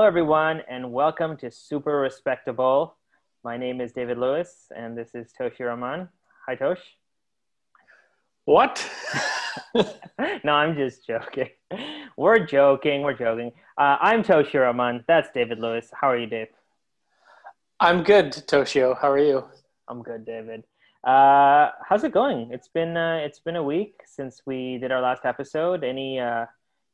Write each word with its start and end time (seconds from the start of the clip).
Hello, 0.00 0.08
everyone, 0.08 0.62
and 0.66 0.94
welcome 0.94 1.36
to 1.36 1.50
Super 1.50 2.00
Respectable. 2.00 2.96
My 3.44 3.58
name 3.58 3.82
is 3.82 3.92
David 3.92 4.16
Lewis, 4.16 4.72
and 4.74 4.96
this 4.96 5.14
is 5.14 5.30
Toshi 5.38 5.60
Rahman. 5.60 6.08
Hi, 6.48 6.54
Tosh. 6.54 6.80
What? 8.46 8.82
no, 10.42 10.52
I'm 10.54 10.74
just 10.74 11.06
joking. 11.06 11.50
We're 12.16 12.38
joking. 12.46 13.02
We're 13.02 13.12
joking. 13.12 13.52
Uh, 13.76 13.98
I'm 14.00 14.22
Toshi 14.22 14.58
Rahman. 14.58 15.04
That's 15.06 15.28
David 15.34 15.58
Lewis. 15.58 15.90
How 15.92 16.08
are 16.08 16.16
you, 16.16 16.26
Dave? 16.26 16.48
I'm 17.78 18.02
good, 18.02 18.32
Toshio. 18.32 18.98
How 18.98 19.10
are 19.10 19.18
you? 19.18 19.44
I'm 19.86 20.02
good, 20.02 20.24
David. 20.24 20.64
Uh, 21.04 21.72
how's 21.86 22.04
it 22.04 22.12
going? 22.12 22.48
It's 22.52 22.68
been 22.68 22.96
uh, 22.96 23.20
it's 23.22 23.38
been 23.38 23.56
a 23.56 23.62
week 23.62 24.00
since 24.06 24.40
we 24.46 24.78
did 24.78 24.92
our 24.92 25.02
last 25.02 25.26
episode. 25.26 25.84
Any 25.84 26.18
uh, 26.18 26.46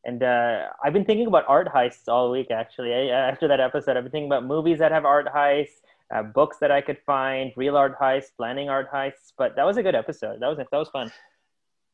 and 0.07 0.23
uh, 0.23 0.69
I've 0.83 0.93
been 0.93 1.05
thinking 1.05 1.27
about 1.27 1.45
art 1.49 1.69
heists 1.75 2.07
all 2.07 2.31
week. 2.31 2.53
Actually, 2.53 2.95
I, 2.95 3.09
after 3.09 3.49
that 3.49 3.59
episode, 3.59 3.97
I've 3.97 4.05
been 4.05 4.13
thinking 4.13 4.29
about 4.29 4.47
movies 4.47 4.79
that 4.79 4.93
have 4.93 5.05
art 5.05 5.27
heists, 5.27 5.83
uh, 6.15 6.23
books 6.23 6.59
that 6.59 6.71
I 6.71 6.81
could 6.81 6.99
find, 7.05 7.53
real 7.57 7.77
art 7.77 7.99
heists, 7.99 8.31
planning 8.37 8.69
art 8.69 8.91
heists. 8.93 9.33
But 9.37 9.57
that 9.57 9.65
was 9.65 9.79
a 9.79 9.83
good 9.83 9.97
episode. 9.97 10.39
That 10.41 10.47
was 10.47 10.59
that 10.59 10.69
was 10.73 10.89
fun. 10.91 11.11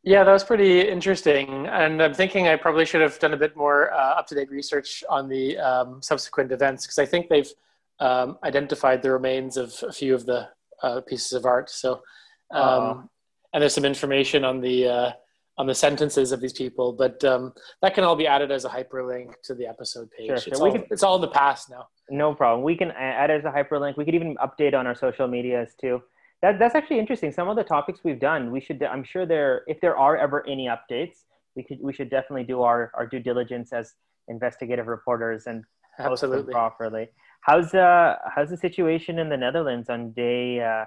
Yeah, 0.03 0.25
that 0.25 0.33
was 0.33 0.45
pretty 0.45 0.87
interesting. 0.87 1.67
And 1.69 2.03
I'm 2.03 2.13
thinking 2.13 2.49
I 2.49 2.57
probably 2.57 2.85
should 2.85 3.01
have 3.01 3.19
done 3.19 3.33
a 3.33 3.37
bit 3.37 3.57
more 3.57 3.91
uh, 3.93 4.19
up 4.19 4.27
to 4.27 4.35
date 4.35 4.51
research 4.51 5.03
on 5.09 5.29
the 5.29 5.57
um, 5.59 6.03
subsequent 6.03 6.53
events 6.53 6.85
because 6.85 6.99
I 6.99 7.07
think 7.07 7.31
they've 7.31 7.51
um, 7.99 8.37
identified 8.45 9.01
the 9.01 9.11
remains 9.11 9.57
of 9.57 9.75
a 9.89 9.93
few 9.93 10.15
of 10.15 10.27
the 10.27 10.49
uh, 10.83 11.01
pieces 11.01 11.33
of 11.33 11.47
art. 11.47 11.71
So, 11.71 12.03
um, 12.51 13.09
and 13.55 13.63
there's 13.63 13.75
some 13.75 13.87
information 13.87 14.45
on 14.45 14.61
the 14.61 14.89
uh, 14.89 15.13
on 15.59 15.67
the 15.67 15.75
sentences 15.75 16.33
of 16.33 16.41
these 16.41 16.53
people, 16.53 16.93
but 16.93 17.23
um, 17.25 17.53
that 17.83 17.95
can 17.95 18.05
all 18.05 18.17
be 18.17 18.27
added 18.27 18.51
as 18.51 18.65
a 18.65 18.69
hyperlink 18.69 19.35
to 19.45 19.55
the 19.55 19.67
episode 19.67 20.11
page. 20.11 20.29
Sure, 20.29 20.37
it's, 20.37 20.61
all, 20.61 20.73
can, 20.73 20.85
it's 20.91 21.03
all 21.03 21.17
in 21.17 21.21
the 21.21 21.29
past 21.29 21.71
now. 21.71 21.89
No 22.11 22.35
problem. 22.35 22.65
We 22.65 22.77
can 22.77 22.91
add 22.93 23.31
it 23.31 23.45
as 23.45 23.45
a 23.45 23.51
hyperlink. 23.51 23.97
We 23.97 24.05
could 24.05 24.15
even 24.15 24.37
update 24.37 24.75
on 24.75 24.87
our 24.87 24.95
social 24.95 25.29
medias 25.29 25.75
too. 25.79 26.03
That, 26.41 26.59
that's 26.59 26.75
actually 26.75 26.99
interesting. 26.99 27.33
Some 27.33 27.49
of 27.49 27.57
the 27.57 27.65
topics 27.65 28.01
we've 28.03 28.19
done, 28.19 28.51
we 28.51 28.61
should. 28.61 28.83
I'm 28.83 29.05
sure 29.05 29.27
there, 29.27 29.63
if 29.67 29.81
there 29.81 29.97
are 29.97 30.17
ever 30.17 30.45
any 30.49 30.69
updates, 30.69 31.25
we 31.55 31.63
could 31.63 31.79
we 31.81 31.93
should 31.93 32.11
definitely 32.11 32.45
do 32.45 32.63
our, 32.63 32.91
our 32.95 33.07
due 33.07 33.21
diligence 33.21 33.73
as 33.73 33.95
investigative 34.29 34.87
reporters 34.87 35.47
and 35.47 35.65
post 36.01 36.23
them 36.23 36.47
properly. 36.47 37.09
How's 37.43 37.75
uh 37.75 38.17
how's 38.35 38.51
the 38.51 38.57
situation 38.57 39.19
in 39.19 39.29
the 39.29 39.37
Netherlands 39.37 39.91
on 39.91 40.13
day 40.13 40.61
uh, 40.61 40.85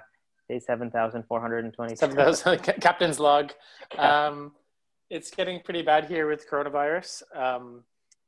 day 0.48 0.58
seven 0.58 0.90
thousand 0.90 1.24
four 1.24 1.40
hundred 1.40 1.64
and 1.64 1.74
twenty? 1.74 1.96
Seven 1.96 2.16
thousand 2.16 2.58
captain's 2.80 3.20
log. 3.20 3.52
Um, 3.98 4.52
it's 5.08 5.30
getting 5.30 5.60
pretty 5.60 5.82
bad 5.82 6.06
here 6.06 6.28
with 6.28 6.50
coronavirus. 6.50 7.22
Um, 7.36 7.84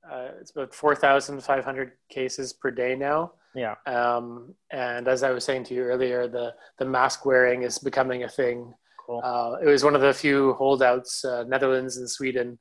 uh, 0.09 0.29
it's 0.41 0.53
about 0.53 0.73
four 0.73 0.95
thousand 0.95 1.43
five 1.43 1.65
hundred 1.65 1.93
cases 2.09 2.53
per 2.53 2.71
day 2.71 2.95
now. 2.95 3.33
Yeah. 3.55 3.75
Um, 3.87 4.55
and 4.71 5.09
as 5.09 5.23
I 5.23 5.31
was 5.31 5.45
saying 5.45 5.65
to 5.65 5.75
you 5.75 5.83
earlier, 5.83 6.29
the 6.29 6.55
the 6.79 6.85
mask 6.85 7.27
wearing 7.27 7.63
is 7.63 7.79
becoming 7.79 8.23
a 8.23 8.29
thing. 8.29 8.73
Cool. 9.05 9.21
Uh, 9.25 9.57
it 9.63 9.67
was 9.67 9.83
one 9.83 9.95
of 9.95 10.01
the 10.01 10.13
few 10.13 10.53
holdouts, 10.55 11.25
uh, 11.25 11.45
Netherlands 11.49 11.97
and 11.97 12.09
Sweden, 12.09 12.59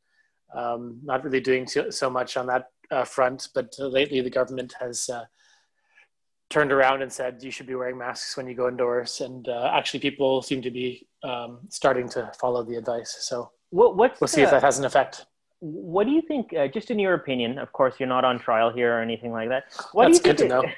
um, 0.56 1.00
not 1.04 1.24
really 1.24 1.42
doing 1.42 1.68
so, 1.68 1.90
so 1.90 2.10
much 2.10 2.38
on 2.38 2.48
that 2.48 2.68
uh, 2.90 3.04
front, 3.04 3.50
but 3.54 3.74
lately 3.80 4.22
the 4.22 4.30
government 4.30 4.74
has 4.80 5.10
uh, 5.10 5.26
turned 6.50 6.72
around 6.72 7.02
and 7.02 7.12
said 7.12 7.44
you 7.44 7.52
should 7.52 7.68
be 7.68 7.76
wearing 7.76 7.98
masks 7.98 8.38
when 8.38 8.48
you 8.48 8.56
go 8.56 8.68
indoors. 8.68 9.22
And 9.22 9.48
uh, 9.48 9.72
actually, 9.74 10.00
people 10.00 10.42
seem 10.42 10.62
to 10.62 10.72
be 10.72 11.08
um, 11.24 11.60
starting 11.70 12.08
to 12.10 12.32
follow 12.40 12.64
the 12.64 12.76
advice. 12.76 13.18
So 13.22 13.52
what, 13.70 13.98
what's 13.98 14.22
we'll 14.22 14.28
see 14.28 14.42
if 14.42 14.52
that 14.52 14.64
has 14.64 14.80
an 14.80 14.86
effect. 14.86 15.26
What 15.60 16.06
do 16.06 16.12
you 16.12 16.22
think? 16.22 16.54
Uh, 16.54 16.68
just 16.68 16.92
in 16.92 17.00
your 17.00 17.16
opinion, 17.16 17.58
of 17.58 17.72
course, 17.74 17.96
you're 18.00 18.10
not 18.10 18.24
on 18.24 18.40
trial 18.40 18.72
here 18.72 18.98
or 18.98 19.02
anything 19.02 19.32
like 19.32 19.50
that. 19.50 19.66
What 19.92 20.06
That's 20.06 20.20
do 20.20 20.30
you 20.30 20.36
good 20.36 20.44
to 20.44 20.48
know. 20.48 20.64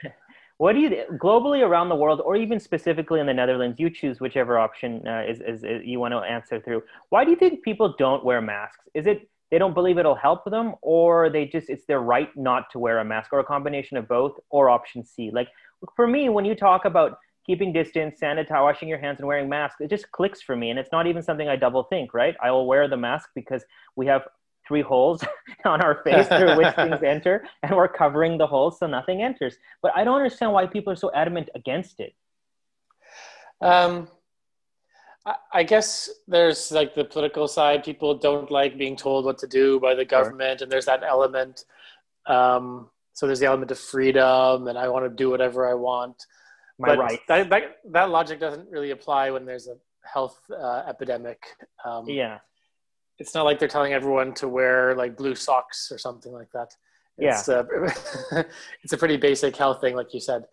What 0.60 0.74
do 0.74 0.80
you 0.82 1.06
globally 1.14 1.66
around 1.66 1.88
the 1.88 1.96
world, 1.96 2.20
or 2.20 2.36
even 2.36 2.60
specifically 2.60 3.22
in 3.22 3.26
the 3.26 3.34
Netherlands? 3.34 3.80
You 3.80 3.90
choose 3.90 4.20
whichever 4.20 4.60
option 4.60 5.08
uh, 5.08 5.24
is, 5.26 5.40
is, 5.40 5.64
is 5.64 5.86
you 5.86 6.02
want 6.02 6.14
to 6.14 6.18
answer 6.18 6.60
through. 6.60 6.84
Why 7.08 7.24
do 7.24 7.32
you 7.32 7.38
think 7.38 7.64
people 7.64 7.96
don't 7.98 8.26
wear 8.26 8.42
masks? 8.42 8.90
Is 8.94 9.08
it 9.08 9.30
they 9.52 9.58
don't 9.58 9.74
believe 9.74 9.98
it'll 9.98 10.16
help 10.16 10.46
them 10.46 10.76
or 10.82 11.30
they 11.30 11.46
just 11.46 11.70
it's 11.70 11.86
their 11.86 12.02
right 12.02 12.30
not 12.36 12.70
to 12.72 12.80
wear 12.80 13.00
a 13.00 13.06
mask 13.06 13.34
or 13.34 13.40
a 13.40 13.44
combination 13.44 13.98
of 13.98 14.08
both 14.08 14.40
or 14.50 14.70
option 14.70 15.04
c 15.04 15.32
like 15.34 15.50
for 15.96 16.08
me 16.08 16.30
when 16.30 16.46
you 16.46 16.56
talk 16.56 16.86
about 16.86 17.18
keeping 17.46 17.74
distance 17.74 18.20
sanitize 18.22 18.62
washing 18.62 18.88
your 18.88 19.00
hands 19.00 19.20
and 19.20 19.28
wearing 19.28 19.50
masks 19.50 19.78
it 19.82 19.90
just 19.90 20.12
clicks 20.12 20.42
for 20.42 20.56
me 20.56 20.70
and 20.70 20.80
it's 20.80 20.92
not 20.92 21.08
even 21.08 21.22
something 21.22 21.48
i 21.48 21.56
double 21.56 21.84
think 21.84 22.14
right 22.14 22.36
i 22.44 22.52
will 22.52 22.68
wear 22.68 22.88
the 22.88 22.98
mask 22.98 23.30
because 23.36 23.64
we 23.96 24.06
have 24.06 24.24
three 24.68 24.82
holes 24.82 25.24
on 25.66 25.82
our 25.82 26.02
face 26.04 26.28
through 26.28 26.56
which 26.58 26.76
things 26.76 27.02
enter 27.04 27.44
and 27.64 27.76
we're 27.76 27.88
covering 27.88 28.38
the 28.38 28.46
holes 28.46 28.78
so 28.80 28.88
nothing 28.88 29.22
enters 29.22 29.56
but 29.82 29.92
i 29.96 30.04
don't 30.04 30.18
understand 30.18 30.52
why 30.52 30.66
people 30.66 30.94
are 30.94 30.96
so 30.96 31.12
adamant 31.14 31.50
against 31.56 32.00
it 32.00 32.14
um 33.62 34.08
I 35.54 35.64
guess 35.64 36.10
there's 36.28 36.72
like 36.72 36.96
the 36.96 37.06
political 37.06 37.48
side. 37.48 37.84
People 37.84 38.16
don't 38.16 38.50
like 38.50 38.78
being 38.78 38.96
told 38.96 39.26
what 39.26 39.38
to 39.40 39.48
do 39.48 39.80
by 39.80 39.94
the 39.94 40.06
government, 40.06 40.60
sure. 40.60 40.66
and 40.66 40.72
there's 40.72 40.86
that 40.86 41.04
element. 41.04 41.66
Um, 42.26 42.90
so 43.19 43.25
there's 43.25 43.41
the 43.41 43.47
element 43.47 43.69
of 43.69 43.78
freedom, 43.78 44.69
and 44.69 44.78
I 44.78 44.88
want 44.88 45.03
to 45.03 45.09
do 45.09 45.30
whatever 45.30 45.69
I 45.69 45.74
want. 45.74 46.25
My 46.78 46.96
right. 46.96 47.19
That, 47.28 47.50
that, 47.50 47.63
that 47.91 48.09
logic 48.09 48.40
doesn't 48.40 48.72
really 48.72 48.91
apply 48.91 49.30
when 49.30 49.46
there's 49.46 49.68
a 49.68 49.75
health 50.06 50.40
uh, 50.50 50.84
epidemic. 50.88 51.44
Um, 51.84 52.07
yeah. 52.07 52.38
It's 53.18 53.35
not 53.35 53.44
like 53.44 53.59
they're 53.59 53.68
telling 53.68 53.91
everyone 53.91 54.34
to 54.35 54.47
wear 54.47 54.96
like 54.96 55.18
blue 55.18 55.35
socks 55.35 55.91
or 55.91 55.97
something 55.97 56.31
like 56.31 56.50
that. 56.53 56.69
It's, 57.18 57.50
yeah. 57.50 57.56
Uh, 57.56 58.44
it's 58.84 58.94
a 58.94 58.97
pretty 58.97 59.18
basic 59.18 59.53
health 59.53 59.81
thing, 59.81 59.97
like 59.97 60.13
you 60.13 60.22
said. 60.22 60.46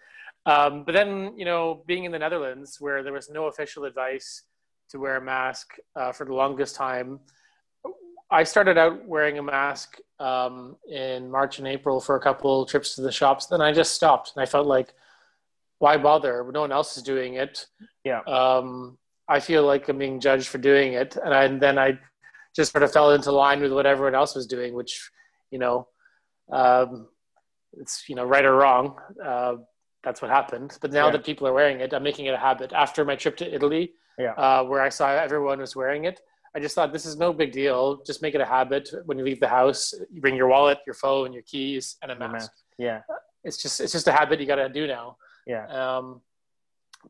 Um, 0.45 0.83
but 0.83 0.91
then, 0.91 1.39
you 1.39 1.45
know, 1.45 1.85
being 1.87 2.03
in 2.03 2.11
the 2.11 2.19
Netherlands 2.19 2.79
where 2.81 3.05
there 3.05 3.13
was 3.13 3.31
no 3.31 3.47
official 3.47 3.85
advice 3.85 4.43
to 4.91 4.99
wear 4.99 5.19
a 5.19 5.21
mask 5.21 5.77
uh, 5.95 6.11
for 6.11 6.27
the 6.27 6.35
longest 6.35 6.75
time. 6.75 7.21
I 8.31 8.43
started 8.45 8.77
out 8.77 9.05
wearing 9.07 9.39
a 9.39 9.43
mask 9.43 9.99
um, 10.19 10.77
in 10.89 11.31
March 11.31 11.59
and 11.59 11.69
April 11.69 12.01
for 12.01 12.17
a 12.17 12.21
couple 12.21 12.67
trips 12.67 12.95
to 12.97 13.03
the 13.03 13.13
shops. 13.13 13.47
Then 13.47 13.61
I 13.61 13.73
just 13.73 13.95
stopped, 13.95 14.33
and 14.35 14.43
I 14.43 14.47
felt 14.47 14.67
like, 14.67 14.95
why 15.79 15.97
bother? 15.97 16.49
No 16.53 16.63
one 16.63 16.73
else 16.73 16.97
is 16.97 17.03
doing 17.03 17.35
it. 17.35 17.67
Yeah. 18.05 18.21
Um, 18.21 18.99
I 19.29 19.41
feel 19.41 19.65
like 19.65 19.89
I'm 19.89 19.99
being 19.99 20.21
judged 20.21 20.49
for 20.49 20.59
doing 20.59 20.95
it, 20.95 21.17
and, 21.17 21.35
I, 21.35 21.45
and, 21.45 21.61
then 21.61 21.79
I 21.79 21.99
just 22.55 22.73
sort 22.73 22.83
of 22.83 22.93
fell 22.93 23.13
into 23.13 23.31
line 23.33 23.61
with 23.61 23.73
what 23.73 23.87
everyone 23.87 24.15
else 24.15 24.35
was 24.35 24.47
doing, 24.47 24.75
which, 24.75 25.11
you 25.51 25.59
know, 25.59 25.89
um, 26.51 27.09
it's 27.79 28.09
you 28.09 28.15
know 28.15 28.25
right 28.25 28.45
or 28.45 28.57
wrong. 28.57 28.97
Uh, 29.23 29.57
that's 30.03 30.23
what 30.23 30.31
happened. 30.31 30.79
But 30.81 30.93
now 30.93 31.07
yeah. 31.07 31.13
that 31.13 31.25
people 31.25 31.47
are 31.47 31.53
wearing 31.53 31.81
it, 31.81 31.93
I'm 31.93 32.03
making 32.03 32.27
it 32.27 32.35
a 32.35 32.39
habit. 32.39 32.73
After 32.73 33.05
my 33.05 33.17
trip 33.17 33.37
to 33.39 33.55
Italy, 33.55 33.93
yeah. 34.19 34.33
uh, 34.33 34.65
where 34.65 34.81
I 34.81 34.89
saw 34.89 35.11
everyone 35.11 35.59
was 35.59 35.77
wearing 35.77 36.05
it. 36.05 36.21
I 36.57 36.59
just 36.59 36.75
thought 36.75 36.91
this 36.91 37.05
is 37.05 37.19
no 37.19 37.35
big 37.35 37.53
deal. 37.53 38.03
Just 38.07 38.23
make 38.23 38.35
it 38.35 38.41
a 38.41 38.47
habit 38.47 38.89
when 39.05 39.19
you 39.19 39.25
leave 39.25 39.41
the 39.41 39.49
house. 39.49 39.93
You 40.11 40.23
bring 40.23 40.35
your 40.35 40.49
wallet, 40.49 40.79
your 40.87 40.95
phone, 40.95 41.35
your 41.35 41.43
keys, 41.43 41.97
and 42.03 42.11
a 42.11 42.19
mask. 42.19 42.33
mask. 42.33 42.53
Yeah, 42.79 43.01
it's 43.45 43.59
just 43.59 43.79
it's 43.79 43.93
just 43.93 44.09
a 44.09 44.13
habit 44.13 44.41
you 44.41 44.47
got 44.47 44.57
to 44.57 44.71
do 44.71 44.87
now. 44.87 45.19
Yeah. 45.47 45.67
Um, 45.67 46.23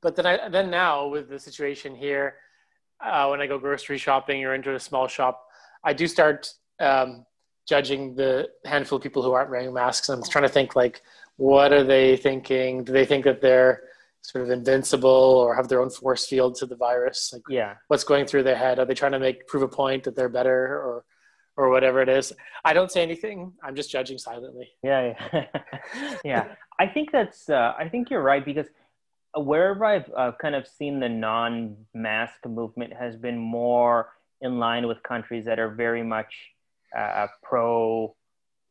but 0.02 0.16
then 0.16 0.26
I 0.26 0.48
then 0.48 0.68
now 0.68 1.06
with 1.06 1.28
the 1.28 1.38
situation 1.38 1.94
here, 1.94 2.34
uh, 3.00 3.28
when 3.28 3.40
I 3.40 3.46
go 3.46 3.56
grocery 3.56 3.98
shopping 3.98 4.44
or 4.44 4.52
into 4.52 4.74
a 4.74 4.80
small 4.80 5.06
shop, 5.06 5.46
I 5.84 5.92
do 5.92 6.08
start 6.08 6.52
um, 6.80 7.24
judging 7.68 8.16
the 8.16 8.48
handful 8.64 8.96
of 8.96 9.02
people 9.02 9.22
who 9.22 9.30
aren't 9.30 9.50
wearing 9.50 9.72
masks. 9.72 10.08
I'm 10.08 10.24
trying 10.24 10.42
to 10.42 10.52
think 10.52 10.74
like, 10.74 11.02
what 11.36 11.72
are 11.72 11.84
they 11.84 12.16
thinking? 12.16 12.82
Do 12.82 12.92
they 12.92 13.06
think 13.06 13.24
that 13.24 13.40
they're 13.40 13.84
sort 14.26 14.44
of 14.44 14.50
invincible 14.50 15.10
or 15.10 15.54
have 15.54 15.68
their 15.68 15.80
own 15.80 15.90
force 15.90 16.26
field 16.26 16.56
to 16.56 16.66
the 16.66 16.76
virus? 16.76 17.30
Like 17.32 17.42
yeah. 17.48 17.74
what's 17.88 18.04
going 18.04 18.26
through 18.26 18.42
their 18.42 18.56
head? 18.56 18.78
Are 18.78 18.84
they 18.84 18.94
trying 18.94 19.12
to 19.12 19.20
make 19.20 19.46
prove 19.46 19.62
a 19.62 19.68
point 19.68 20.04
that 20.04 20.16
they're 20.16 20.28
better 20.28 20.58
or 20.84 21.04
or 21.56 21.70
whatever 21.70 22.02
it 22.02 22.08
is? 22.08 22.32
I 22.64 22.72
don't 22.72 22.90
say 22.90 23.02
anything. 23.02 23.52
I'm 23.62 23.76
just 23.76 23.90
judging 23.90 24.18
silently. 24.18 24.68
Yeah 24.82 25.14
yeah, 25.32 25.44
yeah. 26.24 26.44
i 26.78 26.86
think 26.86 27.12
that's 27.12 27.48
uh, 27.48 27.72
i 27.78 27.88
think 27.88 28.10
you're 28.10 28.22
right 28.22 28.44
because 28.44 28.66
wherever 29.36 29.84
i've 29.84 30.10
uh, 30.16 30.32
kind 30.40 30.54
of 30.54 30.66
seen 30.66 30.98
the 31.00 31.08
non-mask 31.08 32.44
movement 32.46 32.92
has 32.92 33.16
been 33.16 33.38
more 33.38 34.10
in 34.40 34.58
line 34.58 34.86
with 34.86 35.02
countries 35.02 35.44
that 35.44 35.58
are 35.58 35.70
very 35.70 36.02
much 36.02 36.32
uh, 36.96 37.26
pro 37.42 38.14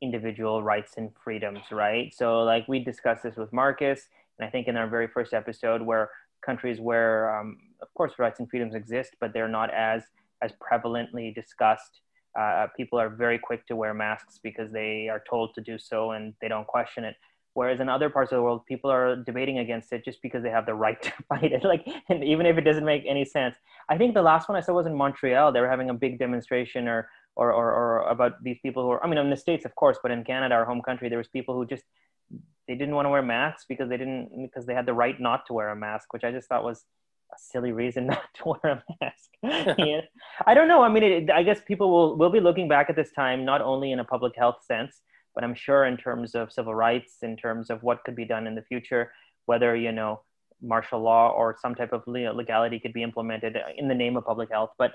individual 0.01 0.61
rights 0.63 0.93
and 0.97 1.09
freedoms 1.23 1.61
right? 1.71 2.13
So 2.13 2.43
like 2.43 2.67
we 2.67 2.79
discussed 2.79 3.23
this 3.23 3.35
with 3.35 3.51
marcus 3.53 4.07
and 4.39 4.47
I 4.47 4.51
think 4.51 4.67
in 4.67 4.77
our 4.77 4.87
very 4.87 5.07
first 5.07 5.33
episode, 5.33 5.81
where 5.81 6.09
countries 6.45 6.79
where, 6.79 7.37
um, 7.37 7.57
of 7.81 7.93
course, 7.93 8.13
rights 8.19 8.39
and 8.39 8.49
freedoms 8.49 8.75
exist, 8.75 9.15
but 9.19 9.33
they're 9.33 9.47
not 9.47 9.73
as 9.73 10.03
as 10.41 10.51
prevalently 10.53 11.33
discussed. 11.33 12.01
Uh, 12.37 12.67
people 12.75 12.99
are 12.99 13.09
very 13.09 13.39
quick 13.39 13.65
to 13.65 13.75
wear 13.75 13.93
masks 13.93 14.39
because 14.43 14.71
they 14.71 15.07
are 15.09 15.23
told 15.29 15.55
to 15.55 15.61
do 15.61 15.77
so 15.79 16.11
and 16.11 16.33
they 16.41 16.49
don't 16.49 16.67
question 16.67 17.05
it. 17.05 17.15
Whereas 17.53 17.79
in 17.79 17.87
other 17.87 18.09
parts 18.09 18.33
of 18.33 18.35
the 18.35 18.41
world, 18.41 18.65
people 18.65 18.91
are 18.91 19.15
debating 19.15 19.59
against 19.59 19.93
it 19.93 20.03
just 20.03 20.21
because 20.21 20.43
they 20.43 20.49
have 20.49 20.65
the 20.65 20.73
right 20.73 21.01
to 21.01 21.13
fight 21.29 21.53
it. 21.53 21.63
Like, 21.63 21.87
and 22.09 22.21
even 22.21 22.45
if 22.45 22.57
it 22.57 22.61
doesn't 22.61 22.83
make 22.83 23.03
any 23.07 23.23
sense. 23.23 23.55
I 23.87 23.97
think 23.97 24.13
the 24.13 24.21
last 24.21 24.49
one 24.49 24.57
I 24.57 24.61
saw 24.61 24.73
was 24.73 24.85
in 24.85 24.95
Montreal. 24.95 25.53
They 25.53 25.61
were 25.61 25.69
having 25.69 25.89
a 25.89 25.93
big 25.93 26.19
demonstration 26.19 26.89
or, 26.89 27.09
or, 27.37 27.53
or, 27.53 27.71
or 27.71 28.09
about 28.09 28.43
these 28.43 28.57
people 28.61 28.83
who 28.83 28.89
are, 28.89 29.03
I 29.03 29.07
mean, 29.07 29.17
in 29.17 29.29
the 29.29 29.37
States, 29.37 29.63
of 29.63 29.73
course, 29.75 29.97
but 30.03 30.11
in 30.11 30.25
Canada, 30.25 30.53
our 30.53 30.65
home 30.65 30.81
country, 30.81 31.07
there 31.07 31.17
was 31.17 31.29
people 31.29 31.55
who 31.55 31.65
just 31.65 31.83
they 32.67 32.75
didn't 32.75 32.95
want 32.95 33.05
to 33.05 33.09
wear 33.09 33.21
masks 33.21 33.65
because 33.67 33.89
they 33.89 33.97
didn't 33.97 34.29
because 34.41 34.65
they 34.65 34.73
had 34.73 34.85
the 34.85 34.93
right 34.93 35.19
not 35.19 35.45
to 35.47 35.53
wear 35.53 35.69
a 35.69 35.75
mask, 35.75 36.13
which 36.13 36.23
I 36.23 36.31
just 36.31 36.47
thought 36.47 36.63
was 36.63 36.85
a 37.33 37.37
silly 37.37 37.71
reason 37.71 38.07
not 38.13 38.23
to 38.35 38.43
wear 38.45 38.73
a 38.73 38.83
mask. 39.01 39.77
yeah. 39.79 40.01
I 40.45 40.53
don't 40.53 40.67
know. 40.67 40.81
I 40.83 40.89
mean, 40.89 41.03
it, 41.03 41.29
I 41.29 41.43
guess 41.43 41.59
people 41.67 41.89
will 41.89 42.17
will 42.17 42.31
be 42.31 42.39
looking 42.39 42.67
back 42.67 42.89
at 42.89 42.95
this 42.95 43.11
time 43.11 43.45
not 43.45 43.61
only 43.61 43.91
in 43.91 43.99
a 43.99 44.03
public 44.03 44.35
health 44.35 44.63
sense, 44.65 45.01
but 45.33 45.43
I'm 45.43 45.55
sure 45.55 45.85
in 45.85 45.97
terms 45.97 46.35
of 46.35 46.51
civil 46.51 46.73
rights, 46.73 47.17
in 47.21 47.37
terms 47.37 47.69
of 47.69 47.83
what 47.83 48.03
could 48.03 48.15
be 48.15 48.25
done 48.25 48.47
in 48.47 48.55
the 48.55 48.63
future, 48.63 49.11
whether 49.45 49.75
you 49.75 49.91
know 49.91 50.21
martial 50.61 51.01
law 51.01 51.29
or 51.29 51.55
some 51.61 51.75
type 51.75 51.93
of 51.93 52.03
legality 52.07 52.79
could 52.79 52.93
be 52.93 53.03
implemented 53.03 53.57
in 53.77 53.87
the 53.87 53.95
name 53.95 54.17
of 54.17 54.25
public 54.25 54.49
health. 54.49 54.71
But 54.77 54.93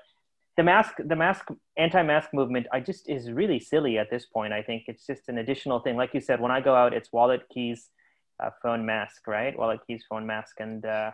the 0.57 0.63
mask, 0.63 0.95
the 0.99 1.17
mask, 1.17 1.49
anti-mask 1.77 2.31
movement, 2.35 2.67
I 2.73 2.81
just 2.81 3.09
is 3.09 3.31
really 3.31 3.61
silly 3.61 3.99
at 3.99 4.11
this 4.11 4.27
point. 4.27 4.53
I 4.53 4.63
think 4.63 4.85
it's 4.89 5.07
just 5.07 5.29
an 5.29 5.39
additional 5.39 5.81
thing. 5.81 5.97
Like 5.97 6.13
you 6.13 6.21
said, 6.21 6.41
when 6.41 6.51
I 6.51 6.61
go 6.61 6.75
out, 6.75 6.93
it's 6.93 7.13
wallet, 7.13 7.43
keys, 7.53 7.89
uh, 8.43 8.51
phone, 8.63 8.85
mask, 8.85 9.27
right? 9.27 9.57
Wallet, 9.59 9.81
keys, 9.87 10.05
phone, 10.09 10.27
mask, 10.27 10.61
and 10.61 10.85
uh, 10.85 11.13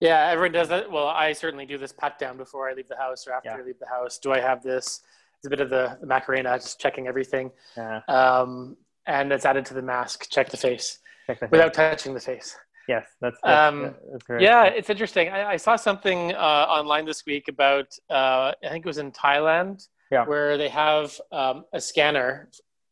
yeah, 0.00 0.30
everyone 0.32 0.52
does 0.52 0.68
that. 0.68 0.90
Well, 0.90 1.06
I 1.06 1.32
certainly 1.32 1.64
do 1.64 1.78
this 1.78 1.92
pat 1.92 2.18
down 2.18 2.36
before 2.36 2.68
I 2.68 2.74
leave 2.74 2.88
the 2.88 2.96
house 2.96 3.24
or 3.26 3.32
after 3.32 3.50
yeah. 3.50 3.58
I 3.58 3.62
leave 3.62 3.78
the 3.78 3.86
house. 3.86 4.18
Do 4.18 4.32
I 4.32 4.40
have 4.40 4.60
this? 4.60 5.00
It's 5.38 5.46
a 5.46 5.50
bit 5.50 5.60
of 5.60 5.70
the, 5.70 5.96
the 6.00 6.06
Macarena, 6.06 6.58
just 6.58 6.80
checking 6.80 7.06
everything. 7.06 7.52
Yeah. 7.76 8.00
Um, 8.08 8.76
and 9.06 9.32
it's 9.32 9.44
added 9.44 9.64
to 9.66 9.74
the 9.74 9.82
mask. 9.82 10.28
Check 10.28 10.50
the 10.50 10.56
face, 10.56 10.98
check 11.26 11.38
the 11.38 11.46
face. 11.46 11.50
without 11.52 11.72
touching 11.72 12.14
the 12.14 12.20
face. 12.20 12.56
Yes, 12.88 13.06
that's, 13.20 13.38
that's, 13.42 13.72
um, 13.74 13.94
that's 14.10 14.42
yeah, 14.42 14.64
it's 14.64 14.90
interesting. 14.90 15.28
I, 15.28 15.52
I 15.52 15.56
saw 15.56 15.76
something 15.76 16.32
uh, 16.34 16.66
online 16.68 17.04
this 17.04 17.24
week 17.26 17.48
about 17.48 17.86
uh, 18.10 18.52
I 18.64 18.68
think 18.70 18.84
it 18.84 18.88
was 18.88 18.98
in 18.98 19.12
Thailand, 19.12 19.86
yeah. 20.10 20.24
where 20.24 20.58
they 20.58 20.68
have 20.68 21.18
um, 21.30 21.64
a 21.72 21.80
scanner. 21.80 22.48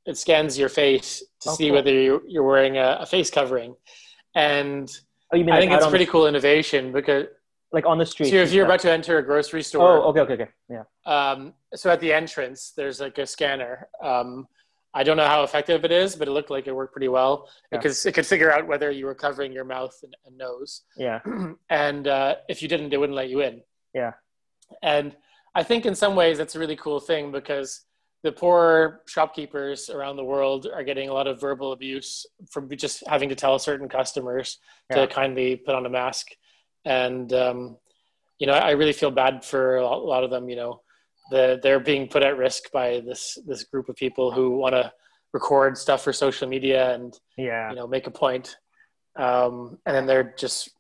It 0.06 0.16
scans 0.16 0.58
your 0.58 0.68
face 0.68 1.22
to 1.40 1.50
oh, 1.50 1.54
see 1.54 1.66
cool. 1.66 1.76
whether 1.76 1.92
you're, 1.92 2.22
you're 2.26 2.42
wearing 2.42 2.78
a, 2.78 2.98
a, 3.00 3.06
face 3.06 3.30
covering, 3.30 3.74
and 4.34 4.90
oh, 5.32 5.36
you 5.36 5.44
mean 5.44 5.54
I 5.54 5.58
like 5.58 5.68
think 5.68 5.80
it's 5.80 5.86
pretty 5.88 6.06
cool 6.06 6.26
innovation 6.26 6.92
because 6.92 7.26
like 7.72 7.86
on 7.86 7.98
the 7.98 8.06
street. 8.06 8.30
So 8.30 8.36
if 8.36 8.52
you're 8.52 8.64
about 8.64 8.80
to 8.80 8.90
enter 8.90 9.18
a 9.18 9.22
grocery 9.22 9.62
store. 9.62 9.98
Oh, 9.98 10.08
okay, 10.10 10.20
okay, 10.20 10.32
okay, 10.34 10.48
yeah. 10.68 10.84
Um, 11.06 11.54
so 11.74 11.90
at 11.90 12.00
the 12.00 12.12
entrance, 12.12 12.72
there's 12.76 13.00
like 13.00 13.18
a 13.18 13.26
scanner. 13.26 13.88
Um, 14.02 14.46
I 14.92 15.04
don't 15.04 15.16
know 15.16 15.26
how 15.26 15.44
effective 15.44 15.84
it 15.84 15.92
is, 15.92 16.16
but 16.16 16.26
it 16.26 16.32
looked 16.32 16.50
like 16.50 16.66
it 16.66 16.74
worked 16.74 16.92
pretty 16.92 17.08
well 17.08 17.48
yeah. 17.70 17.78
because 17.78 18.04
it 18.06 18.12
could 18.12 18.26
figure 18.26 18.52
out 18.52 18.66
whether 18.66 18.90
you 18.90 19.06
were 19.06 19.14
covering 19.14 19.52
your 19.52 19.64
mouth 19.64 19.96
and, 20.02 20.16
and 20.26 20.36
nose. 20.36 20.82
Yeah. 20.96 21.20
and 21.70 22.08
uh, 22.08 22.36
if 22.48 22.60
you 22.60 22.68
didn't, 22.68 22.92
it 22.92 22.98
wouldn't 22.98 23.16
let 23.16 23.28
you 23.28 23.40
in. 23.40 23.62
Yeah. 23.94 24.12
And 24.82 25.16
I 25.54 25.62
think 25.62 25.86
in 25.86 25.94
some 25.94 26.16
ways 26.16 26.38
that's 26.38 26.56
a 26.56 26.58
really 26.58 26.76
cool 26.76 27.00
thing 27.00 27.30
because 27.30 27.82
the 28.22 28.32
poor 28.32 29.02
shopkeepers 29.06 29.90
around 29.90 30.16
the 30.16 30.24
world 30.24 30.66
are 30.72 30.84
getting 30.84 31.08
a 31.08 31.12
lot 31.12 31.26
of 31.26 31.40
verbal 31.40 31.72
abuse 31.72 32.26
from 32.50 32.68
just 32.76 33.02
having 33.06 33.28
to 33.28 33.34
tell 33.34 33.58
certain 33.58 33.88
customers 33.88 34.58
yeah. 34.90 34.96
to 34.96 35.06
kindly 35.06 35.56
put 35.56 35.74
on 35.74 35.86
a 35.86 35.90
mask. 35.90 36.28
And, 36.84 37.32
um, 37.32 37.76
you 38.38 38.46
know, 38.46 38.54
I 38.54 38.72
really 38.72 38.92
feel 38.92 39.10
bad 39.10 39.44
for 39.44 39.76
a 39.76 39.86
lot 39.86 40.24
of 40.24 40.30
them, 40.30 40.48
you 40.48 40.56
know, 40.56 40.82
the, 41.30 41.60
they're 41.62 41.80
being 41.80 42.08
put 42.08 42.22
at 42.22 42.36
risk 42.36 42.70
by 42.72 43.00
this 43.00 43.38
this 43.46 43.64
group 43.64 43.88
of 43.88 43.96
people 43.96 44.30
who 44.30 44.50
want 44.56 44.74
to 44.74 44.92
record 45.32 45.78
stuff 45.78 46.02
for 46.02 46.12
social 46.12 46.48
media 46.48 46.94
and 46.94 47.18
yeah. 47.36 47.70
you 47.70 47.76
know 47.76 47.86
make 47.86 48.06
a 48.06 48.10
point. 48.10 48.56
Um, 49.16 49.78
and 49.86 49.94
then 49.94 50.06
they're 50.06 50.34
just 50.36 50.70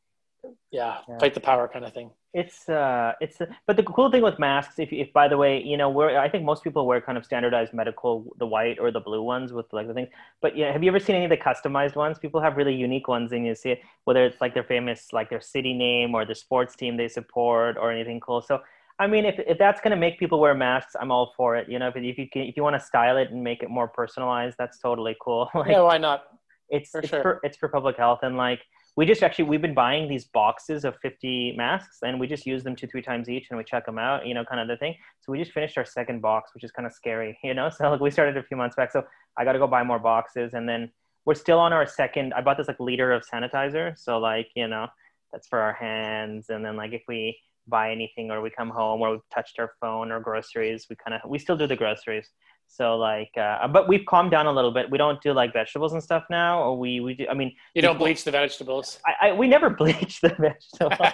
yeah, 0.70 0.98
yeah, 1.08 1.18
fight 1.18 1.34
the 1.34 1.40
power 1.40 1.68
kind 1.68 1.84
of 1.84 1.92
thing. 1.92 2.10
It's 2.32 2.68
uh 2.68 3.14
it's 3.20 3.40
uh, 3.40 3.46
but 3.66 3.76
the 3.76 3.82
cool 3.82 4.08
thing 4.08 4.22
with 4.22 4.38
masks 4.38 4.78
if, 4.78 4.92
if 4.92 5.12
by 5.12 5.26
the 5.26 5.36
way 5.36 5.60
you 5.60 5.76
know 5.76 5.90
we're 5.90 6.16
i 6.16 6.28
think 6.28 6.44
most 6.44 6.62
people 6.62 6.86
wear 6.86 7.00
kind 7.00 7.18
of 7.18 7.24
standardized 7.24 7.74
medical 7.74 8.24
the 8.38 8.46
white 8.46 8.78
or 8.78 8.92
the 8.92 9.00
blue 9.00 9.20
ones 9.20 9.52
with 9.52 9.66
like 9.72 9.88
the 9.88 9.94
things. 9.94 10.10
But 10.40 10.56
yeah 10.56 10.72
have 10.72 10.80
you 10.84 10.90
ever 10.90 11.00
seen 11.00 11.16
any 11.16 11.24
of 11.24 11.30
the 11.30 11.36
customized 11.36 11.96
ones? 11.96 12.20
People 12.20 12.40
have 12.40 12.56
really 12.56 12.74
unique 12.74 13.08
ones 13.08 13.32
and 13.32 13.44
you 13.44 13.56
see 13.56 13.70
it 13.70 13.80
whether 14.04 14.24
it's 14.24 14.40
like 14.40 14.54
their 14.54 14.62
famous 14.62 15.12
like 15.12 15.28
their 15.28 15.40
city 15.40 15.74
name 15.74 16.14
or 16.14 16.24
the 16.24 16.36
sports 16.36 16.76
team 16.76 16.96
they 16.96 17.08
support 17.08 17.76
or 17.76 17.90
anything 17.90 18.20
cool. 18.20 18.40
So 18.40 18.60
I 19.00 19.06
mean, 19.06 19.24
if, 19.24 19.38
if 19.38 19.56
that's 19.56 19.80
going 19.80 19.92
to 19.92 19.96
make 19.96 20.18
people 20.18 20.38
wear 20.38 20.54
masks, 20.54 20.94
I'm 21.00 21.10
all 21.10 21.32
for 21.34 21.56
it. 21.56 21.70
You 21.70 21.78
know, 21.78 21.88
if, 21.88 21.96
if 21.96 22.18
you 22.18 22.28
can, 22.28 22.42
if 22.42 22.54
you 22.54 22.62
want 22.62 22.76
to 22.78 22.80
style 22.80 23.16
it 23.16 23.30
and 23.30 23.42
make 23.42 23.62
it 23.62 23.70
more 23.70 23.88
personalized, 23.88 24.56
that's 24.58 24.78
totally 24.78 25.16
cool. 25.22 25.48
like, 25.54 25.70
yeah, 25.70 25.80
why 25.80 25.96
not? 25.96 26.24
It's 26.68 26.90
for 26.90 27.00
it's, 27.00 27.08
sure. 27.08 27.22
for, 27.22 27.40
it's 27.42 27.56
for 27.56 27.70
public 27.70 27.96
health. 27.96 28.18
And 28.22 28.36
like, 28.36 28.60
we 28.96 29.06
just 29.06 29.22
actually, 29.22 29.46
we've 29.46 29.62
been 29.62 29.72
buying 29.72 30.06
these 30.06 30.26
boxes 30.26 30.84
of 30.84 30.98
50 31.00 31.54
masks 31.56 32.00
and 32.02 32.20
we 32.20 32.26
just 32.26 32.44
use 32.44 32.62
them 32.62 32.76
two, 32.76 32.86
three 32.86 33.00
times 33.00 33.30
each 33.30 33.46
and 33.48 33.56
we 33.56 33.64
check 33.64 33.86
them 33.86 33.98
out, 33.98 34.26
you 34.26 34.34
know, 34.34 34.44
kind 34.44 34.60
of 34.60 34.68
the 34.68 34.76
thing. 34.76 34.94
So 35.20 35.32
we 35.32 35.38
just 35.38 35.52
finished 35.52 35.78
our 35.78 35.84
second 35.86 36.20
box, 36.20 36.50
which 36.52 36.62
is 36.62 36.70
kind 36.70 36.86
of 36.86 36.92
scary, 36.92 37.38
you 37.44 37.54
know? 37.54 37.70
So 37.70 37.90
like 37.90 38.00
we 38.00 38.10
started 38.10 38.36
a 38.36 38.42
few 38.42 38.58
months 38.58 38.76
back. 38.76 38.92
So 38.92 39.02
I 39.38 39.44
got 39.44 39.52
to 39.52 39.58
go 39.58 39.66
buy 39.66 39.82
more 39.82 39.98
boxes. 39.98 40.52
And 40.52 40.68
then 40.68 40.90
we're 41.24 41.34
still 41.34 41.58
on 41.58 41.72
our 41.72 41.86
second, 41.86 42.34
I 42.34 42.42
bought 42.42 42.58
this 42.58 42.68
like 42.68 42.78
liter 42.78 43.12
of 43.12 43.22
sanitizer. 43.32 43.96
So 43.98 44.18
like, 44.18 44.48
you 44.54 44.68
know, 44.68 44.88
that's 45.32 45.48
for 45.48 45.58
our 45.58 45.72
hands. 45.72 46.50
And 46.50 46.62
then 46.62 46.76
like 46.76 46.92
if 46.92 47.02
we, 47.08 47.38
buy 47.70 47.90
anything 47.90 48.30
or 48.30 48.42
we 48.42 48.50
come 48.50 48.70
home 48.70 49.00
or 49.00 49.12
we've 49.12 49.30
touched 49.32 49.58
our 49.58 49.72
phone 49.80 50.10
or 50.12 50.20
groceries 50.20 50.86
we 50.90 50.96
kind 50.96 51.14
of 51.14 51.28
we 51.28 51.38
still 51.38 51.56
do 51.56 51.66
the 51.66 51.76
groceries. 51.76 52.28
So 52.72 52.96
like 52.96 53.36
uh, 53.36 53.66
but 53.66 53.88
we've 53.88 54.06
calmed 54.06 54.30
down 54.30 54.46
a 54.46 54.52
little 54.52 54.70
bit. 54.70 54.88
We 54.88 54.96
don't 54.96 55.20
do 55.20 55.32
like 55.32 55.52
vegetables 55.52 55.92
and 55.92 56.00
stuff 56.00 56.24
now. 56.30 56.62
Or 56.62 56.78
we 56.78 57.00
we 57.00 57.14
do 57.14 57.26
i 57.28 57.34
mean 57.34 57.52
you 57.74 57.82
don't 57.82 57.98
bleach 57.98 58.22
the 58.22 58.30
vegetables? 58.30 59.00
I, 59.04 59.28
I 59.28 59.32
we 59.32 59.48
never 59.48 59.70
bleach 59.80 60.20
the 60.20 60.28
vegetables. 60.28 61.10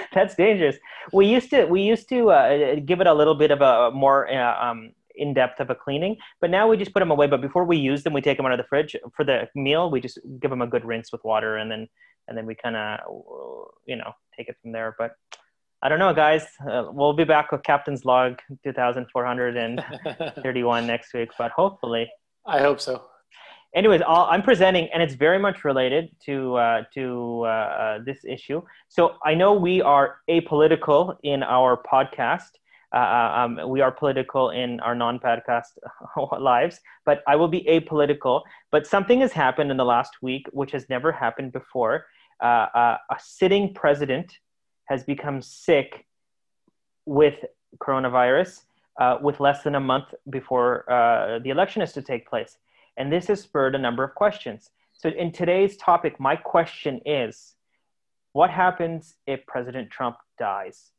That's 0.14 0.34
dangerous. 0.34 0.76
We 1.12 1.26
used 1.26 1.50
to 1.50 1.66
we 1.66 1.82
used 1.82 2.08
to 2.08 2.30
uh, 2.30 2.74
give 2.84 3.00
it 3.00 3.06
a 3.06 3.14
little 3.14 3.36
bit 3.36 3.52
of 3.52 3.60
a 3.60 3.92
more 3.92 4.28
uh, 4.32 4.70
um, 4.70 4.90
in 5.14 5.32
depth 5.32 5.60
of 5.60 5.70
a 5.70 5.74
cleaning 5.74 6.16
but 6.40 6.50
now 6.50 6.66
we 6.66 6.76
just 6.76 6.92
put 6.92 7.00
them 7.00 7.12
away. 7.12 7.28
But 7.28 7.40
before 7.40 7.64
we 7.64 7.76
use 7.76 8.02
them 8.02 8.12
we 8.12 8.20
take 8.20 8.36
them 8.36 8.46
out 8.46 8.52
of 8.52 8.58
the 8.58 8.68
fridge 8.68 8.96
for 9.14 9.24
the 9.24 9.48
meal. 9.54 9.92
We 9.92 10.00
just 10.00 10.18
give 10.40 10.50
them 10.50 10.62
a 10.62 10.66
good 10.66 10.84
rinse 10.84 11.12
with 11.12 11.22
water 11.22 11.58
and 11.58 11.70
then 11.70 11.86
and 12.26 12.36
then 12.36 12.46
we 12.46 12.56
kind 12.56 12.76
of 12.76 12.98
you 13.86 13.94
know 13.94 14.12
take 14.36 14.48
it 14.48 14.56
from 14.60 14.72
there. 14.72 14.96
But 14.98 15.12
I 15.82 15.88
don't 15.88 15.98
know, 15.98 16.12
guys. 16.12 16.46
Uh, 16.60 16.88
we'll 16.92 17.14
be 17.14 17.24
back 17.24 17.52
with 17.52 17.62
Captain's 17.62 18.04
Log 18.04 18.38
2431 18.64 20.86
next 20.94 21.14
week, 21.14 21.30
but 21.38 21.52
hopefully. 21.52 22.10
I 22.44 22.60
hope 22.60 22.82
so. 22.82 23.06
Anyways, 23.74 24.02
i 24.02 24.34
am 24.34 24.42
presenting, 24.42 24.90
and 24.92 25.02
it's 25.02 25.14
very 25.14 25.38
much 25.38 25.64
related 25.64 26.10
to 26.26 26.56
uh, 26.56 26.82
to 26.92 27.44
uh, 27.44 27.48
uh, 27.48 27.98
this 28.04 28.26
issue. 28.26 28.60
So 28.88 29.14
I 29.24 29.34
know 29.34 29.54
we 29.54 29.80
are 29.80 30.16
apolitical 30.28 31.16
in 31.22 31.42
our 31.42 31.82
podcast. 31.90 32.50
Uh, 32.92 32.96
uh, 32.96 33.32
um, 33.36 33.70
we 33.70 33.80
are 33.80 33.92
political 33.92 34.50
in 34.50 34.80
our 34.80 34.94
non-podcast 34.94 35.78
lives, 36.40 36.78
but 37.06 37.22
I 37.26 37.36
will 37.36 37.48
be 37.48 37.64
apolitical. 37.70 38.42
But 38.70 38.86
something 38.86 39.20
has 39.20 39.32
happened 39.32 39.70
in 39.70 39.78
the 39.78 39.84
last 39.84 40.16
week, 40.20 40.46
which 40.50 40.72
has 40.72 40.86
never 40.90 41.10
happened 41.10 41.52
before. 41.52 42.04
a 42.42 42.98
sitting 43.18 43.72
president 43.72 44.30
has 44.90 45.04
become 45.04 45.40
sick 45.40 46.04
with 47.06 47.44
coronavirus 47.78 48.64
uh, 49.00 49.16
with 49.22 49.38
less 49.38 49.62
than 49.62 49.76
a 49.76 49.80
month 49.80 50.12
before 50.28 50.90
uh, 50.90 51.38
the 51.38 51.50
election 51.50 51.80
is 51.80 51.92
to 51.92 52.02
take 52.02 52.28
place. 52.28 52.58
And 52.96 53.10
this 53.10 53.28
has 53.28 53.40
spurred 53.40 53.74
a 53.76 53.78
number 53.78 54.02
of 54.02 54.14
questions. 54.14 54.70
So, 54.92 55.08
in 55.08 55.32
today's 55.32 55.76
topic, 55.76 56.18
my 56.18 56.36
question 56.36 57.00
is 57.06 57.54
what 58.32 58.50
happens 58.50 59.14
if 59.26 59.46
President 59.46 59.90
Trump 59.90 60.16
dies? 60.38 60.90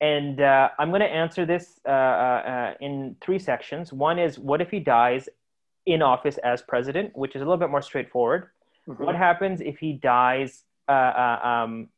And 0.00 0.40
uh, 0.40 0.70
I'm 0.78 0.90
going 0.90 1.00
to 1.00 1.06
answer 1.06 1.46
this 1.46 1.80
uh, 1.86 1.90
uh, 1.90 2.74
in 2.80 3.16
three 3.20 3.38
sections. 3.38 3.92
One 3.92 4.18
is 4.18 4.38
what 4.38 4.60
if 4.60 4.70
he 4.70 4.80
dies 4.80 5.28
in 5.86 6.02
office 6.02 6.38
as 6.38 6.62
president, 6.62 7.16
which 7.16 7.36
is 7.36 7.42
a 7.42 7.44
little 7.44 7.58
bit 7.58 7.70
more 7.70 7.82
straightforward. 7.82 8.48
Mm-hmm. 8.88 9.04
What 9.04 9.14
happens 9.14 9.60
if 9.60 9.78
he 9.78 9.92
dies 9.92 10.64
uh, 10.88 11.38
um, 11.42 11.88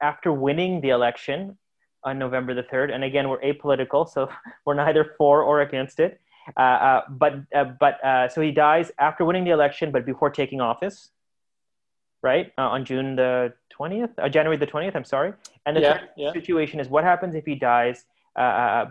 after 0.00 0.32
winning 0.32 0.80
the 0.80 0.90
election 0.90 1.56
on 2.02 2.18
November 2.18 2.54
the 2.54 2.62
3rd, 2.62 2.94
and 2.94 3.02
again, 3.04 3.28
we're 3.28 3.40
apolitical, 3.40 4.08
so 4.08 4.28
we're 4.66 4.74
neither 4.74 5.14
for 5.18 5.42
or 5.42 5.62
against 5.62 6.00
it. 6.00 6.20
Uh, 6.56 6.60
uh, 6.60 7.02
but 7.08 7.34
uh, 7.54 7.64
but 7.64 8.04
uh, 8.04 8.28
so 8.28 8.40
he 8.40 8.50
dies 8.50 8.92
after 8.98 9.24
winning 9.24 9.44
the 9.44 9.50
election, 9.50 9.90
but 9.90 10.04
before 10.04 10.30
taking 10.30 10.60
office, 10.60 11.10
right? 12.22 12.52
Uh, 12.58 12.68
on 12.68 12.84
June 12.84 13.16
the 13.16 13.52
20th, 13.78 14.10
uh, 14.18 14.28
January 14.28 14.56
the 14.56 14.66
20th, 14.66 14.94
I'm 14.94 15.04
sorry. 15.04 15.32
And 15.66 15.76
the 15.76 15.80
yeah, 15.80 16.00
yeah. 16.16 16.32
situation 16.32 16.80
is 16.80 16.88
what 16.88 17.04
happens 17.04 17.34
if 17.34 17.44
he 17.46 17.54
dies 17.54 18.04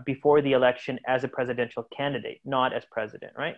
before 0.05 0.41
the 0.41 0.53
election 0.53 0.99
as 1.07 1.23
a 1.23 1.27
presidential 1.27 1.83
candidate, 1.95 2.39
not 2.45 2.73
as 2.73 2.85
president, 2.89 3.33
right? 3.37 3.55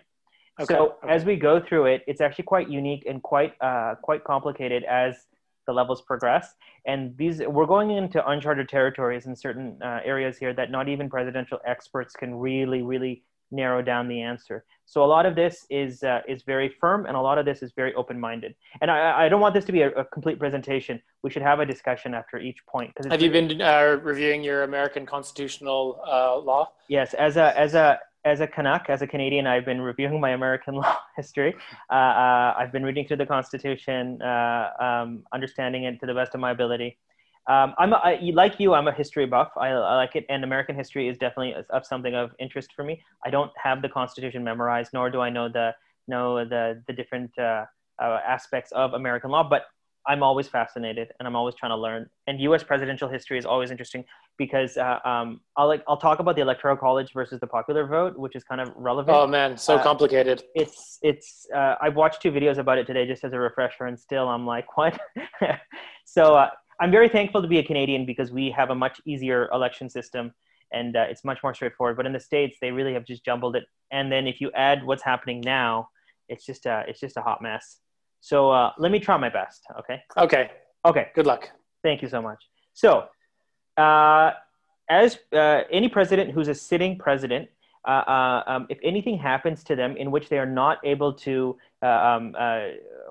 Okay. 0.60 0.74
So 0.74 0.96
okay. 1.02 1.14
as 1.14 1.24
we 1.24 1.36
go 1.36 1.60
through 1.60 1.86
it, 1.86 2.02
it's 2.06 2.20
actually 2.20 2.44
quite 2.44 2.68
unique 2.68 3.04
and 3.06 3.22
quite 3.22 3.58
quite 4.02 4.24
complicated 4.24 4.84
as 4.84 5.26
the 5.66 5.72
levels 5.72 6.02
progress. 6.02 6.54
And 6.86 7.16
these 7.16 7.40
we're 7.40 7.66
going 7.66 7.90
into 7.90 8.26
uncharted 8.28 8.68
territories 8.68 9.26
in 9.26 9.36
certain 9.36 9.78
uh, 9.82 10.00
areas 10.04 10.38
here 10.38 10.54
that 10.54 10.70
not 10.70 10.88
even 10.88 11.10
presidential 11.10 11.58
experts 11.66 12.14
can 12.14 12.34
really, 12.34 12.82
really 12.82 13.22
narrow 13.50 13.82
down 13.82 14.08
the 14.08 14.20
answer. 14.20 14.64
So 14.86 15.04
a 15.04 15.06
lot 15.06 15.26
of 15.26 15.34
this 15.34 15.66
is 15.70 16.02
uh, 16.02 16.20
is 16.28 16.42
very 16.42 16.68
firm, 16.80 17.06
and 17.06 17.16
a 17.16 17.20
lot 17.20 17.38
of 17.38 17.44
this 17.44 17.62
is 17.62 17.72
very 17.72 17.92
open-minded. 17.94 18.54
And 18.80 18.90
I, 18.90 19.26
I 19.26 19.28
don't 19.28 19.40
want 19.40 19.54
this 19.54 19.64
to 19.64 19.72
be 19.72 19.82
a, 19.82 19.90
a 19.90 20.04
complete 20.04 20.38
presentation. 20.38 21.02
We 21.22 21.30
should 21.30 21.42
have 21.42 21.58
a 21.60 21.66
discussion 21.66 22.14
after 22.14 22.38
each 22.38 22.64
point. 22.66 22.92
Have 23.10 23.20
you 23.20 23.30
been 23.30 23.60
uh, 23.60 23.98
reviewing 24.02 24.44
your 24.44 24.62
American 24.62 25.04
constitutional 25.04 26.00
uh, 26.06 26.38
law? 26.38 26.72
Yes, 26.88 27.14
as 27.14 27.36
a 27.36 27.58
as 27.58 27.74
a 27.74 27.98
as 28.26 28.40
a 28.40 28.46
Canuck, 28.46 28.86
as 28.90 29.02
a 29.02 29.06
Canadian, 29.06 29.46
I've 29.46 29.64
been 29.64 29.80
reviewing 29.80 30.20
my 30.20 30.30
American 30.30 30.74
law 30.82 30.98
history. 31.16 31.54
Uh, 31.88 31.94
uh, 31.94 32.54
I've 32.58 32.72
been 32.72 32.82
reading 32.82 33.06
through 33.06 33.18
the 33.18 33.26
Constitution, 33.26 34.20
uh, 34.20 34.70
um, 34.80 35.22
understanding 35.32 35.84
it 35.84 36.00
to 36.00 36.06
the 36.06 36.14
best 36.14 36.34
of 36.34 36.40
my 36.40 36.50
ability. 36.50 36.98
Um, 37.48 37.74
I'm 37.78 37.92
a, 37.92 37.96
I, 37.96 38.18
like 38.34 38.58
you. 38.58 38.74
I'm 38.74 38.88
a 38.88 38.92
history 38.92 39.26
buff. 39.26 39.52
I, 39.56 39.68
I, 39.68 39.94
like 39.94 40.16
it, 40.16 40.26
and 40.28 40.42
American 40.42 40.74
history 40.74 41.08
is 41.08 41.16
definitely 41.16 41.54
of 41.70 41.86
something 41.86 42.16
of 42.16 42.32
interest 42.40 42.72
for 42.74 42.82
me. 42.82 43.00
I 43.24 43.30
don't 43.30 43.52
have 43.62 43.80
the 43.80 43.88
Constitution 43.88 44.42
memorized, 44.42 44.90
nor 44.92 45.08
do 45.08 45.20
I 45.20 45.30
know 45.30 45.48
the 45.48 45.72
know 46.08 46.44
the 46.44 46.82
the 46.88 46.92
different 46.92 47.30
uh, 47.38 47.66
uh, 48.00 48.18
aspects 48.26 48.72
of 48.72 48.94
American 48.94 49.30
law. 49.30 49.48
But 49.48 49.66
I'm 50.08 50.22
always 50.22 50.48
fascinated, 50.48 51.08
and 51.18 51.26
I'm 51.26 51.36
always 51.36 51.54
trying 51.54 51.70
to 51.70 51.76
learn. 51.76 52.08
And 52.26 52.40
U.S. 52.42 52.62
presidential 52.62 53.08
history 53.08 53.38
is 53.38 53.46
always 53.46 53.70
interesting 53.70 54.04
because 54.38 54.76
uh, 54.76 54.98
um, 55.04 55.40
I'll 55.56 55.66
like 55.66 55.82
I'll 55.88 55.96
talk 55.96 56.18
about 56.18 56.36
the 56.36 56.42
electoral 56.42 56.76
college 56.76 57.12
versus 57.12 57.40
the 57.40 57.46
popular 57.46 57.86
vote, 57.86 58.16
which 58.16 58.36
is 58.36 58.44
kind 58.44 58.60
of 58.60 58.72
relevant. 58.76 59.16
Oh 59.16 59.26
man, 59.26 59.56
so 59.56 59.76
uh, 59.76 59.82
complicated. 59.82 60.44
It's 60.54 60.98
it's. 61.02 61.46
Uh, 61.54 61.74
I've 61.80 61.96
watched 61.96 62.22
two 62.22 62.30
videos 62.30 62.58
about 62.58 62.78
it 62.78 62.86
today 62.86 63.06
just 63.06 63.24
as 63.24 63.32
a 63.32 63.38
refresher, 63.38 63.84
and 63.86 63.98
still 63.98 64.28
I'm 64.28 64.46
like, 64.46 64.76
what? 64.76 64.98
so 66.04 66.36
uh, 66.36 66.50
I'm 66.80 66.90
very 66.90 67.08
thankful 67.08 67.42
to 67.42 67.48
be 67.48 67.58
a 67.58 67.64
Canadian 67.64 68.06
because 68.06 68.30
we 68.30 68.50
have 68.50 68.70
a 68.70 68.74
much 68.74 69.00
easier 69.06 69.48
election 69.52 69.88
system 69.88 70.32
and 70.72 70.96
uh, 70.96 71.06
it's 71.08 71.24
much 71.24 71.38
more 71.42 71.54
straightforward. 71.54 71.96
But 71.96 72.06
in 72.06 72.12
the 72.12 72.20
states, 72.20 72.58
they 72.60 72.70
really 72.70 72.92
have 72.94 73.04
just 73.04 73.24
jumbled 73.24 73.56
it. 73.56 73.64
And 73.90 74.10
then 74.10 74.26
if 74.26 74.40
you 74.40 74.50
add 74.52 74.84
what's 74.84 75.02
happening 75.02 75.40
now, 75.40 75.88
it's 76.28 76.44
just 76.44 76.66
a, 76.66 76.84
it's 76.88 77.00
just 77.00 77.16
a 77.16 77.22
hot 77.22 77.40
mess. 77.40 77.78
So 78.26 78.50
uh, 78.50 78.72
let 78.76 78.90
me 78.90 78.98
try 78.98 79.16
my 79.16 79.28
best. 79.28 79.64
Okay. 79.78 80.02
Okay. 80.16 80.50
Okay. 80.84 81.06
Good 81.14 81.26
luck. 81.26 81.48
Thank 81.84 82.02
you 82.02 82.08
so 82.08 82.20
much. 82.20 82.42
So, 82.74 83.04
uh, 83.76 84.32
as 84.90 85.18
uh, 85.32 85.60
any 85.70 85.88
president 85.88 86.32
who's 86.32 86.48
a 86.48 86.54
sitting 86.54 86.98
president, 86.98 87.48
uh, 87.86 87.90
uh, 87.90 88.42
um, 88.48 88.66
if 88.68 88.78
anything 88.82 89.16
happens 89.16 89.62
to 89.62 89.76
them 89.76 89.96
in 89.96 90.10
which 90.10 90.28
they 90.28 90.38
are 90.40 90.52
not 90.62 90.78
able 90.82 91.12
to 91.12 91.56
um, 91.82 92.34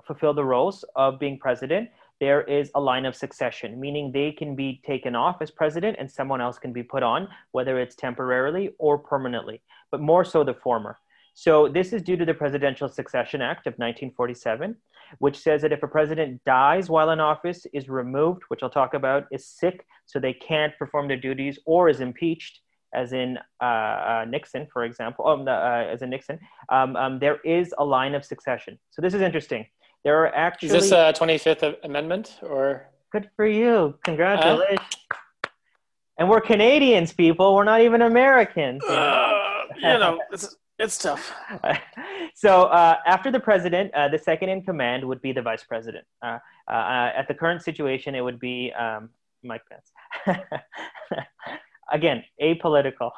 fulfill 0.06 0.34
the 0.34 0.44
roles 0.44 0.84
of 0.96 1.18
being 1.18 1.38
president, 1.38 1.88
there 2.20 2.42
is 2.42 2.70
a 2.74 2.80
line 2.80 3.06
of 3.06 3.16
succession, 3.16 3.80
meaning 3.80 4.12
they 4.12 4.32
can 4.32 4.54
be 4.54 4.82
taken 4.84 5.16
off 5.16 5.40
as 5.40 5.50
president 5.50 5.96
and 5.98 6.10
someone 6.10 6.42
else 6.42 6.58
can 6.58 6.74
be 6.74 6.82
put 6.82 7.02
on, 7.02 7.26
whether 7.52 7.80
it's 7.80 7.96
temporarily 7.96 8.74
or 8.76 8.98
permanently, 8.98 9.62
but 9.90 9.98
more 9.98 10.26
so 10.26 10.44
the 10.44 10.52
former. 10.52 10.98
So 11.38 11.68
this 11.68 11.92
is 11.92 12.00
due 12.00 12.16
to 12.16 12.24
the 12.24 12.32
Presidential 12.32 12.88
Succession 12.88 13.42
Act 13.42 13.66
of 13.66 13.72
1947, 13.72 14.74
which 15.18 15.38
says 15.38 15.60
that 15.60 15.70
if 15.70 15.82
a 15.82 15.86
president 15.86 16.42
dies 16.46 16.88
while 16.88 17.10
in 17.10 17.20
office, 17.20 17.66
is 17.74 17.90
removed, 17.90 18.44
which 18.48 18.62
I'll 18.62 18.70
talk 18.70 18.94
about, 18.94 19.26
is 19.30 19.46
sick, 19.46 19.84
so 20.06 20.18
they 20.18 20.32
can't 20.32 20.72
perform 20.78 21.08
their 21.08 21.18
duties, 21.18 21.58
or 21.66 21.90
is 21.90 22.00
impeached, 22.00 22.60
as 22.94 23.12
in 23.12 23.38
uh, 23.60 23.64
uh, 23.64 24.24
Nixon, 24.26 24.66
for 24.72 24.84
example, 24.84 25.28
um, 25.28 25.46
uh, 25.46 25.50
as 25.50 26.00
in 26.00 26.08
Nixon, 26.08 26.40
um, 26.70 26.96
um, 26.96 27.18
there 27.18 27.36
is 27.44 27.74
a 27.76 27.84
line 27.84 28.14
of 28.14 28.24
succession. 28.24 28.78
So 28.88 29.02
this 29.02 29.12
is 29.12 29.20
interesting. 29.20 29.66
There 30.04 30.18
are 30.22 30.34
actually. 30.34 30.68
Is 30.68 30.88
this 30.88 30.92
a 30.92 31.12
25th 31.12 31.84
Amendment 31.84 32.38
or? 32.40 32.88
Good 33.12 33.28
for 33.36 33.46
you. 33.46 33.98
Congratulations. 34.04 34.78
Uh, 34.80 35.48
and 36.16 36.30
we're 36.30 36.40
Canadians, 36.40 37.12
people. 37.12 37.54
We're 37.54 37.64
not 37.64 37.82
even 37.82 38.00
Americans. 38.00 38.82
You 38.88 38.94
know, 38.94 38.96
uh, 38.96 39.64
you 39.76 39.98
know 39.98 40.20
it's, 40.78 40.98
tough. 40.98 41.32
so 42.34 42.64
uh, 42.64 42.96
after 43.06 43.30
the 43.30 43.40
president, 43.40 43.92
uh, 43.94 44.08
the 44.08 44.18
second 44.18 44.48
in 44.48 44.62
command 44.62 45.04
would 45.04 45.22
be 45.22 45.32
the 45.32 45.42
vice 45.42 45.64
president. 45.64 46.04
Uh, 46.22 46.38
uh, 46.68 47.10
at 47.16 47.28
the 47.28 47.34
current 47.34 47.62
situation, 47.62 48.14
it 48.14 48.20
would 48.20 48.38
be 48.38 48.72
um, 48.72 49.08
Mike 49.42 49.62
Pence. 49.70 49.92
Again, 51.92 52.24
apolitical. 52.42 53.10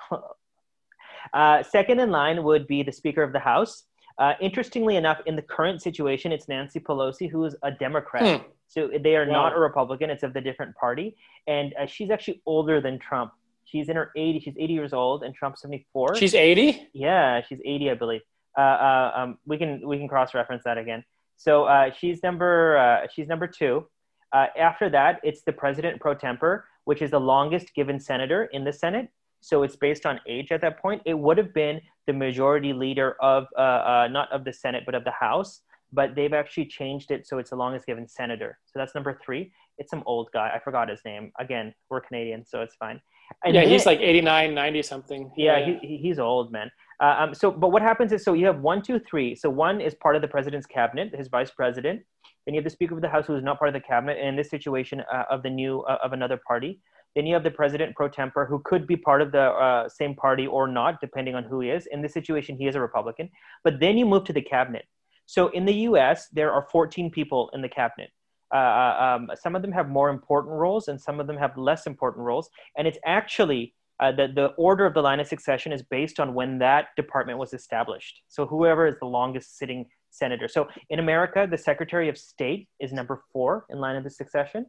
second 1.70 2.00
in 2.00 2.10
line 2.10 2.42
would 2.42 2.66
be 2.66 2.82
the 2.82 2.92
Speaker 2.92 3.22
of 3.22 3.32
the 3.32 3.38
House. 3.38 3.84
Uh, 4.18 4.34
interestingly 4.40 4.96
enough, 4.96 5.20
in 5.26 5.36
the 5.36 5.42
current 5.42 5.80
situation, 5.80 6.32
it's 6.32 6.48
Nancy 6.48 6.80
Pelosi 6.80 7.30
who 7.30 7.44
is 7.44 7.54
a 7.62 7.70
Democrat. 7.70 8.40
Hmm. 8.40 8.46
So 8.66 8.90
they 9.02 9.16
are 9.16 9.26
wow. 9.26 9.32
not 9.32 9.56
a 9.56 9.60
Republican; 9.60 10.10
it's 10.10 10.22
of 10.22 10.34
the 10.34 10.40
different 10.40 10.74
party, 10.76 11.16
and 11.46 11.74
uh, 11.80 11.86
she's 11.86 12.10
actually 12.10 12.42
older 12.44 12.80
than 12.80 12.98
Trump. 12.98 13.32
She's 13.70 13.88
in 13.88 13.96
her 13.96 14.10
80. 14.16 14.40
She's 14.40 14.54
80 14.58 14.72
years 14.72 14.92
old, 14.92 15.22
and 15.22 15.34
Trump's 15.34 15.60
74. 15.62 16.16
She's 16.16 16.34
80. 16.34 16.88
Yeah, 16.94 17.42
she's 17.46 17.60
80, 17.64 17.90
I 17.90 17.94
believe. 17.94 18.20
Uh, 18.56 18.60
uh, 18.60 19.12
um, 19.14 19.38
we 19.46 19.56
can 19.56 19.86
we 19.86 19.98
can 19.98 20.08
cross 20.08 20.34
reference 20.34 20.64
that 20.64 20.78
again. 20.78 21.04
So 21.36 21.64
uh, 21.64 21.92
she's 21.96 22.22
number 22.24 22.76
uh, 22.76 23.06
she's 23.14 23.28
number 23.28 23.46
two. 23.46 23.86
after 24.34 24.90
that, 24.90 25.20
it's 25.22 25.42
the 25.42 25.52
president 25.52 26.00
pro 26.00 26.14
tempore, 26.14 26.64
which 26.84 27.00
is 27.00 27.12
the 27.12 27.20
longest 27.20 27.72
given 27.74 28.00
senator 28.00 28.46
in 28.46 28.64
the 28.64 28.72
Senate. 28.72 29.08
So 29.40 29.62
it's 29.62 29.76
based 29.76 30.04
on 30.06 30.20
age 30.26 30.50
at 30.50 30.60
that 30.62 30.82
point. 30.82 31.02
It 31.04 31.16
would 31.16 31.38
have 31.38 31.54
been 31.54 31.80
the 32.08 32.12
majority 32.12 32.72
leader 32.72 33.16
of 33.20 33.46
uh, 33.56 33.60
uh, 33.60 34.08
not 34.10 34.32
of 34.32 34.44
the 34.44 34.52
Senate 34.52 34.82
but 34.84 34.96
of 34.96 35.04
the 35.04 35.12
House. 35.12 35.60
But 35.90 36.14
they've 36.14 36.34
actually 36.34 36.66
changed 36.66 37.10
it 37.10 37.26
so 37.26 37.38
it's 37.38 37.48
the 37.48 37.56
longest 37.56 37.86
given 37.86 38.06
senator. 38.06 38.58
So 38.66 38.78
that's 38.78 38.94
number 38.94 39.18
three. 39.24 39.52
It's 39.78 39.88
some 39.90 40.02
old 40.04 40.28
guy. 40.34 40.50
I 40.54 40.58
forgot 40.58 40.90
his 40.90 41.00
name. 41.02 41.32
Again, 41.38 41.72
we're 41.88 42.02
Canadian, 42.02 42.44
so 42.44 42.60
it's 42.60 42.74
fine. 42.74 43.00
And 43.44 43.54
yeah, 43.54 43.64
he's 43.64 43.86
like 43.86 44.00
89, 44.00 44.54
90 44.54 44.82
something. 44.82 45.30
Yeah, 45.36 45.58
yeah. 45.58 45.78
He, 45.80 45.96
he's 45.98 46.18
old, 46.18 46.50
man. 46.50 46.70
Uh, 47.00 47.16
um, 47.18 47.34
so, 47.34 47.50
but 47.50 47.68
what 47.68 47.82
happens 47.82 48.12
is, 48.12 48.24
so 48.24 48.32
you 48.32 48.46
have 48.46 48.60
one, 48.60 48.82
two, 48.82 48.98
three. 48.98 49.34
So 49.34 49.48
one 49.48 49.80
is 49.80 49.94
part 49.94 50.16
of 50.16 50.22
the 50.22 50.28
president's 50.28 50.66
cabinet, 50.66 51.14
his 51.14 51.28
vice 51.28 51.50
president. 51.50 52.02
Then 52.44 52.54
you 52.54 52.58
have 52.58 52.64
the 52.64 52.70
Speaker 52.70 52.94
of 52.94 53.00
the 53.00 53.08
House, 53.08 53.26
who 53.26 53.36
is 53.36 53.44
not 53.44 53.58
part 53.58 53.68
of 53.68 53.74
the 53.74 53.86
cabinet, 53.86 54.18
and 54.18 54.28
in 54.28 54.36
this 54.36 54.50
situation 54.50 55.02
uh, 55.12 55.24
of 55.30 55.42
the 55.42 55.50
new 55.50 55.82
uh, 55.82 55.98
of 56.02 56.12
another 56.12 56.40
party. 56.46 56.80
Then 57.14 57.26
you 57.26 57.34
have 57.34 57.44
the 57.44 57.50
president 57.50 57.94
pro 57.94 58.08
tempore, 58.08 58.46
who 58.46 58.60
could 58.64 58.86
be 58.86 58.96
part 58.96 59.22
of 59.22 59.32
the 59.32 59.50
uh, 59.50 59.88
same 59.88 60.14
party 60.14 60.46
or 60.46 60.66
not, 60.66 61.00
depending 61.00 61.34
on 61.34 61.44
who 61.44 61.60
he 61.60 61.70
is. 61.70 61.86
In 61.86 62.02
this 62.02 62.12
situation, 62.12 62.56
he 62.56 62.66
is 62.66 62.74
a 62.74 62.80
Republican. 62.80 63.30
But 63.64 63.80
then 63.80 63.96
you 63.96 64.06
move 64.06 64.24
to 64.24 64.32
the 64.32 64.42
cabinet. 64.42 64.86
So 65.26 65.48
in 65.48 65.64
the 65.64 65.74
US, 65.90 66.28
there 66.28 66.52
are 66.52 66.66
14 66.70 67.10
people 67.10 67.50
in 67.52 67.62
the 67.62 67.68
cabinet. 67.68 68.10
Uh, 68.52 68.56
uh, 68.56 69.16
um, 69.16 69.30
some 69.40 69.54
of 69.54 69.62
them 69.62 69.72
have 69.72 69.88
more 69.88 70.08
important 70.08 70.54
roles 70.54 70.88
and 70.88 71.00
some 71.00 71.20
of 71.20 71.26
them 71.26 71.36
have 71.36 71.56
less 71.56 71.86
important 71.86 72.24
roles. 72.24 72.48
And 72.76 72.86
it's 72.86 72.98
actually 73.04 73.74
uh, 74.00 74.12
the, 74.12 74.28
the 74.28 74.46
order 74.56 74.86
of 74.86 74.94
the 74.94 75.02
line 75.02 75.20
of 75.20 75.26
succession 75.26 75.72
is 75.72 75.82
based 75.82 76.20
on 76.20 76.34
when 76.34 76.58
that 76.58 76.88
department 76.96 77.38
was 77.38 77.52
established. 77.52 78.22
So 78.28 78.46
whoever 78.46 78.86
is 78.86 78.94
the 79.00 79.06
longest 79.06 79.58
sitting 79.58 79.86
senator. 80.10 80.48
So 80.48 80.68
in 80.88 80.98
America, 80.98 81.46
the 81.50 81.58
Secretary 81.58 82.08
of 82.08 82.16
State 82.16 82.68
is 82.80 82.92
number 82.92 83.22
four 83.32 83.66
in 83.70 83.78
line 83.78 83.96
of 83.96 84.04
the 84.04 84.10
succession. 84.10 84.66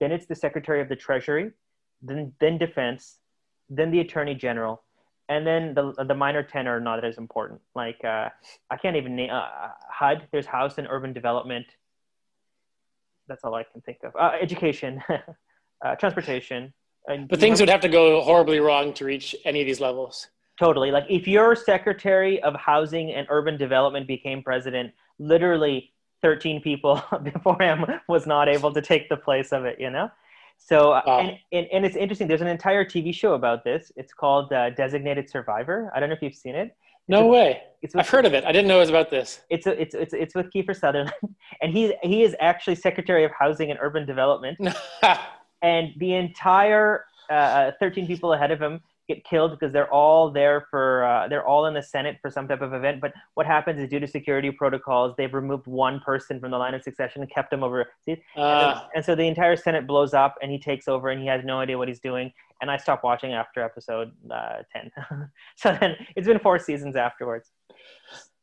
Then 0.00 0.12
it's 0.12 0.26
the 0.26 0.34
Secretary 0.34 0.80
of 0.80 0.88
the 0.88 0.96
Treasury 0.96 1.52
then 2.02 2.32
then 2.40 2.58
defense, 2.58 3.18
then 3.70 3.90
the 3.90 4.00
attorney 4.00 4.34
general, 4.34 4.82
and 5.28 5.46
then 5.46 5.74
the 5.74 6.04
the 6.06 6.14
minor 6.14 6.42
ten 6.42 6.66
are 6.66 6.80
not 6.80 7.04
as 7.04 7.16
important. 7.16 7.60
Like 7.74 7.98
uh, 8.04 8.28
I 8.70 8.76
can't 8.76 8.96
even 8.96 9.16
name 9.16 9.30
uh, 9.30 9.68
HUD. 9.88 10.28
There's 10.32 10.46
House 10.46 10.78
and 10.78 10.86
Urban 10.90 11.12
Development. 11.12 11.66
That's 13.28 13.44
all 13.44 13.54
I 13.54 13.64
can 13.64 13.80
think 13.82 13.98
of. 14.04 14.14
Uh, 14.16 14.32
education, 14.40 15.02
uh, 15.84 15.94
transportation. 15.96 16.72
but 17.06 17.40
things 17.40 17.60
would 17.60 17.68
have 17.68 17.80
to 17.80 17.88
go 17.88 18.20
horribly 18.20 18.60
wrong 18.60 18.92
to 18.94 19.04
reach 19.04 19.34
any 19.44 19.60
of 19.60 19.66
these 19.66 19.80
levels. 19.80 20.28
Totally. 20.58 20.90
Like 20.90 21.04
if 21.08 21.26
your 21.26 21.56
Secretary 21.56 22.42
of 22.42 22.54
Housing 22.54 23.12
and 23.12 23.26
Urban 23.30 23.56
Development 23.56 24.06
became 24.06 24.42
president, 24.42 24.92
literally 25.18 25.92
13 26.22 26.60
people 26.60 27.02
before 27.22 27.60
him 27.60 27.84
was 28.08 28.26
not 28.26 28.48
able 28.48 28.72
to 28.72 28.80
take 28.80 29.08
the 29.08 29.16
place 29.16 29.52
of 29.52 29.64
it, 29.64 29.80
you 29.80 29.90
know? 29.90 30.10
So, 30.58 30.92
uh, 30.92 31.02
and, 31.06 31.38
and, 31.50 31.66
and, 31.72 31.84
it's 31.84 31.96
interesting. 31.96 32.28
There's 32.28 32.40
an 32.40 32.46
entire 32.46 32.84
TV 32.84 33.12
show 33.12 33.34
about 33.34 33.64
this. 33.64 33.90
It's 33.96 34.14
called 34.14 34.52
uh, 34.52 34.70
Designated 34.70 35.28
Survivor. 35.28 35.90
I 35.94 35.98
don't 35.98 36.08
know 36.08 36.14
if 36.14 36.22
you've 36.22 36.36
seen 36.36 36.54
it. 36.54 36.76
No 37.12 37.26
it's 37.26 37.32
way. 37.32 37.62
It's 37.82 37.94
with, 37.94 38.00
I've 38.04 38.10
heard 38.10 38.26
of 38.26 38.34
it. 38.34 38.44
I 38.44 38.52
didn't 38.52 38.68
know 38.68 38.76
it 38.76 38.80
was 38.80 38.90
about 38.90 39.10
this. 39.10 39.40
It's 39.50 39.66
a, 39.66 39.80
it's 39.80 39.94
it's 39.94 40.14
it's 40.14 40.34
with 40.34 40.46
Kiefer 40.52 40.74
Sutherland, 40.74 41.12
and 41.62 41.72
he 41.72 41.94
he 42.02 42.22
is 42.22 42.34
actually 42.40 42.76
Secretary 42.76 43.24
of 43.24 43.32
Housing 43.32 43.70
and 43.70 43.78
Urban 43.80 44.06
Development. 44.06 44.58
and 45.62 45.88
the 45.98 46.14
entire 46.14 47.04
uh, 47.30 47.34
uh, 47.34 47.72
13 47.80 48.06
people 48.06 48.32
ahead 48.32 48.50
of 48.50 48.60
him 48.60 48.80
get 49.14 49.24
killed 49.24 49.52
because 49.52 49.72
they're 49.72 49.92
all 49.92 50.30
there 50.30 50.66
for 50.70 51.04
uh, 51.04 51.28
they're 51.28 51.46
all 51.46 51.66
in 51.66 51.74
the 51.74 51.82
Senate 51.82 52.18
for 52.20 52.30
some 52.30 52.48
type 52.48 52.62
of 52.62 52.72
event. 52.72 53.00
But 53.00 53.12
what 53.34 53.46
happens 53.46 53.80
is 53.80 53.88
due 53.88 54.00
to 54.00 54.06
security 54.06 54.50
protocols, 54.50 55.14
they've 55.16 55.32
removed 55.32 55.66
one 55.66 56.00
person 56.00 56.40
from 56.40 56.50
the 56.50 56.58
line 56.58 56.74
of 56.74 56.82
succession 56.82 57.22
and 57.22 57.30
kept 57.30 57.52
him 57.52 57.62
over. 57.62 57.86
See? 58.04 58.22
Uh. 58.36 58.40
And, 58.40 58.80
and, 58.96 59.04
so 59.04 59.14
the 59.14 59.26
entire 59.26 59.56
Senate 59.56 59.86
blows 59.86 60.14
up, 60.14 60.36
and 60.42 60.50
he 60.50 60.58
takes 60.58 60.88
over, 60.88 61.10
and 61.10 61.20
he 61.20 61.26
has 61.28 61.44
no 61.44 61.60
idea 61.60 61.78
what 61.78 61.88
he's 61.88 62.00
doing. 62.00 62.32
And 62.60 62.70
I 62.70 62.76
stopped 62.76 63.04
watching 63.04 63.32
after 63.32 63.62
episode 63.62 64.12
uh, 64.30 64.58
ten. 64.72 64.90
so 65.56 65.76
then 65.80 65.96
it's 66.16 66.26
been 66.26 66.38
four 66.38 66.58
seasons 66.58 66.96
afterwards. 66.96 67.50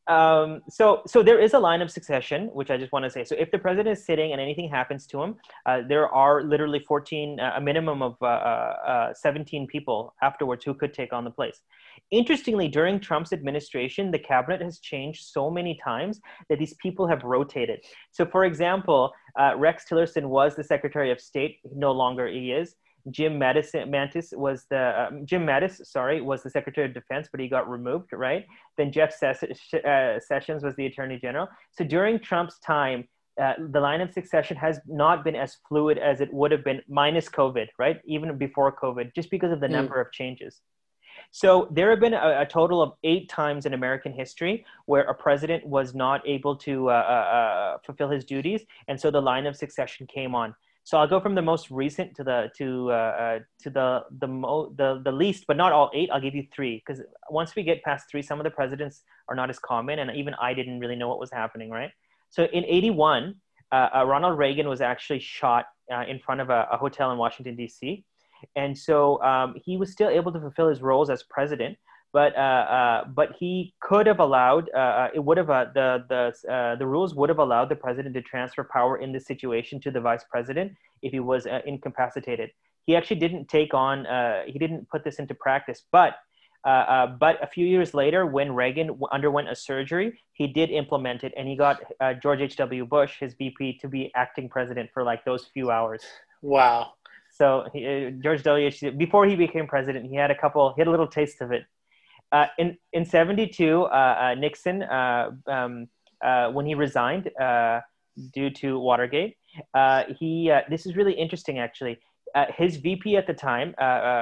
Um, 0.09 0.61
so, 0.67 1.03
so 1.05 1.21
there 1.21 1.39
is 1.39 1.53
a 1.53 1.59
line 1.59 1.83
of 1.83 1.91
succession, 1.91 2.47
which 2.47 2.71
I 2.71 2.77
just 2.77 2.91
want 2.91 3.05
to 3.05 3.11
say. 3.11 3.23
So, 3.23 3.35
if 3.37 3.51
the 3.51 3.59
president 3.59 3.89
is 3.95 4.03
sitting 4.03 4.31
and 4.31 4.41
anything 4.41 4.67
happens 4.67 5.05
to 5.07 5.21
him, 5.21 5.35
uh, 5.67 5.81
there 5.87 6.09
are 6.09 6.43
literally 6.43 6.79
14, 6.79 7.39
uh, 7.39 7.53
a 7.55 7.61
minimum 7.61 8.01
of 8.01 8.17
uh, 8.21 8.25
uh, 8.25 9.09
uh 9.09 9.13
17 9.13 9.67
people 9.67 10.15
afterwards 10.23 10.65
who 10.65 10.73
could 10.73 10.95
take 10.95 11.13
on 11.13 11.23
the 11.23 11.29
place. 11.29 11.61
Interestingly, 12.09 12.67
during 12.67 12.99
Trump's 12.99 13.33
administration, 13.33 14.09
the 14.09 14.17
cabinet 14.17 14.61
has 14.61 14.79
changed 14.79 15.25
so 15.25 15.51
many 15.51 15.79
times 15.83 16.19
that 16.49 16.57
these 16.57 16.73
people 16.81 17.05
have 17.07 17.23
rotated. 17.23 17.79
So, 18.11 18.25
for 18.25 18.45
example, 18.45 19.13
uh, 19.39 19.53
Rex 19.57 19.85
Tillerson 19.87 20.25
was 20.25 20.55
the 20.55 20.63
Secretary 20.63 21.11
of 21.11 21.21
State. 21.21 21.59
No 21.71 21.91
longer 21.91 22.27
he 22.27 22.51
is. 22.51 22.75
Jim 23.11 23.39
Mattis, 23.39 23.73
Mantis 23.87 24.33
was 24.35 24.65
the 24.69 25.07
um, 25.07 25.25
Jim 25.25 25.45
Mattis, 25.45 25.85
sorry, 25.85 26.21
was 26.21 26.43
the 26.43 26.49
Secretary 26.49 26.87
of 26.87 26.93
Defense, 26.93 27.27
but 27.31 27.39
he 27.39 27.47
got 27.47 27.69
removed, 27.69 28.11
right? 28.13 28.45
Then 28.77 28.91
Jeff 28.91 29.13
Ses- 29.13 29.43
uh, 29.73 30.19
Sessions 30.19 30.63
was 30.63 30.75
the 30.75 30.85
Attorney 30.85 31.19
General. 31.19 31.47
So 31.71 31.83
during 31.83 32.19
Trump's 32.19 32.59
time, 32.59 33.07
uh, 33.41 33.53
the 33.71 33.79
line 33.79 34.01
of 34.01 34.11
succession 34.11 34.57
has 34.57 34.79
not 34.85 35.23
been 35.23 35.35
as 35.35 35.57
fluid 35.67 35.97
as 35.97 36.19
it 36.19 36.33
would 36.33 36.51
have 36.51 36.63
been 36.63 36.81
minus 36.89 37.29
COVID, 37.29 37.67
right? 37.77 37.99
Even 38.05 38.37
before 38.37 38.75
COVID, 38.75 39.15
just 39.15 39.29
because 39.29 39.51
of 39.51 39.61
the 39.61 39.67
mm. 39.67 39.71
number 39.71 39.99
of 40.01 40.11
changes. 40.11 40.61
So 41.31 41.67
there 41.71 41.89
have 41.89 41.99
been 41.99 42.13
a, 42.13 42.41
a, 42.41 42.45
total 42.45 42.81
of 42.81 42.93
eight 43.03 43.29
times 43.29 43.65
in 43.65 43.73
American 43.73 44.13
history 44.13 44.65
where 44.85 45.03
a 45.03 45.13
president 45.13 45.65
was 45.65 45.93
not 45.93 46.27
able 46.27 46.55
to 46.57 46.89
uh, 46.89 46.93
uh, 46.93 47.35
uh, 47.35 47.77
fulfill 47.85 48.09
his 48.09 48.25
duties, 48.25 48.65
and 48.87 48.99
so 48.99 49.11
the 49.11 49.21
line 49.21 49.45
of 49.45 49.55
succession 49.55 50.07
came 50.07 50.33
on. 50.33 50.55
So 50.89 50.97
I'll 50.97 51.07
go 51.07 51.19
from 51.19 51.35
the 51.35 51.43
most 51.43 51.69
recent 51.69 52.15
to 52.15 52.23
the 52.23 52.49
to 52.57 52.91
uh, 52.91 52.93
uh, 52.95 53.39
to 53.61 53.69
the 53.69 54.05
the, 54.21 54.27
mo- 54.27 54.73
the 54.75 54.99
the 55.05 55.11
least, 55.11 55.45
but 55.47 55.55
not 55.55 55.71
all 55.71 55.91
eight. 55.93 56.09
I'll 56.11 56.19
give 56.19 56.33
you 56.33 56.47
three 56.51 56.81
because 56.83 57.03
once 57.29 57.55
we 57.55 57.61
get 57.61 57.83
past 57.83 58.09
three, 58.09 58.23
some 58.23 58.39
of 58.39 58.43
the 58.43 58.49
presidents 58.49 59.03
are 59.27 59.35
not 59.35 59.51
as 59.51 59.59
common, 59.59 59.99
and 59.99 60.09
even 60.15 60.33
I 60.41 60.55
didn't 60.55 60.79
really 60.79 60.95
know 60.95 61.07
what 61.07 61.19
was 61.19 61.31
happening. 61.31 61.69
Right. 61.69 61.91
So 62.31 62.45
in 62.45 62.65
'81, 62.65 63.35
uh, 63.71 64.03
Ronald 64.03 64.39
Reagan 64.39 64.67
was 64.67 64.81
actually 64.81 65.19
shot 65.19 65.65
in 66.07 66.17
front 66.17 66.41
of 66.41 66.49
a, 66.49 66.67
a 66.71 66.77
hotel 66.77 67.11
in 67.11 67.19
Washington 67.19 67.55
D.C. 67.55 68.03
And 68.55 68.75
so 68.75 69.21
um, 69.21 69.53
he 69.63 69.77
was 69.77 69.91
still 69.91 70.09
able 70.09 70.31
to 70.31 70.39
fulfill 70.39 70.69
his 70.69 70.81
roles 70.81 71.11
as 71.11 71.21
president, 71.21 71.77
but 72.11 72.35
uh, 72.35 72.39
uh, 72.39 73.05
but 73.05 73.35
he 73.39 73.73
could 73.81 74.07
have 74.07 74.19
allowed 74.19 74.69
uh, 74.71 75.09
it 75.13 75.19
would 75.19 75.37
have 75.37 75.49
uh, 75.49 75.65
the 75.73 76.03
the 76.09 76.51
uh, 76.51 76.75
the 76.75 76.85
rules 76.85 77.13
would 77.13 77.29
have 77.29 77.39
allowed 77.39 77.69
the 77.69 77.75
president 77.75 78.15
to 78.15 78.21
transfer 78.21 78.63
power 78.63 78.97
in 78.97 79.11
this 79.11 79.25
situation 79.25 79.79
to 79.81 79.91
the 79.91 80.01
vice 80.01 80.23
president 80.29 80.73
if 81.01 81.11
he 81.11 81.19
was 81.19 81.47
incapacitated. 81.65 82.49
He 82.85 82.95
actually 82.95 83.19
didn't 83.19 83.47
take 83.47 83.73
on 83.73 84.05
he 84.47 84.57
didn't 84.57 84.89
put 84.89 85.03
this 85.03 85.19
into 85.19 85.33
practice, 85.33 85.83
but. 85.91 86.15
but 87.23 87.35
a 87.41 87.49
few 87.55 87.65
years 87.65 87.93
later, 87.93 88.25
when 88.25 88.49
Reagan 88.61 88.87
underwent 89.17 89.47
a 89.49 89.55
surgery, 89.55 90.07
he 90.33 90.45
did 90.59 90.69
implement 90.81 91.23
it, 91.23 91.31
and 91.37 91.47
he 91.47 91.55
got 91.55 91.75
George 92.21 92.41
H.W. 92.41 92.83
Bush, 92.85 93.13
his 93.23 93.31
VP, 93.39 93.79
to 93.81 93.87
be 93.87 94.11
acting 94.23 94.49
president 94.49 94.89
for 94.93 95.01
like 95.09 95.23
those 95.23 95.45
few 95.53 95.71
hours. 95.71 96.01
Wow! 96.41 96.79
So 97.31 97.65
he, 97.73 97.85
uh, 97.85 98.09
George 98.21 98.43
W. 98.43 98.69
Before 98.97 99.25
he 99.25 99.35
became 99.35 99.67
president, 99.67 100.09
he 100.09 100.15
had 100.15 100.31
a 100.31 100.35
couple. 100.35 100.73
He 100.75 100.81
had 100.81 100.87
a 100.87 100.91
little 100.91 101.07
taste 101.07 101.41
of 101.41 101.51
it. 101.51 101.63
Uh, 102.31 102.45
in 102.57 102.77
in 102.93 103.05
'72, 103.05 103.83
uh, 103.83 103.85
uh, 103.85 104.35
Nixon, 104.35 104.83
uh, 104.83 105.31
um, 105.47 105.87
when 106.53 106.65
he 106.65 106.75
resigned 106.75 107.29
due 108.33 108.49
to 108.49 108.79
Watergate, 108.79 109.37
he 110.19 110.51
this 110.69 110.85
is 110.85 110.95
really 110.95 111.13
interesting 111.13 111.59
actually. 111.59 111.99
his 112.55 112.77
VP 112.77 113.17
at 113.17 113.25
the 113.25 113.33
time, 113.33 113.73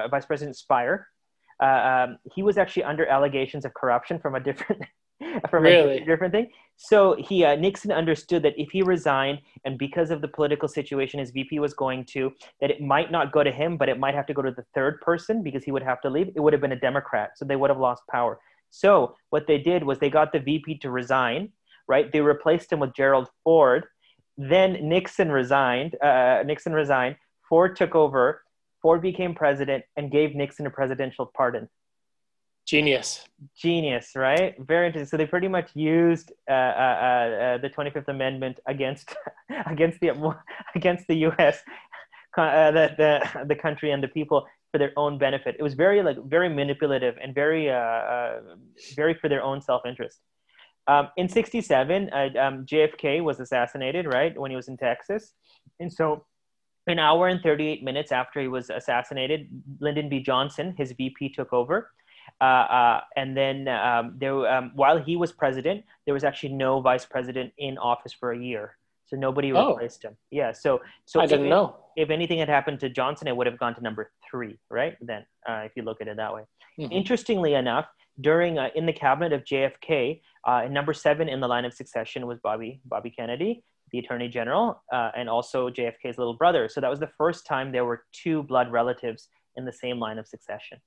Vice 0.09 0.25
President 0.25 0.55
Spiro, 0.55 0.99
um, 1.59 2.17
he 2.33 2.43
was 2.43 2.57
actually 2.57 2.83
under 2.83 3.05
allegations 3.07 3.65
of 3.65 3.73
corruption 3.73 4.19
from 4.19 4.35
a 4.35 4.39
different 4.39 4.83
from 5.50 5.63
really? 5.63 5.97
a 5.97 6.05
different 6.05 6.33
thing. 6.33 6.50
So 6.77 7.15
he 7.17 7.43
uh, 7.43 7.55
Nixon 7.55 7.91
understood 7.91 8.43
that 8.43 8.53
if 8.57 8.69
he 8.71 8.83
resigned, 8.83 9.39
and 9.65 9.77
because 9.77 10.12
of 10.12 10.21
the 10.21 10.27
political 10.27 10.67
situation 10.67 11.19
his 11.19 11.31
VP 11.31 11.59
was 11.59 11.74
going 11.74 12.05
to, 12.05 12.31
that 12.62 12.69
it 12.69 12.81
might 12.81 13.12
not 13.12 13.31
go 13.31 13.43
to 13.43 13.51
him, 13.51 13.77
but 13.77 13.89
it 13.89 14.00
might 14.00 14.13
have 14.13 14.27
to 14.27 14.33
go 14.33 14.41
to 14.41 14.51
the 14.51 14.65
third 14.75 15.01
person 15.01 15.41
because 15.41 15.63
he 15.63 15.71
would 15.71 15.83
have 15.83 16.01
to 16.01 16.09
leave. 16.09 16.29
It 16.36 16.39
would 16.39 16.53
have 16.53 16.62
been 16.62 16.71
a 16.71 16.79
Democrat, 16.79 17.31
so 17.36 17.45
they 17.45 17.55
would 17.55 17.69
have 17.69 17.79
lost 17.79 18.03
power. 18.09 18.39
So 18.69 19.15
what 19.29 19.47
they 19.47 19.57
did 19.57 19.83
was 19.83 19.97
they 19.97 20.09
got 20.09 20.31
the 20.31 20.39
VP 20.39 20.79
to 20.79 20.91
resign. 20.91 21.51
Right, 21.88 22.12
they 22.12 22.19
replaced 22.19 22.71
him 22.71 22.81
with 22.81 22.93
Gerald 22.93 23.29
Ford. 23.45 23.86
Then 24.38 24.89
Nixon 24.89 25.31
resigned. 25.31 25.95
Uh, 26.03 26.43
Nixon 26.45 26.74
resigned. 26.74 27.15
Ford 27.47 27.77
took 27.77 27.95
over. 27.95 28.43
Ford 28.81 29.01
became 29.01 29.33
president 29.33 29.86
and 29.95 30.12
gave 30.12 30.36
Nixon 30.36 30.67
a 30.67 30.69
presidential 30.69 31.31
pardon. 31.36 31.69
Genius. 32.67 33.25
Genius, 33.55 34.11
right? 34.13 34.53
Very 34.59 34.87
interesting. 34.87 35.09
So 35.09 35.15
they 35.15 35.25
pretty 35.25 35.48
much 35.48 35.70
used 35.74 36.33
uh, 36.50 36.53
uh, 36.53 36.55
uh, 36.55 37.57
the 37.59 37.70
Twenty 37.70 37.92
Fifth 37.92 38.09
Amendment 38.09 38.59
against 38.68 39.15
against 39.68 40.01
the 40.01 40.09
against 40.75 41.07
the 41.07 41.15
U.S. 41.29 41.61
Uh, 42.37 42.72
the, 42.72 42.94
the 42.98 43.46
the 43.46 43.55
country 43.55 43.92
and 43.92 44.03
the 44.03 44.09
people 44.09 44.46
for 44.72 44.79
their 44.79 44.92
own 44.98 45.18
benefit. 45.18 45.55
It 45.57 45.63
was 45.63 45.75
very 45.75 46.03
like 46.03 46.18
very 46.25 46.50
manipulative 46.50 47.15
and 47.24 47.33
very 47.33 47.70
uh, 47.70 47.74
uh, 47.74 48.39
very 48.96 49.13
for 49.13 49.29
their 49.29 49.42
own 49.42 49.61
self 49.61 49.83
interest. 49.85 50.20
Um, 50.87 51.07
in 51.15 51.29
'67, 51.29 52.09
um, 52.13 52.65
JFK 52.65 53.24
was 53.24 53.39
assassinated, 53.39 54.05
right 54.05 54.37
when 54.37 54.51
he 54.51 54.57
was 54.57 54.68
in 54.68 54.75
Texas, 54.75 55.33
and 55.79 55.92
so 55.92 56.25
an 56.87 57.00
hour 57.00 57.27
and 57.27 57.42
38 57.42 57.83
minutes 57.83 58.13
after 58.13 58.39
he 58.39 58.48
was 58.48 58.70
assassinated, 58.70 59.50
Lyndon 59.81 60.07
B. 60.07 60.22
Johnson, 60.22 60.74
his 60.77 60.94
VP, 60.94 61.29
took 61.29 61.51
over 61.51 61.92
uh, 62.39 62.43
uh, 62.43 63.01
and 63.15 63.35
then 63.35 63.67
um, 63.67 64.15
there, 64.17 64.47
um, 64.47 64.71
while 64.75 64.97
he 64.97 65.15
was 65.15 65.31
president, 65.31 65.83
there 66.05 66.13
was 66.13 66.23
actually 66.23 66.53
no 66.53 66.79
vice 66.81 67.05
president 67.05 67.51
in 67.57 67.77
office 67.77 68.13
for 68.13 68.31
a 68.31 68.39
year. 68.39 68.77
So 69.07 69.15
nobody 69.15 69.53
oh. 69.53 69.69
replaced 69.69 70.03
him. 70.03 70.17
Yeah. 70.31 70.51
So, 70.51 70.81
so 71.05 71.21
I 71.21 71.25
didn't 71.25 71.45
if, 71.45 71.50
know. 71.50 71.77
If 71.95 72.09
anything 72.09 72.39
had 72.39 72.50
happened 72.50 72.79
to 72.81 72.89
Johnson, 72.89 73.27
it 73.27 73.35
would 73.35 73.47
have 73.47 73.57
gone 73.57 73.73
to 73.75 73.81
number 73.81 74.11
three, 74.29 74.59
right? 74.69 74.97
Then, 75.01 75.25
uh, 75.47 75.61
if 75.65 75.71
you 75.75 75.83
look 75.83 76.01
at 76.01 76.07
it 76.07 76.17
that 76.17 76.33
way. 76.33 76.43
Mm-hmm. 76.77 76.91
Interestingly 76.91 77.53
enough, 77.53 77.87
during 78.19 78.57
uh, 78.57 78.69
in 78.75 78.85
the 78.85 78.93
cabinet 78.93 79.33
of 79.33 79.43
JFK, 79.43 80.21
uh, 80.45 80.67
number 80.69 80.93
seven 80.93 81.29
in 81.29 81.39
the 81.39 81.47
line 81.47 81.65
of 81.65 81.73
succession 81.73 82.27
was 82.27 82.39
Bobby 82.39 82.81
Bobby 82.85 83.09
Kennedy, 83.09 83.63
the 83.91 84.00
Attorney 84.00 84.27
General, 84.27 84.83
uh, 84.91 85.11
and 85.15 85.29
also 85.29 85.69
JFK's 85.69 86.17
little 86.17 86.33
brother. 86.33 86.67
So 86.69 86.81
that 86.81 86.89
was 86.89 87.00
the 87.00 87.11
first 87.17 87.45
time 87.45 87.71
there 87.71 87.85
were 87.85 88.03
two 88.11 88.43
blood 88.43 88.71
relatives 88.71 89.29
in 89.55 89.65
the 89.65 89.73
same 89.73 90.00
line 90.00 90.19
of 90.19 90.27
succession. 90.27 90.79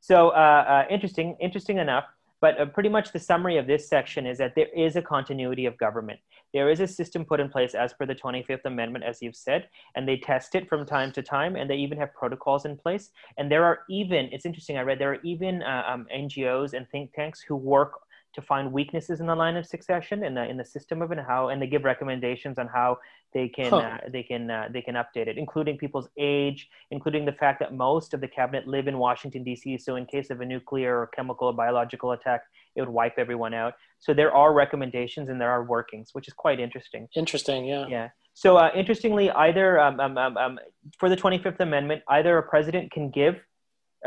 So 0.00 0.30
uh, 0.30 0.32
uh, 0.32 0.84
interesting, 0.90 1.36
interesting 1.40 1.78
enough. 1.78 2.04
But 2.40 2.60
uh, 2.60 2.66
pretty 2.66 2.88
much 2.88 3.12
the 3.12 3.18
summary 3.18 3.56
of 3.56 3.66
this 3.66 3.88
section 3.88 4.26
is 4.26 4.38
that 4.38 4.54
there 4.54 4.68
is 4.76 4.96
a 4.96 5.02
continuity 5.02 5.66
of 5.66 5.76
government. 5.76 6.20
There 6.54 6.70
is 6.70 6.80
a 6.80 6.86
system 6.86 7.24
put 7.24 7.40
in 7.40 7.48
place 7.48 7.74
as 7.74 7.92
per 7.92 8.06
the 8.06 8.14
25th 8.14 8.64
Amendment, 8.64 9.04
as 9.04 9.20
you've 9.20 9.36
said, 9.36 9.68
and 9.96 10.08
they 10.08 10.16
test 10.18 10.54
it 10.54 10.68
from 10.68 10.86
time 10.86 11.12
to 11.12 11.22
time, 11.22 11.56
and 11.56 11.68
they 11.68 11.76
even 11.76 11.98
have 11.98 12.14
protocols 12.14 12.64
in 12.64 12.76
place. 12.76 13.10
And 13.36 13.50
there 13.50 13.64
are 13.64 13.80
even, 13.90 14.28
it's 14.32 14.46
interesting, 14.46 14.78
I 14.78 14.82
read, 14.82 15.00
there 15.00 15.12
are 15.12 15.22
even 15.24 15.62
uh, 15.62 15.82
um, 15.88 16.06
NGOs 16.14 16.74
and 16.74 16.88
think 16.88 17.12
tanks 17.12 17.40
who 17.40 17.56
work 17.56 18.00
to 18.38 18.42
find 18.46 18.72
weaknesses 18.72 19.18
in 19.18 19.26
the 19.26 19.34
line 19.34 19.56
of 19.56 19.66
succession 19.66 20.22
in 20.22 20.32
the 20.34 20.48
in 20.48 20.56
the 20.56 20.64
system 20.64 21.02
of 21.02 21.10
it 21.10 21.18
and 21.18 21.26
how 21.26 21.48
and 21.48 21.60
they 21.60 21.66
give 21.66 21.82
recommendations 21.82 22.56
on 22.56 22.68
how 22.68 22.96
they 23.34 23.48
can 23.48 23.70
huh. 23.70 23.78
uh, 23.78 23.98
they 24.12 24.22
can 24.22 24.48
uh, 24.48 24.68
they 24.72 24.80
can 24.80 24.94
update 24.94 25.26
it 25.26 25.36
including 25.36 25.76
people's 25.76 26.08
age 26.16 26.68
including 26.92 27.24
the 27.24 27.32
fact 27.32 27.58
that 27.58 27.74
most 27.74 28.14
of 28.14 28.20
the 28.20 28.28
cabinet 28.28 28.68
live 28.68 28.86
in 28.86 28.96
Washington 28.96 29.44
DC 29.44 29.80
so 29.80 29.96
in 29.96 30.06
case 30.06 30.30
of 30.30 30.40
a 30.40 30.46
nuclear 30.46 31.00
or 31.00 31.06
chemical 31.08 31.48
or 31.48 31.52
biological 31.52 32.12
attack 32.12 32.42
it 32.76 32.80
would 32.80 32.88
wipe 32.88 33.18
everyone 33.18 33.54
out. 33.54 33.74
So 33.98 34.14
there 34.14 34.32
are 34.32 34.52
recommendations 34.52 35.28
and 35.30 35.40
there 35.40 35.50
are 35.50 35.64
workings 35.64 36.10
which 36.12 36.28
is 36.28 36.34
quite 36.34 36.60
interesting. 36.60 37.08
Interesting 37.16 37.64
yeah. 37.64 37.86
Yeah. 37.88 38.08
So 38.34 38.56
uh, 38.56 38.70
interestingly 38.72 39.32
either 39.32 39.80
um, 39.80 39.98
um, 39.98 40.16
um, 40.16 40.36
um 40.36 40.58
for 40.96 41.08
the 41.08 41.16
25th 41.16 41.58
amendment 41.58 42.02
either 42.08 42.38
a 42.38 42.42
president 42.44 42.92
can 42.92 43.10
give 43.10 43.34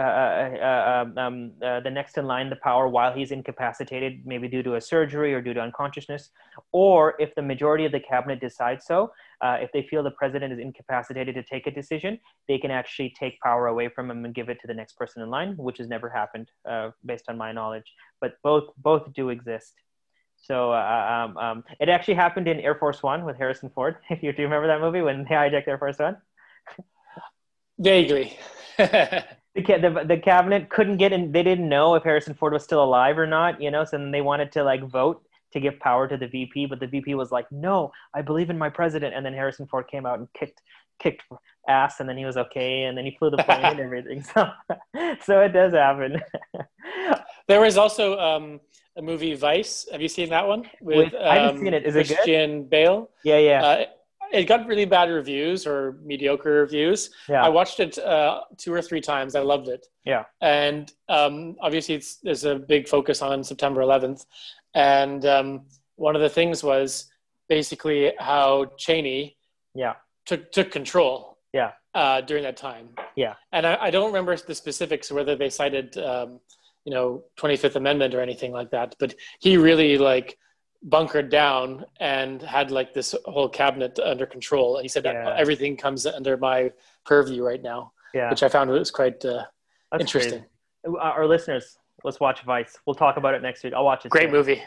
uh, 0.01 0.57
uh, 0.61 1.03
um, 1.03 1.17
um, 1.17 1.51
uh, 1.63 1.79
the 1.79 1.89
next 1.89 2.17
in 2.17 2.25
line 2.25 2.49
the 2.49 2.55
power 2.57 2.87
while 2.87 3.13
he's 3.13 3.31
incapacitated, 3.31 4.25
maybe 4.25 4.47
due 4.47 4.63
to 4.63 4.75
a 4.75 4.81
surgery 4.81 5.33
or 5.33 5.41
due 5.41 5.53
to 5.53 5.59
unconsciousness, 5.59 6.29
or 6.71 7.15
if 7.19 7.33
the 7.35 7.41
majority 7.41 7.85
of 7.85 7.91
the 7.91 7.99
cabinet 7.99 8.39
decides 8.39 8.85
so, 8.85 9.11
uh, 9.41 9.57
if 9.59 9.71
they 9.71 9.83
feel 9.83 10.03
the 10.03 10.11
president 10.11 10.53
is 10.53 10.59
incapacitated 10.59 11.35
to 11.35 11.43
take 11.43 11.67
a 11.67 11.71
decision, 11.71 12.19
they 12.47 12.57
can 12.57 12.71
actually 12.71 13.13
take 13.19 13.39
power 13.41 13.67
away 13.67 13.89
from 13.89 14.09
him 14.09 14.23
and 14.25 14.33
give 14.33 14.49
it 14.49 14.59
to 14.61 14.67
the 14.67 14.73
next 14.73 14.93
person 14.97 15.21
in 15.21 15.29
line, 15.29 15.55
which 15.57 15.77
has 15.77 15.87
never 15.87 16.09
happened, 16.09 16.49
uh, 16.69 16.91
based 17.05 17.25
on 17.27 17.37
my 17.37 17.51
knowledge. 17.51 17.93
But 18.19 18.33
both 18.43 18.65
both 18.77 19.11
do 19.13 19.29
exist. 19.29 19.73
So 20.37 20.71
uh, 20.71 21.27
um, 21.27 21.37
um, 21.37 21.63
it 21.79 21.89
actually 21.89 22.15
happened 22.15 22.47
in 22.47 22.59
Air 22.59 22.75
Force 22.75 23.03
One 23.03 23.25
with 23.25 23.37
Harrison 23.37 23.69
Ford. 23.69 23.97
If 24.09 24.23
you 24.23 24.33
do 24.33 24.43
remember 24.43 24.67
that 24.67 24.81
movie 24.81 25.01
when 25.01 25.23
they 25.23 25.35
hijacked 25.35 25.67
Air 25.67 25.77
Force 25.77 25.99
One. 25.99 26.17
Vaguely. 27.77 28.37
the, 29.55 29.61
the, 29.61 30.05
the 30.07 30.17
cabinet 30.17 30.69
couldn't 30.69 30.97
get 30.97 31.11
in 31.11 31.31
they 31.31 31.43
didn't 31.43 31.67
know 31.67 31.95
if 31.95 32.03
harrison 32.03 32.33
ford 32.33 32.53
was 32.53 32.63
still 32.63 32.83
alive 32.83 33.17
or 33.17 33.27
not 33.27 33.61
you 33.61 33.71
know 33.71 33.83
so 33.83 33.97
then 33.97 34.11
they 34.11 34.21
wanted 34.21 34.51
to 34.51 34.63
like 34.63 34.83
vote 34.89 35.23
to 35.51 35.59
give 35.59 35.77
power 35.79 36.07
to 36.07 36.15
the 36.15 36.27
vp 36.27 36.65
but 36.65 36.79
the 36.79 36.87
vp 36.87 37.13
was 37.15 37.31
like 37.31 37.51
no 37.51 37.91
i 38.13 38.21
believe 38.21 38.49
in 38.49 38.57
my 38.57 38.69
president 38.69 39.13
and 39.13 39.25
then 39.25 39.33
harrison 39.33 39.67
ford 39.67 39.85
came 39.89 40.05
out 40.05 40.19
and 40.19 40.27
kicked 40.33 40.61
kicked 41.01 41.23
ass 41.67 41.99
and 41.99 42.07
then 42.07 42.17
he 42.17 42.25
was 42.25 42.37
okay 42.37 42.83
and 42.83 42.97
then 42.97 43.05
he 43.05 43.15
flew 43.17 43.29
the 43.29 43.37
plane 43.43 43.63
and 43.63 43.79
everything 43.79 44.23
so 44.23 44.49
so 45.25 45.41
it 45.41 45.49
does 45.49 45.73
happen. 45.73 46.21
There 47.47 47.59
was 47.59 47.77
also 47.77 48.17
um, 48.17 48.61
a 48.95 49.01
movie 49.01 49.33
vice. 49.33 49.85
Have 49.91 50.01
you 50.01 50.07
seen 50.07 50.29
that 50.29 50.47
one? 50.47 50.69
With, 50.79 51.11
with 51.11 51.15
i 51.15 51.35
haven't 51.35 51.57
um, 51.57 51.63
seen 51.65 51.73
it. 51.73 51.85
Is 51.85 51.93
christian 51.93 52.13
it 52.13 52.15
christian 52.15 52.63
bale? 52.63 53.09
Yeah 53.25 53.39
yeah. 53.39 53.65
Uh, 53.65 53.85
it 54.31 54.45
got 54.45 54.67
really 54.67 54.85
bad 54.85 55.09
reviews 55.09 55.67
or 55.67 55.97
mediocre 56.03 56.61
reviews. 56.61 57.09
Yeah. 57.27 57.43
I 57.43 57.49
watched 57.49 57.79
it 57.79 57.97
uh, 57.99 58.41
two 58.57 58.73
or 58.73 58.81
three 58.81 59.01
times. 59.01 59.35
I 59.35 59.41
loved 59.41 59.67
it. 59.67 59.87
Yeah. 60.05 60.23
And 60.41 60.91
um, 61.09 61.55
obviously, 61.61 61.95
it's, 61.95 62.17
there's 62.17 62.45
a 62.45 62.55
big 62.55 62.87
focus 62.87 63.21
on 63.21 63.43
September 63.43 63.81
11th. 63.81 64.25
And 64.73 65.25
um, 65.25 65.65
one 65.95 66.15
of 66.15 66.21
the 66.21 66.29
things 66.29 66.63
was 66.63 67.11
basically 67.49 68.13
how 68.19 68.71
Cheney 68.77 69.37
yeah. 69.75 69.93
took, 70.25 70.51
took 70.51 70.71
control. 70.71 71.37
Yeah. 71.53 71.71
uh, 71.93 72.21
during 72.21 72.43
that 72.43 72.55
time. 72.55 72.89
Yeah. 73.15 73.33
And 73.51 73.67
I, 73.67 73.75
I, 73.81 73.91
don't 73.91 74.07
remember 74.07 74.35
the 74.37 74.55
specifics 74.55 75.11
whether 75.11 75.35
they 75.35 75.49
cited, 75.49 75.97
um, 75.97 76.39
you 76.85 76.93
know, 76.93 77.25
25th 77.37 77.75
Amendment 77.75 78.13
or 78.13 78.21
anything 78.21 78.53
like 78.53 78.71
that, 78.71 78.95
but 78.99 79.13
he 79.41 79.57
really 79.57 79.97
like 79.97 80.37
bunkered 80.83 81.29
down 81.29 81.85
and 81.99 82.41
had 82.41 82.71
like 82.71 82.93
this 82.93 83.15
whole 83.25 83.49
cabinet 83.49 83.99
under 83.99 84.25
control. 84.25 84.77
And 84.77 84.83
he 84.83 84.89
said 84.89 85.05
yeah. 85.05 85.35
everything 85.37 85.77
comes 85.77 86.05
under 86.05 86.37
my 86.37 86.71
purview 87.05 87.43
right 87.43 87.61
now, 87.61 87.91
yeah. 88.13 88.29
which 88.29 88.43
I 88.43 88.49
found 88.49 88.69
was 88.69 88.91
quite 88.91 89.23
uh, 89.25 89.45
interesting. 89.99 90.39
Crazy. 90.39 90.45
Uh, 90.87 90.97
our 90.97 91.27
listeners, 91.27 91.77
let's 92.03 92.19
watch 92.19 92.41
Vice. 92.43 92.77
We'll 92.85 92.95
talk 92.95 93.17
about 93.17 93.35
it 93.35 93.41
next 93.41 93.63
week. 93.63 93.73
I'll 93.73 93.85
watch 93.85 94.05
it. 94.05 94.09
Great 94.09 94.31
movie. 94.31 94.61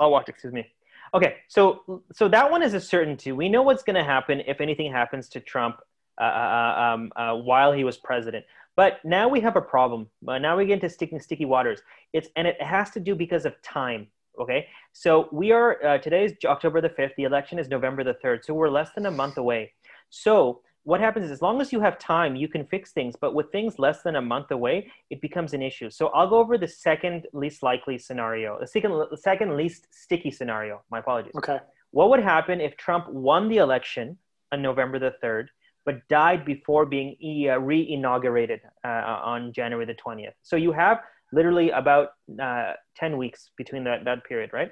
I'll 0.00 0.10
watch. 0.10 0.28
Excuse 0.28 0.52
me. 0.52 0.66
Okay, 1.14 1.36
so 1.46 2.02
so 2.12 2.26
that 2.28 2.50
one 2.50 2.60
is 2.60 2.74
a 2.74 2.80
certainty. 2.80 3.30
We 3.30 3.48
know 3.48 3.62
what's 3.62 3.84
going 3.84 3.94
to 3.94 4.02
happen 4.02 4.42
if 4.48 4.60
anything 4.60 4.90
happens 4.90 5.28
to 5.28 5.40
Trump 5.40 5.76
uh, 6.20 6.24
uh, 6.24 6.26
uh, 6.26 6.82
um, 6.82 7.12
uh, 7.14 7.36
while 7.36 7.72
he 7.72 7.84
was 7.84 7.96
president. 7.96 8.44
But 8.76 8.98
now 9.04 9.28
we 9.28 9.40
have 9.40 9.54
a 9.54 9.60
problem. 9.60 10.08
Uh, 10.26 10.38
now 10.38 10.56
we 10.56 10.66
get 10.66 10.74
into 10.74 10.90
sticking 10.90 11.20
sticky 11.20 11.44
waters. 11.44 11.80
It's 12.12 12.28
and 12.34 12.48
it 12.48 12.60
has 12.60 12.90
to 12.90 13.00
do 13.00 13.14
because 13.14 13.46
of 13.46 13.60
time. 13.62 14.08
Okay, 14.40 14.66
so 14.92 15.28
we 15.30 15.52
are 15.52 15.84
uh, 15.84 15.98
today 15.98 16.24
is 16.24 16.32
October 16.44 16.80
the 16.80 16.88
fifth. 16.88 17.12
The 17.16 17.24
election 17.24 17.58
is 17.58 17.68
November 17.68 18.02
the 18.02 18.14
third. 18.14 18.44
So 18.44 18.54
we're 18.54 18.68
less 18.68 18.90
than 18.94 19.06
a 19.06 19.10
month 19.10 19.38
away. 19.38 19.72
So 20.10 20.60
what 20.84 21.00
happens 21.00 21.24
is 21.24 21.30
as 21.30 21.42
long 21.42 21.60
as 21.60 21.72
you 21.72 21.80
have 21.80 21.98
time 21.98 22.36
you 22.36 22.46
can 22.46 22.64
fix 22.66 22.92
things 22.92 23.16
but 23.20 23.34
with 23.34 23.50
things 23.50 23.78
less 23.78 24.02
than 24.02 24.16
a 24.16 24.22
month 24.22 24.50
away 24.50 24.90
it 25.10 25.20
becomes 25.20 25.52
an 25.52 25.62
issue 25.62 25.90
so 25.90 26.08
i'll 26.08 26.28
go 26.28 26.36
over 26.36 26.56
the 26.56 26.68
second 26.68 27.26
least 27.32 27.62
likely 27.62 27.98
scenario 27.98 28.58
the 28.60 28.66
second, 28.66 28.92
the 29.10 29.16
second 29.16 29.56
least 29.56 29.86
sticky 29.90 30.30
scenario 30.30 30.82
my 30.90 30.98
apologies 31.00 31.32
okay 31.36 31.58
what 31.90 32.10
would 32.10 32.22
happen 32.22 32.60
if 32.60 32.76
trump 32.76 33.08
won 33.08 33.48
the 33.48 33.56
election 33.56 34.16
on 34.52 34.62
november 34.62 34.98
the 34.98 35.14
3rd 35.22 35.46
but 35.86 36.06
died 36.08 36.44
before 36.44 36.86
being 36.86 37.16
uh, 37.50 37.58
re-inaugurated 37.58 38.60
uh, 38.84 39.20
on 39.24 39.52
january 39.52 39.86
the 39.86 39.94
20th 39.94 40.34
so 40.42 40.56
you 40.56 40.70
have 40.70 41.00
literally 41.34 41.70
about 41.70 42.10
uh, 42.40 42.72
10 42.96 43.16
weeks 43.16 43.50
between 43.56 43.84
that, 43.84 44.04
that 44.04 44.24
period 44.24 44.50
right 44.52 44.70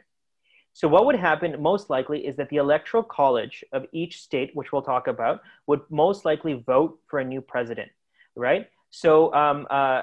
so, 0.74 0.88
what 0.88 1.04
would 1.04 1.16
happen 1.16 1.60
most 1.60 1.90
likely 1.90 2.26
is 2.26 2.36
that 2.36 2.48
the 2.48 2.56
electoral 2.56 3.02
college 3.02 3.62
of 3.72 3.84
each 3.92 4.22
state, 4.22 4.50
which 4.54 4.72
we'll 4.72 4.82
talk 4.82 5.06
about, 5.06 5.42
would 5.66 5.80
most 5.90 6.24
likely 6.24 6.54
vote 6.54 6.98
for 7.08 7.18
a 7.18 7.24
new 7.24 7.42
president, 7.42 7.90
right? 8.36 8.68
So, 8.90 9.32
um, 9.34 9.66
uh, 9.68 10.02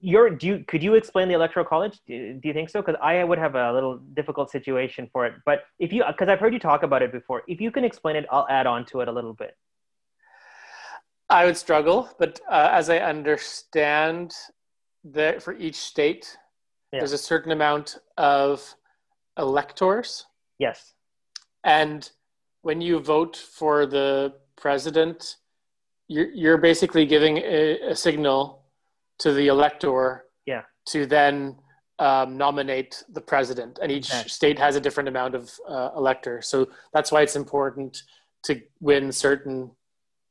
you're, 0.00 0.30
do 0.30 0.46
you, 0.46 0.64
could 0.66 0.82
you 0.82 0.94
explain 0.94 1.28
the 1.28 1.34
electoral 1.34 1.64
college? 1.64 2.00
Do, 2.06 2.34
do 2.34 2.48
you 2.48 2.54
think 2.54 2.70
so? 2.70 2.82
Because 2.82 2.96
I 3.00 3.22
would 3.22 3.38
have 3.38 3.54
a 3.54 3.72
little 3.72 3.98
difficult 3.98 4.50
situation 4.50 5.08
for 5.12 5.26
it. 5.26 5.34
But 5.46 5.62
if 5.78 5.92
you, 5.92 6.04
because 6.06 6.28
I've 6.28 6.40
heard 6.40 6.52
you 6.52 6.58
talk 6.58 6.82
about 6.82 7.02
it 7.02 7.12
before, 7.12 7.42
if 7.46 7.60
you 7.60 7.70
can 7.70 7.84
explain 7.84 8.16
it, 8.16 8.26
I'll 8.30 8.46
add 8.50 8.66
on 8.66 8.84
to 8.86 9.00
it 9.00 9.08
a 9.08 9.12
little 9.12 9.34
bit. 9.34 9.56
I 11.28 11.44
would 11.44 11.56
struggle, 11.56 12.08
but 12.18 12.40
uh, 12.50 12.70
as 12.72 12.90
I 12.90 12.98
understand 12.98 14.34
that 15.04 15.42
for 15.42 15.54
each 15.54 15.76
state, 15.76 16.36
yeah. 16.92 17.00
there's 17.00 17.12
a 17.12 17.18
certain 17.18 17.52
amount 17.52 17.98
of 18.16 18.74
electors. 19.38 20.26
Yes. 20.58 20.94
And 21.64 22.10
when 22.62 22.80
you 22.80 22.98
vote 22.98 23.36
for 23.36 23.86
the 23.86 24.34
president, 24.56 25.36
you're, 26.08 26.30
you're 26.30 26.58
basically 26.58 27.06
giving 27.06 27.38
a, 27.38 27.90
a 27.90 27.96
signal 27.96 28.64
to 29.18 29.32
the 29.32 29.48
elector 29.48 30.24
yeah. 30.46 30.62
to 30.88 31.06
then 31.06 31.56
um, 31.98 32.36
nominate 32.36 33.02
the 33.10 33.20
president. 33.20 33.78
And 33.82 33.92
each 33.92 34.10
okay. 34.10 34.28
state 34.28 34.58
has 34.58 34.76
a 34.76 34.80
different 34.80 35.08
amount 35.08 35.34
of 35.34 35.50
uh, 35.68 35.90
electors. 35.96 36.48
So 36.48 36.68
that's 36.92 37.12
why 37.12 37.22
it's 37.22 37.36
important 37.36 38.02
to 38.44 38.60
win 38.80 39.12
certain 39.12 39.70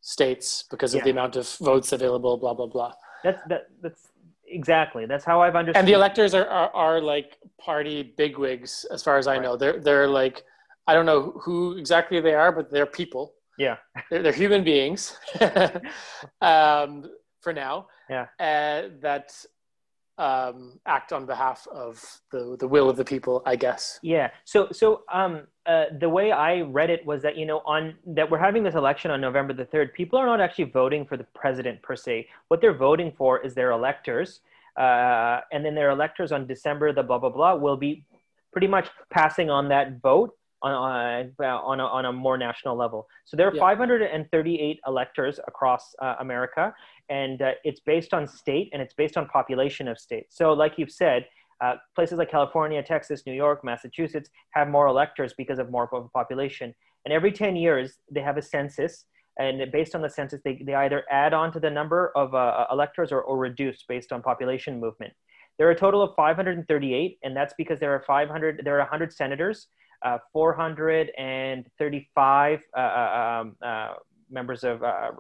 states 0.02 0.66
because 0.70 0.94
of 0.94 1.00
yeah. 1.00 1.04
the 1.06 1.12
amount 1.12 1.36
of 1.36 1.48
votes 1.58 1.92
available, 1.92 2.38
blah, 2.38 2.54
blah, 2.54 2.66
blah. 2.66 2.94
That's, 3.24 3.42
that, 3.50 3.68
that's 3.82 4.09
exactly. 4.50 5.06
That's 5.06 5.26
how 5.26 5.42
I've 5.42 5.56
understood. 5.56 5.80
And 5.80 5.88
the 5.88 5.94
electors 5.94 6.34
are, 6.34 6.48
are, 6.48 6.70
are 6.76 7.02
like 7.02 7.38
party 7.60 8.14
bigwigs, 8.18 8.86
as 8.92 9.04
far 9.04 9.18
as 9.18 9.28
I 9.28 9.34
right. 9.34 9.42
know. 9.42 9.56
They're 9.56 9.80
they're 9.80 10.08
like 10.08 10.44
I 10.88 10.94
don't 10.94 11.06
know 11.06 11.40
who 11.42 11.78
exactly 11.78 12.20
they 12.20 12.34
are, 12.34 12.52
but 12.52 12.72
they're 12.72 12.86
people. 12.86 13.34
Yeah, 13.58 13.78
they're, 14.10 14.24
they're 14.24 14.34
human 14.34 14.64
beings. 14.64 15.18
um, 16.42 17.10
for 17.42 17.54
now. 17.54 17.88
Yeah. 18.10 18.28
Uh, 18.40 18.90
that 19.02 19.32
um, 20.18 20.80
act 20.86 21.14
on 21.14 21.26
behalf 21.26 21.68
of 21.72 22.04
the 22.32 22.58
the 22.60 22.68
will 22.68 22.90
of 22.90 22.98
the 22.98 23.06
people, 23.06 23.42
I 23.46 23.56
guess. 23.56 24.00
Yeah. 24.04 24.32
So 24.46 24.70
so 24.72 25.04
um, 25.12 25.48
uh, 25.70 25.86
the 26.00 26.10
way 26.10 26.32
I 26.32 26.62
read 26.62 26.90
it 26.90 27.06
was 27.06 27.22
that 27.22 27.38
you 27.38 27.46
know 27.46 27.60
on 27.60 27.94
that 28.08 28.30
we're 28.30 28.40
having 28.40 28.64
this 28.64 28.74
election 28.74 29.12
on 29.12 29.22
November 29.22 29.54
the 29.54 29.66
third. 29.66 29.94
People 29.94 30.18
are 30.18 30.26
not 30.26 30.42
actually 30.42 30.66
voting 30.66 31.06
for 31.06 31.16
the 31.16 31.26
president 31.36 31.80
per 31.84 31.96
se. 31.96 32.28
What 32.48 32.60
they're 32.60 32.74
voting 32.74 33.14
for 33.16 33.40
is 33.46 33.54
their 33.54 33.70
electors, 33.70 34.40
uh, 34.78 35.42
and 35.52 35.64
then 35.64 35.76
their 35.76 35.92
electors 35.92 36.32
on 36.32 36.48
December 36.48 36.92
the 36.92 37.04
blah 37.04 37.20
blah 37.20 37.30
blah 37.30 37.54
will 37.54 37.78
be 37.78 38.04
pretty 38.52 38.66
much 38.66 38.88
passing 39.12 39.52
on 39.52 39.70
that 39.70 40.02
vote 40.02 40.36
on 40.64 40.74
uh, 41.40 41.44
on 41.44 41.80
a, 41.80 41.86
on 41.86 42.06
a 42.06 42.12
more 42.12 42.38
national 42.38 42.76
level. 42.76 43.08
So 43.26 43.38
there 43.38 43.48
are 43.48 43.54
yeah. 43.54 43.60
538 43.60 44.80
electors 44.88 45.40
across 45.48 45.94
uh, 46.00 46.16
America, 46.20 46.74
and 47.10 47.42
uh, 47.44 47.52
it's 47.64 47.80
based 47.80 48.14
on 48.14 48.28
state 48.28 48.70
and 48.74 48.82
it's 48.82 48.96
based 48.96 49.18
on 49.18 49.28
population 49.28 49.88
of 49.88 50.00
states. 50.00 50.36
So, 50.36 50.54
like 50.54 50.74
you've 50.78 50.92
said, 50.92 51.28
uh, 51.62 51.76
places 51.96 52.18
like 52.18 52.32
California, 52.32 52.82
Texas, 52.82 53.24
New 53.26 53.34
York, 53.34 53.64
Massachusetts 53.64 54.30
have 54.52 54.70
more 54.70 54.88
electors 54.88 55.34
because 55.38 55.60
of 55.60 55.70
more 55.70 55.88
population. 56.14 56.74
And 57.06 57.14
every 57.14 57.32
10 57.32 57.56
years, 57.56 58.00
they 58.12 58.22
have 58.22 58.38
a 58.38 58.42
census. 58.42 59.06
And 59.40 59.72
based 59.72 59.96
on 59.96 60.02
the 60.02 60.10
census, 60.10 60.42
they, 60.44 60.62
they 60.66 60.76
either 60.76 61.04
add 61.10 61.34
on 61.34 61.52
to 61.54 61.60
the 61.60 61.70
number 61.70 62.12
of 62.16 62.36
uh, 62.36 62.66
electors 62.72 63.12
or, 63.12 63.22
or 63.22 63.38
reduce 63.38 63.84
based 63.88 64.12
on 64.12 64.22
population 64.22 64.80
movement. 64.80 65.14
There 65.58 65.68
are 65.68 65.72
a 65.72 65.78
total 65.78 66.02
of 66.02 66.16
538, 66.16 67.20
and 67.24 67.36
that's 67.36 67.54
because 67.58 67.80
there 67.80 67.94
are 67.94 68.04
500, 68.08 68.62
there 68.64 68.76
are 68.76 68.80
100 68.80 69.12
senators, 69.12 69.68
uh, 70.06 70.20
435 70.32 72.60
uh, 72.74 72.80
uh, 72.80 73.42
um, 73.42 73.58
uh, 73.62 73.96
members 74.30 74.64
of 74.64 74.82
uh, 74.84 75.12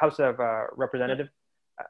House 0.00 0.20
of 0.20 0.36
Representative 0.76 1.28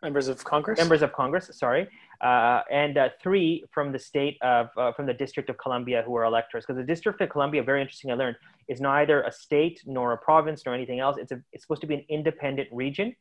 members 0.03 0.29
of 0.29 0.43
Congress. 0.45 0.79
Members 0.79 1.03
of 1.03 1.13
Congress, 1.13 1.51
sorry, 1.53 1.89
uh, 2.21 2.63
and 2.71 2.99
uh, 2.99 3.09
three 3.23 3.65
from 3.71 3.93
the 3.93 3.99
state 3.99 4.37
of 4.43 4.69
uh, 4.77 4.93
from 4.93 5.07
the 5.07 5.15
District 5.15 5.49
of 5.51 5.59
Columbia 5.59 6.03
who 6.05 6.17
are 6.17 6.25
electors. 6.25 6.65
Because 6.65 6.79
the 6.79 6.87
District 6.87 7.21
of 7.21 7.29
Columbia, 7.29 7.63
very 7.63 7.81
interesting, 7.81 8.11
I 8.11 8.15
learned, 8.15 8.37
is 8.69 8.81
neither 8.81 9.23
a 9.23 9.33
state 9.33 9.83
nor 9.87 10.13
a 10.13 10.19
province 10.19 10.63
nor 10.65 10.75
anything 10.75 11.01
else. 11.01 11.17
It's 11.19 11.33
a, 11.33 11.43
it's 11.53 11.65
supposed 11.65 11.81
to 11.83 11.87
be 11.87 11.95
an 11.95 12.05
independent 12.09 12.69
region. 12.73 13.15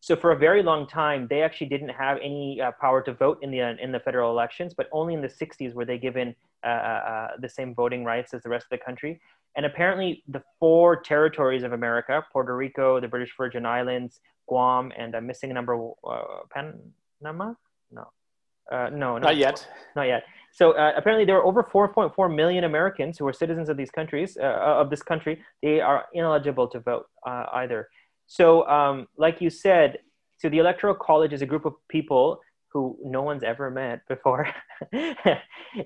So 0.00 0.16
for 0.16 0.32
a 0.32 0.36
very 0.36 0.64
long 0.64 0.88
time, 0.88 1.28
they 1.30 1.42
actually 1.42 1.68
didn't 1.68 1.90
have 1.90 2.18
any 2.20 2.60
uh, 2.60 2.72
power 2.80 3.02
to 3.02 3.12
vote 3.12 3.38
in 3.42 3.52
the 3.52 3.60
in 3.80 3.92
the 3.92 4.00
federal 4.00 4.30
elections, 4.30 4.74
but 4.74 4.88
only 4.92 5.14
in 5.14 5.20
the 5.20 5.28
60s 5.28 5.74
were 5.74 5.84
they 5.84 5.98
given 5.98 6.34
uh, 6.64 6.68
uh, 6.68 7.28
the 7.38 7.48
same 7.48 7.74
voting 7.74 8.04
rights 8.04 8.34
as 8.34 8.42
the 8.42 8.48
rest 8.48 8.66
of 8.66 8.78
the 8.78 8.84
country. 8.84 9.20
And 9.56 9.66
apparently, 9.66 10.22
the 10.28 10.42
four 10.58 11.02
territories 11.02 11.62
of 11.62 11.72
America 11.72 12.24
Puerto 12.32 12.56
Rico, 12.56 13.00
the 13.00 13.08
British 13.08 13.32
Virgin 13.36 13.66
Islands, 13.66 14.20
Guam, 14.48 14.92
and 14.96 15.14
I'm 15.14 15.26
missing 15.26 15.50
a 15.50 15.54
number, 15.54 15.90
uh, 16.08 16.22
Panama? 16.50 17.54
No. 17.90 18.10
Uh, 18.70 18.88
no, 18.90 19.18
not 19.18 19.36
yet. 19.36 19.66
Not 19.96 20.04
yet. 20.04 20.24
So 20.52 20.72
uh, 20.72 20.92
apparently, 20.96 21.24
there 21.24 21.36
are 21.36 21.44
over 21.44 21.62
4.4 21.62 22.34
million 22.34 22.64
Americans 22.64 23.18
who 23.18 23.26
are 23.26 23.32
citizens 23.32 23.68
of 23.68 23.76
these 23.76 23.90
countries, 23.90 24.38
uh, 24.40 24.44
of 24.44 24.90
this 24.90 25.02
country. 25.02 25.42
They 25.62 25.80
are 25.80 26.06
ineligible 26.14 26.68
to 26.68 26.80
vote 26.80 27.06
uh, 27.26 27.46
either. 27.54 27.88
So, 28.26 28.66
um, 28.68 29.08
like 29.18 29.40
you 29.40 29.50
said, 29.50 29.98
so 30.38 30.48
the 30.48 30.58
Electoral 30.58 30.94
College 30.94 31.32
is 31.32 31.42
a 31.42 31.46
group 31.46 31.64
of 31.64 31.74
people 31.88 32.40
who 32.72 32.96
no 33.04 33.22
one's 33.22 33.42
ever 33.42 33.70
met 33.70 34.06
before, 34.08 34.48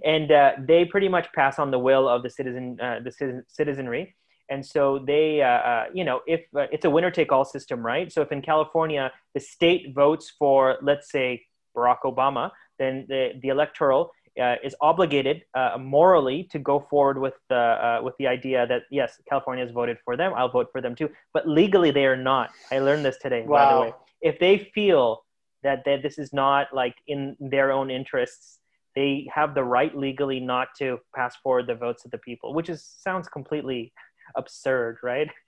and 0.04 0.32
uh, 0.32 0.52
they 0.58 0.84
pretty 0.84 1.08
much 1.08 1.28
pass 1.34 1.58
on 1.58 1.70
the 1.70 1.78
will 1.78 2.08
of 2.08 2.22
the 2.22 2.30
citizen, 2.30 2.78
uh, 2.80 3.00
the 3.02 3.12
citizen, 3.12 3.44
citizenry. 3.48 4.14
And 4.48 4.64
so 4.64 5.00
they, 5.04 5.42
uh, 5.42 5.48
uh 5.48 5.84
you 5.92 6.04
know, 6.04 6.20
if 6.26 6.42
uh, 6.54 6.66
it's 6.70 6.84
a 6.84 6.90
winner 6.90 7.10
take 7.10 7.32
all 7.32 7.44
system, 7.44 7.84
right? 7.84 8.12
So 8.12 8.22
if 8.22 8.30
in 8.30 8.42
California 8.42 9.12
the 9.34 9.40
state 9.40 9.92
votes 9.94 10.32
for, 10.38 10.78
let's 10.82 11.10
say, 11.10 11.44
Barack 11.76 12.02
Obama, 12.04 12.50
then 12.78 13.06
the, 13.08 13.32
the 13.42 13.48
electoral 13.48 14.12
uh, 14.40 14.56
is 14.62 14.74
obligated 14.80 15.42
uh, 15.54 15.78
morally 15.78 16.44
to 16.52 16.58
go 16.58 16.86
forward 16.90 17.18
with 17.18 17.34
the 17.48 17.56
uh, 17.56 18.00
with 18.02 18.14
the 18.18 18.26
idea 18.26 18.66
that 18.66 18.82
yes, 18.90 19.18
California 19.28 19.64
has 19.64 19.72
voted 19.72 19.96
for 20.04 20.16
them. 20.16 20.32
I'll 20.36 20.50
vote 20.50 20.68
for 20.72 20.80
them 20.80 20.94
too. 20.94 21.10
But 21.32 21.48
legally, 21.48 21.90
they 21.90 22.06
are 22.06 22.16
not. 22.16 22.50
I 22.70 22.78
learned 22.78 23.04
this 23.04 23.16
today. 23.18 23.42
Wow. 23.42 23.56
By 23.56 23.74
the 23.74 23.80
way, 23.80 23.94
if 24.20 24.38
they 24.38 24.70
feel 24.74 25.24
that, 25.62 25.82
that 25.84 26.02
this 26.02 26.18
is 26.18 26.32
not 26.32 26.68
like 26.72 26.94
in 27.06 27.36
their 27.40 27.72
own 27.72 27.90
interests. 27.90 28.60
They 28.94 29.28
have 29.34 29.54
the 29.54 29.64
right 29.64 29.94
legally 29.96 30.40
not 30.40 30.68
to 30.78 30.98
pass 31.14 31.36
forward 31.42 31.66
the 31.66 31.74
votes 31.74 32.04
of 32.04 32.10
the 32.10 32.18
people 32.18 32.54
which 32.54 32.68
is 32.68 32.82
sounds 32.84 33.28
completely 33.28 33.92
absurd 34.36 34.98
right? 35.02 35.28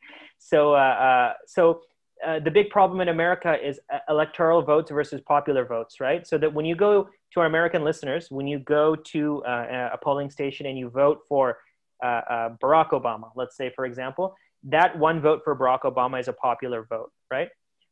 So 0.40 0.74
uh, 0.74 0.76
uh, 0.76 1.32
so 1.46 1.80
uh, 2.24 2.38
the 2.38 2.50
big 2.50 2.70
problem 2.70 3.00
in 3.00 3.08
america 3.08 3.56
is 3.60 3.80
uh, 3.92 3.98
electoral 4.08 4.62
votes 4.62 4.90
versus 4.90 5.20
popular 5.20 5.64
votes 5.64 6.00
right? 6.00 6.26
So 6.26 6.38
that 6.38 6.52
when 6.52 6.64
you 6.64 6.76
go 6.76 7.08
to 7.32 7.40
our 7.40 7.46
american 7.46 7.82
listeners 7.84 8.30
when 8.30 8.46
you 8.46 8.58
go 8.60 8.94
to 8.94 9.42
uh, 9.44 9.90
a 9.92 9.98
polling 10.02 10.30
station 10.30 10.66
and 10.66 10.78
you 10.78 10.90
vote 10.90 11.20
for 11.28 11.58
uh, 12.04 12.50
barack 12.62 12.90
obama 12.90 13.30
let's 13.34 13.56
say 13.56 13.72
for 13.74 13.84
example 13.84 14.34
that 14.62 14.96
one 14.96 15.20
vote 15.20 15.40
for 15.44 15.56
barack 15.56 15.82
obama 15.82 16.20
is 16.20 16.28
a 16.28 16.32
popular 16.32 16.86
vote 16.88 17.10
right? 17.30 17.48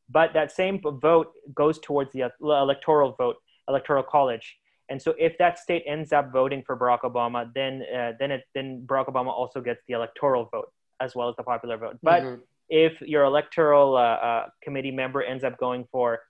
But 0.09 0.33
that 0.35 0.53
same 0.53 0.81
vote 0.83 1.33
goes 1.55 1.79
towards 1.81 2.13
the 2.13 2.31
electoral 2.41 3.13
vote, 3.13 3.37
electoral 3.69 4.03
college. 4.03 4.57
And 4.89 5.03
so 5.03 5.15
if 5.19 5.37
that 5.39 5.59
state 5.59 5.83
ends 5.87 6.13
up 6.13 6.33
voting 6.33 6.63
for 6.65 6.77
Barack 6.77 7.01
Obama, 7.01 7.53
then 7.55 7.83
uh, 7.93 8.13
then 8.19 8.31
it, 8.31 8.45
then 8.55 8.85
Barack 8.87 9.07
Obama 9.07 9.29
also 9.29 9.61
gets 9.61 9.83
the 9.89 9.95
electoral 9.95 10.45
vote 10.45 10.71
as 11.01 11.15
well 11.15 11.29
as 11.29 11.37
the 11.37 11.43
popular 11.43 11.77
vote. 11.77 11.99
But 12.03 12.23
mm-hmm. 12.23 12.41
if 12.69 13.01
your 13.01 13.25
electoral 13.25 13.97
uh, 13.97 14.01
uh, 14.01 14.47
committee 14.63 14.93
member 14.93 15.23
ends 15.23 15.43
up 15.43 15.59
going 15.59 15.87
for 15.91 16.21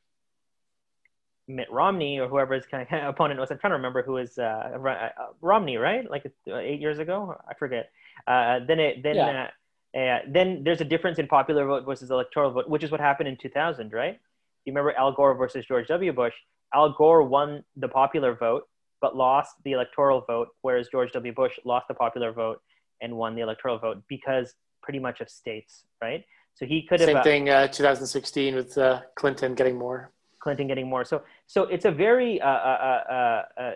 Mitt 1.49 1.71
Romney 1.71 2.19
or 2.19 2.29
whoever 2.29 2.55
his 2.55 2.67
kind 2.71 2.87
of 2.91 3.05
opponent 3.05 3.41
was. 3.41 3.51
I'm 3.51 3.59
trying 3.59 3.73
to 3.73 3.77
remember 3.77 4.03
who 4.03 4.13
was 4.13 4.39
uh, 4.39 4.43
uh, 4.43 5.09
Romney, 5.41 5.77
right? 5.77 6.09
Like 6.11 6.27
uh, 6.51 6.57
eight 6.57 6.81
years 6.81 6.99
ago, 6.99 7.37
I 7.49 7.55
forget. 7.55 7.91
Uh, 8.27 8.61
then 8.67 8.81
it 8.81 9.03
then 9.03 9.17
yeah. 9.17 9.51
Uh, 9.97 10.19
then 10.29 10.63
there's 10.63 10.81
a 10.81 10.85
difference 10.85 11.19
in 11.19 11.27
popular 11.27 11.67
vote 11.67 11.85
versus 11.87 12.11
electoral 12.11 12.51
vote, 12.51 12.69
which 12.69 12.85
is 12.85 12.91
what 12.91 13.01
happened 13.01 13.29
in 13.29 13.37
2000, 13.37 13.93
right? 13.93 14.21
You 14.65 14.73
remember 14.73 14.93
Al 14.93 15.13
Gore 15.13 15.35
versus 15.35 15.65
George 15.65 15.89
W. 15.89 16.13
Bush? 16.13 16.35
Al 16.75 16.93
Gore 16.93 17.23
won 17.23 17.65
the 17.77 17.89
popular 17.89 18.35
vote 18.35 18.65
but 19.01 19.15
lost 19.15 19.57
the 19.65 19.73
electoral 19.73 20.23
vote, 20.23 20.49
whereas 20.63 20.89
George 20.89 21.13
W. 21.13 21.33
Bush 21.33 21.53
lost 21.65 21.87
the 21.87 21.95
popular 21.95 22.33
vote 22.33 22.61
and 23.01 23.15
won 23.15 23.35
the 23.35 23.43
electoral 23.43 23.79
vote 23.79 24.03
because 24.09 24.55
pretty 24.83 24.99
much 24.99 25.21
of 25.21 25.29
states, 25.29 25.85
right? 26.01 26.25
So 26.55 26.65
he 26.65 26.83
could 26.83 27.01
have 27.01 27.09
same 27.09 27.23
thing. 27.23 27.47
2016 27.47 28.55
with 28.55 28.79
Clinton 29.15 29.55
getting 29.55 29.77
more. 29.77 30.13
Clinton 30.41 30.69
getting 30.69 30.89
more. 30.89 31.05
So 31.05 31.23
so 31.47 31.65
it's 31.65 31.85
a 31.85 31.91
very 31.91 32.41
uh, 32.41 32.49
uh, 32.49 33.03
uh, 33.11 33.61
uh, 33.61 33.71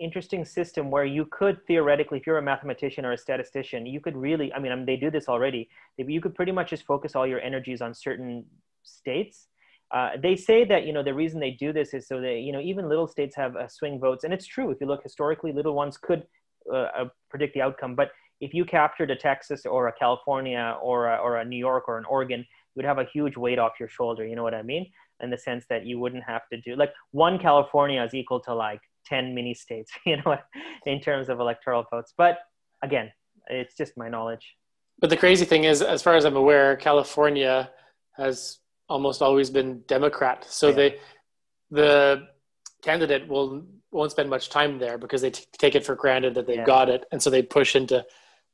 interesting 0.00 0.44
system 0.44 0.90
where 0.90 1.04
you 1.04 1.26
could 1.30 1.64
theoretically, 1.66 2.18
if 2.18 2.26
you're 2.26 2.38
a 2.38 2.42
mathematician 2.42 3.04
or 3.04 3.12
a 3.12 3.18
statistician, 3.18 3.86
you 3.86 4.00
could 4.00 4.16
really. 4.16 4.52
I 4.52 4.58
mean, 4.58 4.72
I 4.72 4.76
mean 4.76 4.86
they 4.86 4.96
do 4.96 5.10
this 5.10 5.28
already. 5.28 5.68
You 5.96 6.20
could 6.20 6.34
pretty 6.34 6.52
much 6.52 6.70
just 6.70 6.84
focus 6.84 7.14
all 7.14 7.26
your 7.26 7.40
energies 7.40 7.80
on 7.80 7.94
certain 7.94 8.44
states. 8.82 9.48
Uh, 9.92 10.10
they 10.22 10.36
say 10.36 10.64
that 10.64 10.86
you 10.86 10.92
know 10.92 11.02
the 11.02 11.14
reason 11.14 11.40
they 11.40 11.50
do 11.50 11.72
this 11.72 11.94
is 11.94 12.06
so 12.06 12.20
that 12.20 12.40
you 12.40 12.52
know 12.52 12.60
even 12.60 12.88
little 12.88 13.06
states 13.06 13.36
have 13.36 13.56
uh, 13.56 13.68
swing 13.68 14.00
votes, 14.00 14.24
and 14.24 14.32
it's 14.32 14.46
true. 14.46 14.70
If 14.70 14.78
you 14.80 14.86
look 14.86 15.02
historically, 15.02 15.52
little 15.52 15.74
ones 15.74 15.96
could 15.96 16.26
predict 17.30 17.54
the 17.54 17.62
outcome. 17.62 17.94
But 17.94 18.10
if 18.40 18.54
you 18.54 18.64
captured 18.64 19.10
a 19.10 19.16
Texas 19.16 19.66
or 19.66 19.88
a 19.88 19.92
California 19.92 20.76
or 20.82 21.08
a, 21.08 21.16
or 21.16 21.38
a 21.38 21.44
New 21.44 21.58
York 21.58 21.84
or 21.88 21.98
an 21.98 22.04
Oregon, 22.04 22.40
you 22.40 22.76
would 22.76 22.84
have 22.84 22.98
a 22.98 23.04
huge 23.04 23.36
weight 23.36 23.58
off 23.58 23.72
your 23.80 23.88
shoulder. 23.88 24.26
You 24.26 24.36
know 24.36 24.42
what 24.42 24.54
I 24.54 24.62
mean? 24.62 24.86
in 25.22 25.30
the 25.30 25.38
sense 25.38 25.66
that 25.68 25.86
you 25.86 25.98
wouldn't 25.98 26.24
have 26.24 26.42
to 26.52 26.60
do 26.60 26.76
like 26.76 26.92
one 27.10 27.38
California 27.38 28.02
is 28.02 28.14
equal 28.14 28.40
to 28.40 28.54
like 28.54 28.80
10 29.10 29.34
mini 29.34 29.52
states, 29.52 29.90
you 30.06 30.16
know, 30.16 30.36
in 30.86 31.00
terms 31.00 31.28
of 31.28 31.40
electoral 31.40 31.84
votes. 31.90 32.14
But 32.16 32.38
again, 32.82 33.12
it's 33.48 33.76
just 33.76 33.96
my 33.96 34.08
knowledge. 34.08 34.56
But 35.00 35.10
the 35.10 35.16
crazy 35.16 35.44
thing 35.44 35.64
is, 35.64 35.82
as 35.82 36.02
far 36.02 36.14
as 36.14 36.24
I'm 36.24 36.36
aware, 36.36 36.76
California 36.76 37.70
has 38.16 38.58
almost 38.88 39.22
always 39.22 39.50
been 39.50 39.82
Democrat. 39.86 40.46
So 40.48 40.68
yeah. 40.68 40.74
they, 40.74 40.98
the 41.70 42.28
candidate 42.82 43.28
will 43.28 43.64
won't 43.92 44.12
spend 44.12 44.30
much 44.30 44.50
time 44.50 44.78
there 44.78 44.98
because 44.98 45.20
they 45.20 45.30
t- 45.30 45.44
take 45.58 45.74
it 45.74 45.84
for 45.84 45.96
granted 45.96 46.34
that 46.34 46.46
they've 46.46 46.58
yeah. 46.58 46.64
got 46.64 46.88
it, 46.88 47.06
and 47.10 47.20
so 47.20 47.28
they 47.28 47.42
push 47.42 47.74
into 47.74 48.04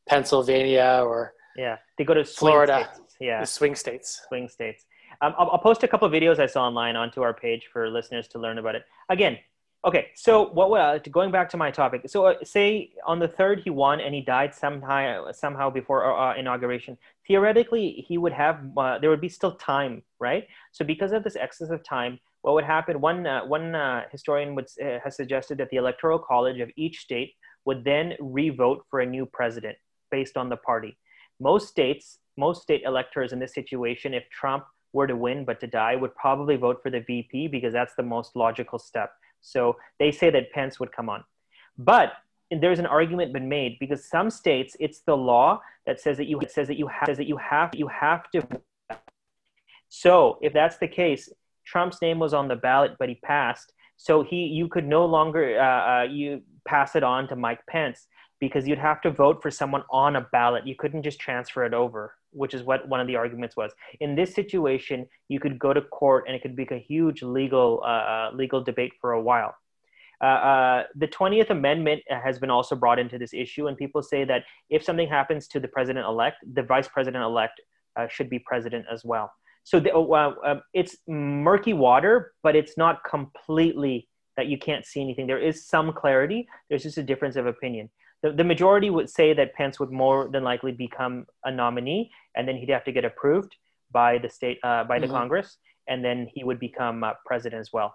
Pennsylvania 0.09 1.03
or 1.05 1.35
yeah, 1.57 1.77
they 1.99 2.05
go 2.05 2.15
to 2.15 2.25
Florida. 2.25 2.89
States. 2.95 3.17
Yeah, 3.21 3.41
the 3.41 3.47
swing 3.47 3.75
states. 3.75 4.23
Swing 4.29 4.49
states. 4.49 4.85
Um, 5.23 5.35
I'll, 5.39 5.51
I'll, 5.53 5.59
post 5.59 5.83
a 5.83 5.89
couple 5.89 6.09
videos 6.11 6.39
I 6.39 6.47
saw 6.47 6.67
online 6.67 6.97
onto 6.97 7.23
our 7.23 7.33
page 7.33 7.69
for 7.73 7.89
listeners 7.89 8.29
to 8.29 8.39
learn 8.39 8.59
about 8.59 8.75
it. 8.75 8.85
Again, 9.09 9.39
okay. 9.87 10.09
So 10.15 10.49
what? 10.51 10.69
Uh, 10.79 10.99
going 11.11 11.31
back 11.31 11.49
to 11.51 11.57
my 11.57 11.71
topic. 11.71 12.03
So 12.07 12.27
uh, 12.27 12.35
say 12.45 12.91
on 13.07 13.19
the 13.19 13.29
third 13.29 13.61
he 13.61 13.71
won 13.71 14.01
and 14.01 14.15
he 14.15 14.21
died 14.21 14.55
somehow 14.55 15.31
somehow 15.33 15.71
before 15.71 16.05
uh, 16.05 16.31
uh 16.31 16.35
inauguration. 16.35 16.99
Theoretically, 17.27 18.05
he 18.07 18.19
would 18.19 18.33
have 18.33 18.61
uh, 18.77 18.99
there 18.99 19.11
would 19.11 19.21
be 19.21 19.29
still 19.29 19.53
time, 19.53 20.03
right? 20.21 20.47
So 20.73 20.85
because 20.85 21.13
of 21.13 21.25
this 21.25 21.37
excess 21.37 21.71
of 21.71 21.83
time, 21.85 22.19
what 22.43 22.55
would 22.55 22.65
happen? 22.65 23.01
One 23.01 23.27
uh, 23.27 23.45
one 23.45 23.75
historian 24.11 24.55
would 24.55 24.69
has 25.05 25.17
suggested 25.17 25.59
that 25.59 25.71
the 25.71 25.77
electoral 25.77 26.19
college 26.19 26.61
of 26.61 26.71
each 26.77 26.99
state 26.99 27.35
would 27.65 27.85
then 27.85 28.15
re-vote 28.21 28.85
for 28.91 29.01
a 29.01 29.07
new 29.07 29.27
president 29.27 29.77
based 30.11 30.37
on 30.37 30.49
the 30.49 30.57
party. 30.57 30.97
Most 31.41 31.69
states, 31.69 32.19
most 32.37 32.63
state 32.63 32.83
electors 32.85 33.33
in 33.33 33.39
this 33.39 33.55
situation, 33.55 34.15
if 34.15 34.25
Trump 34.31 34.65
were 34.93 35.07
to 35.07 35.17
win 35.17 35.45
but 35.45 35.61
to 35.61 35.67
die 35.67 35.95
would 35.95 36.15
probably 36.15 36.57
vote 36.57 36.79
for 36.83 36.91
the 36.91 37.01
VP 37.01 37.49
because 37.49 37.73
that's 37.73 37.95
the 37.97 38.03
most 38.03 38.35
logical 38.35 38.79
step. 38.79 39.13
So 39.47 39.77
they 39.99 40.11
say 40.11 40.31
that 40.31 40.51
Pence 40.53 40.81
would 40.81 40.93
come 40.93 41.09
on. 41.09 41.25
But 41.79 42.13
there's 42.51 42.79
an 42.79 42.87
argument 42.87 43.33
been 43.33 43.49
made 43.49 43.79
because 43.79 44.05
some 44.05 44.31
states 44.31 44.77
it's 44.81 45.01
the 45.01 45.17
law 45.17 45.61
that 45.87 46.01
says 46.01 46.17
that 46.17 46.27
you 46.27 46.41
says 46.49 46.69
that 46.69 46.79
you 46.79 46.87
have 46.87 47.07
says 47.07 47.17
that 47.17 47.27
you 47.27 47.37
have 47.37 47.71
you 47.75 47.89
have 47.89 48.31
to 48.31 48.47
so 49.89 50.39
if 50.43 50.53
that's 50.53 50.79
the 50.79 50.87
case 50.87 51.29
trump's 51.65 52.01
name 52.01 52.19
was 52.19 52.33
on 52.35 52.49
the 52.49 52.57
ballot 52.57 52.97
but 52.99 53.09
he 53.09 53.17
passed. 53.17 53.73
So 53.97 54.23
he 54.23 54.47
you 54.47 54.69
could 54.69 54.87
no 54.87 55.07
longer 55.07 55.59
uh, 55.59 55.91
uh, 55.91 56.03
you 56.05 56.43
pass 56.67 56.97
it 56.97 57.03
on 57.03 57.29
to 57.29 57.37
mike 57.37 57.61
pence 57.69 58.07
because 58.41 58.69
you'd 58.69 58.79
have 58.79 59.01
to 59.01 59.11
vote 59.11 59.41
for 59.43 59.51
someone 59.51 59.83
on 59.91 60.17
a 60.17 60.21
ballot. 60.21 60.67
You 60.67 60.75
couldn't 60.77 61.03
just 61.03 61.19
transfer 61.19 61.65
it 61.65 61.73
over 61.73 62.15
which 62.37 62.55
is 62.55 62.63
what 62.63 62.87
one 62.89 63.01
of 63.01 63.07
the 63.07 63.17
arguments 63.17 63.57
was. 63.57 63.73
In 64.01 64.15
this 64.15 64.35
situation, 64.35 65.07
you 65.29 65.41
could 65.41 65.59
go 65.59 65.73
to 65.73 65.81
court 65.81 66.25
and 66.27 66.37
it 66.37 66.43
could 66.43 66.55
be 66.55 66.67
a 66.71 66.79
huge 66.79 67.23
legal 67.23 67.83
uh, 67.85 67.89
uh 67.89 68.31
legal 68.35 68.63
debate 68.63 68.93
for 69.01 69.13
a 69.13 69.21
while. 69.21 69.55
Uh, 70.23 70.27
uh, 70.27 70.83
the 70.95 71.09
20th 71.09 71.51
Amendment 71.51 72.03
has 72.09 72.39
been 72.39 72.51
also 72.51 72.75
brought 72.75 72.99
into 72.99 73.19
this 73.19 73.35
issue, 73.35 73.67
and 73.67 73.77
people 73.77 74.03
say 74.03 74.25
that 74.25 74.45
if 74.71 74.83
something 74.83 75.09
happens 75.09 75.47
to 75.49 75.61
the 75.61 75.69
president 75.69 76.07
elect, 76.07 76.39
the 76.55 76.63
vice 76.63 76.89
president 76.89 77.23
elect 77.23 77.61
uh, 77.97 78.07
should 78.09 78.31
be 78.31 78.39
president 78.39 78.87
as 78.91 79.05
well. 79.05 79.31
So 79.65 79.81
the, 79.81 79.93
uh, 79.95 80.35
um, 80.45 80.63
it's 80.73 80.97
murky 81.07 81.75
water, 81.75 82.33
but 82.43 82.57
it's 82.57 82.79
not 82.79 83.05
completely 83.05 84.09
that 84.37 84.47
you 84.47 84.59
can't 84.59 84.87
see 84.87 85.01
anything. 85.01 85.27
There 85.27 85.39
is 85.39 85.67
some 85.67 85.93
clarity, 85.93 86.47
there's 86.69 86.85
just 86.85 86.99
a 86.99 87.03
difference 87.03 87.37
of 87.37 87.47
opinion 87.47 87.91
the, 88.23 88.33
the 88.33 88.45
majority 88.45 88.91
would 88.91 89.11
say 89.11 89.33
that 89.35 89.55
Pence 89.55 89.79
would 89.79 89.91
more 89.91 90.29
than 90.33 90.43
likely 90.43 90.73
become 90.73 91.27
a 91.45 91.51
nominee, 91.51 92.11
and 92.35 92.47
then 92.47 92.57
he'd 92.57 92.71
have 92.71 92.85
to 92.85 92.93
get 92.93 93.05
approved 93.05 93.55
by 93.93 94.19
the 94.19 94.29
state 94.29 94.59
uh, 94.65 94.85
by 94.85 94.99
the 94.99 95.07
mm-hmm. 95.07 95.15
Congress, 95.15 95.59
and 95.89 96.05
then 96.05 96.29
he 96.33 96.45
would 96.45 96.59
become 96.59 97.05
uh, 97.05 97.13
president 97.25 97.61
as 97.61 97.73
well. 97.73 97.95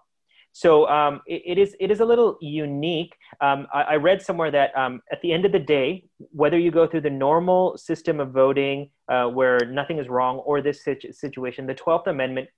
So 0.53 0.87
um, 0.89 1.21
it, 1.25 1.41
it 1.45 1.57
is 1.57 1.75
it 1.79 1.91
is 1.91 2.01
a 2.01 2.05
little 2.05 2.37
unique. 2.41 3.15
Um, 3.39 3.67
I, 3.73 3.81
I, 3.81 3.95
read 3.95 4.21
somewhere 4.21 4.51
that 4.51 4.75
um, 4.77 5.01
at 5.11 5.21
the 5.21 5.31
end 5.31 5.45
of 5.45 5.51
the 5.51 5.59
day, 5.59 6.05
whether 6.31 6.59
you 6.59 6.71
go 6.71 6.85
through 6.85 7.01
the 7.01 7.09
normal 7.09 7.77
system 7.77 8.19
of 8.19 8.31
voting 8.31 8.89
uh, 9.07 9.27
where 9.27 9.59
nothing 9.65 9.97
is 9.97 10.09
wrong, 10.09 10.37
or 10.39 10.61
this 10.61 10.83
situ- 10.83 11.13
situation, 11.13 11.67
the 11.67 11.73
Twelfth 11.73 12.07
Amendment 12.07 12.49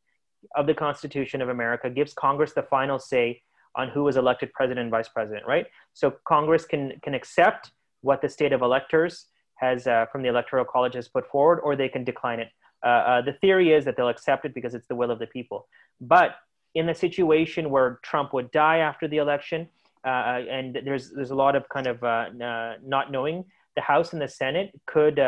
of 0.55 0.67
the 0.67 0.73
Constitution 0.73 1.41
of 1.41 1.49
America 1.49 1.89
gives 1.89 2.13
Congress 2.13 2.53
the 2.53 2.63
final 2.63 2.99
say 2.99 3.41
on 3.75 3.89
who 3.89 4.07
is 4.07 4.17
elected 4.17 4.51
president 4.53 4.81
and 4.81 4.91
vice 4.91 5.09
president, 5.09 5.45
right? 5.47 5.65
So 5.93 6.13
Congress 6.27 6.65
can 6.65 6.93
can 7.03 7.13
accept 7.13 7.71
what 8.01 8.21
the 8.21 8.29
state 8.29 8.53
of 8.53 8.61
electors 8.61 9.27
has 9.55 9.87
uh, 9.87 10.05
from 10.11 10.21
the 10.21 10.29
electoral 10.29 10.65
college 10.65 10.93
has 10.95 11.07
put 11.07 11.27
forward, 11.29 11.59
or 11.59 11.75
they 11.75 11.89
can 11.89 12.03
decline 12.03 12.39
it. 12.39 12.49
Uh, 12.83 12.87
uh, 12.87 13.21
the 13.21 13.33
theory 13.33 13.73
is 13.73 13.85
that 13.85 13.95
they'll 13.95 14.09
accept 14.09 14.45
it 14.45 14.53
because 14.53 14.73
it's 14.75 14.87
the 14.87 14.95
will 14.95 15.09
of 15.09 15.19
the 15.19 15.27
people. 15.27 15.67
But 16.01 16.35
in 16.75 16.85
the 16.85 16.93
situation 16.93 17.69
where 17.69 17.99
Trump 18.03 18.33
would 18.33 18.51
die 18.51 18.79
after 18.79 19.07
the 19.07 19.17
election, 19.17 19.69
uh, 20.05 20.41
and 20.49 20.77
there's 20.83 21.11
there's 21.11 21.31
a 21.31 21.35
lot 21.35 21.55
of 21.55 21.67
kind 21.69 21.87
of 21.87 22.03
uh, 22.03 22.25
uh, 22.43 22.73
not 22.85 23.11
knowing, 23.11 23.45
the 23.75 23.81
House 23.81 24.11
and 24.13 24.21
the 24.21 24.27
Senate 24.27 24.71
could 24.85 25.19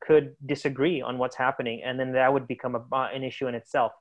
could 0.00 0.34
disagree 0.44 1.00
on 1.00 1.18
what's 1.18 1.36
happening, 1.36 1.82
and 1.84 1.98
then 1.98 2.12
that 2.12 2.32
would 2.32 2.48
become 2.48 2.74
a, 2.74 3.10
an 3.14 3.22
issue 3.22 3.46
in 3.46 3.54
itself. 3.54 3.92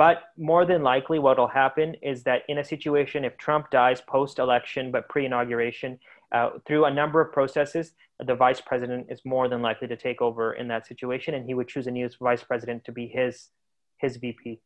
But 0.00 0.30
more 0.38 0.64
than 0.64 0.82
likely, 0.82 1.18
what 1.18 1.36
will 1.36 1.46
happen 1.46 1.94
is 2.00 2.22
that 2.22 2.44
in 2.48 2.56
a 2.56 2.64
situation, 2.64 3.22
if 3.22 3.36
Trump 3.36 3.70
dies 3.70 4.00
post 4.00 4.38
election 4.38 4.90
but 4.90 5.10
pre 5.10 5.26
inauguration, 5.26 5.98
uh, 6.32 6.52
through 6.66 6.86
a 6.86 6.90
number 6.90 7.20
of 7.20 7.34
processes, 7.34 7.92
the 8.18 8.34
vice 8.34 8.62
president 8.62 9.08
is 9.10 9.20
more 9.26 9.46
than 9.46 9.60
likely 9.60 9.88
to 9.88 9.98
take 9.98 10.22
over 10.22 10.54
in 10.54 10.68
that 10.68 10.86
situation, 10.86 11.34
and 11.34 11.44
he 11.44 11.52
would 11.52 11.68
choose 11.68 11.86
a 11.86 11.90
new 11.90 12.08
vice 12.18 12.42
president 12.42 12.82
to 12.86 12.92
be 12.92 13.08
his 13.08 13.50
his 13.98 14.16
VP. 14.16 14.62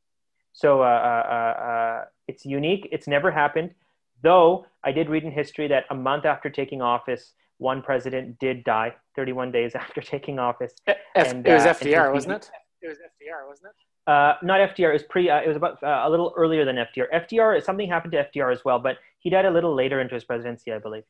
So 0.53 0.83
uh, 0.83 0.85
uh, 0.85 1.63
uh, 1.69 2.05
it's 2.29 2.47
unique. 2.47 2.89
It's 2.93 3.09
never 3.09 3.33
happened, 3.33 3.75
though. 4.23 4.67
I 4.85 4.93
did 4.93 5.09
read 5.09 5.25
in 5.25 5.33
history 5.33 5.67
that 5.67 5.83
a 5.91 5.97
month 5.97 6.27
after 6.27 6.49
taking 6.49 6.81
office, 6.81 7.33
one 7.59 7.83
president 7.83 8.39
did 8.39 8.63
die. 8.63 8.95
Thirty-one 9.17 9.51
days 9.51 9.75
after 9.85 10.01
taking 10.01 10.39
office. 10.39 10.75
F- 10.87 10.97
and, 11.17 11.45
it 11.45 11.53
was 11.53 11.65
uh, 11.65 11.75
FDR, 11.75 12.13
wasn't 12.13 12.35
it? 12.35 12.51
It 12.83 12.87
was 12.87 12.99
FDR, 12.99 13.49
wasn't 13.49 13.71
it? 13.71 13.94
Uh, 14.07 14.35
not 14.43 14.61
FDR. 14.61 14.91
It 14.91 14.93
was 14.93 15.03
pre. 15.05 15.31
Uh, 15.31 15.41
it 15.41 15.49
was 15.49 15.57
about 15.57 15.83
uh, 15.83 16.03
a 16.05 16.11
little 16.11 16.35
earlier 16.37 16.65
than 16.65 16.77
FDR. 16.77 17.07
FDR. 17.13 17.63
Something 17.63 17.89
happened 17.89 18.13
to 18.13 18.29
FDR 18.29 18.53
as 18.53 18.65
well, 18.65 18.79
but 18.79 18.99
he 19.19 19.31
died 19.31 19.47
a 19.47 19.51
little 19.51 19.75
later 19.75 20.01
into 20.01 20.15
his 20.15 20.25
presidency, 20.25 20.73
I 20.73 20.79
believe. 20.79 21.05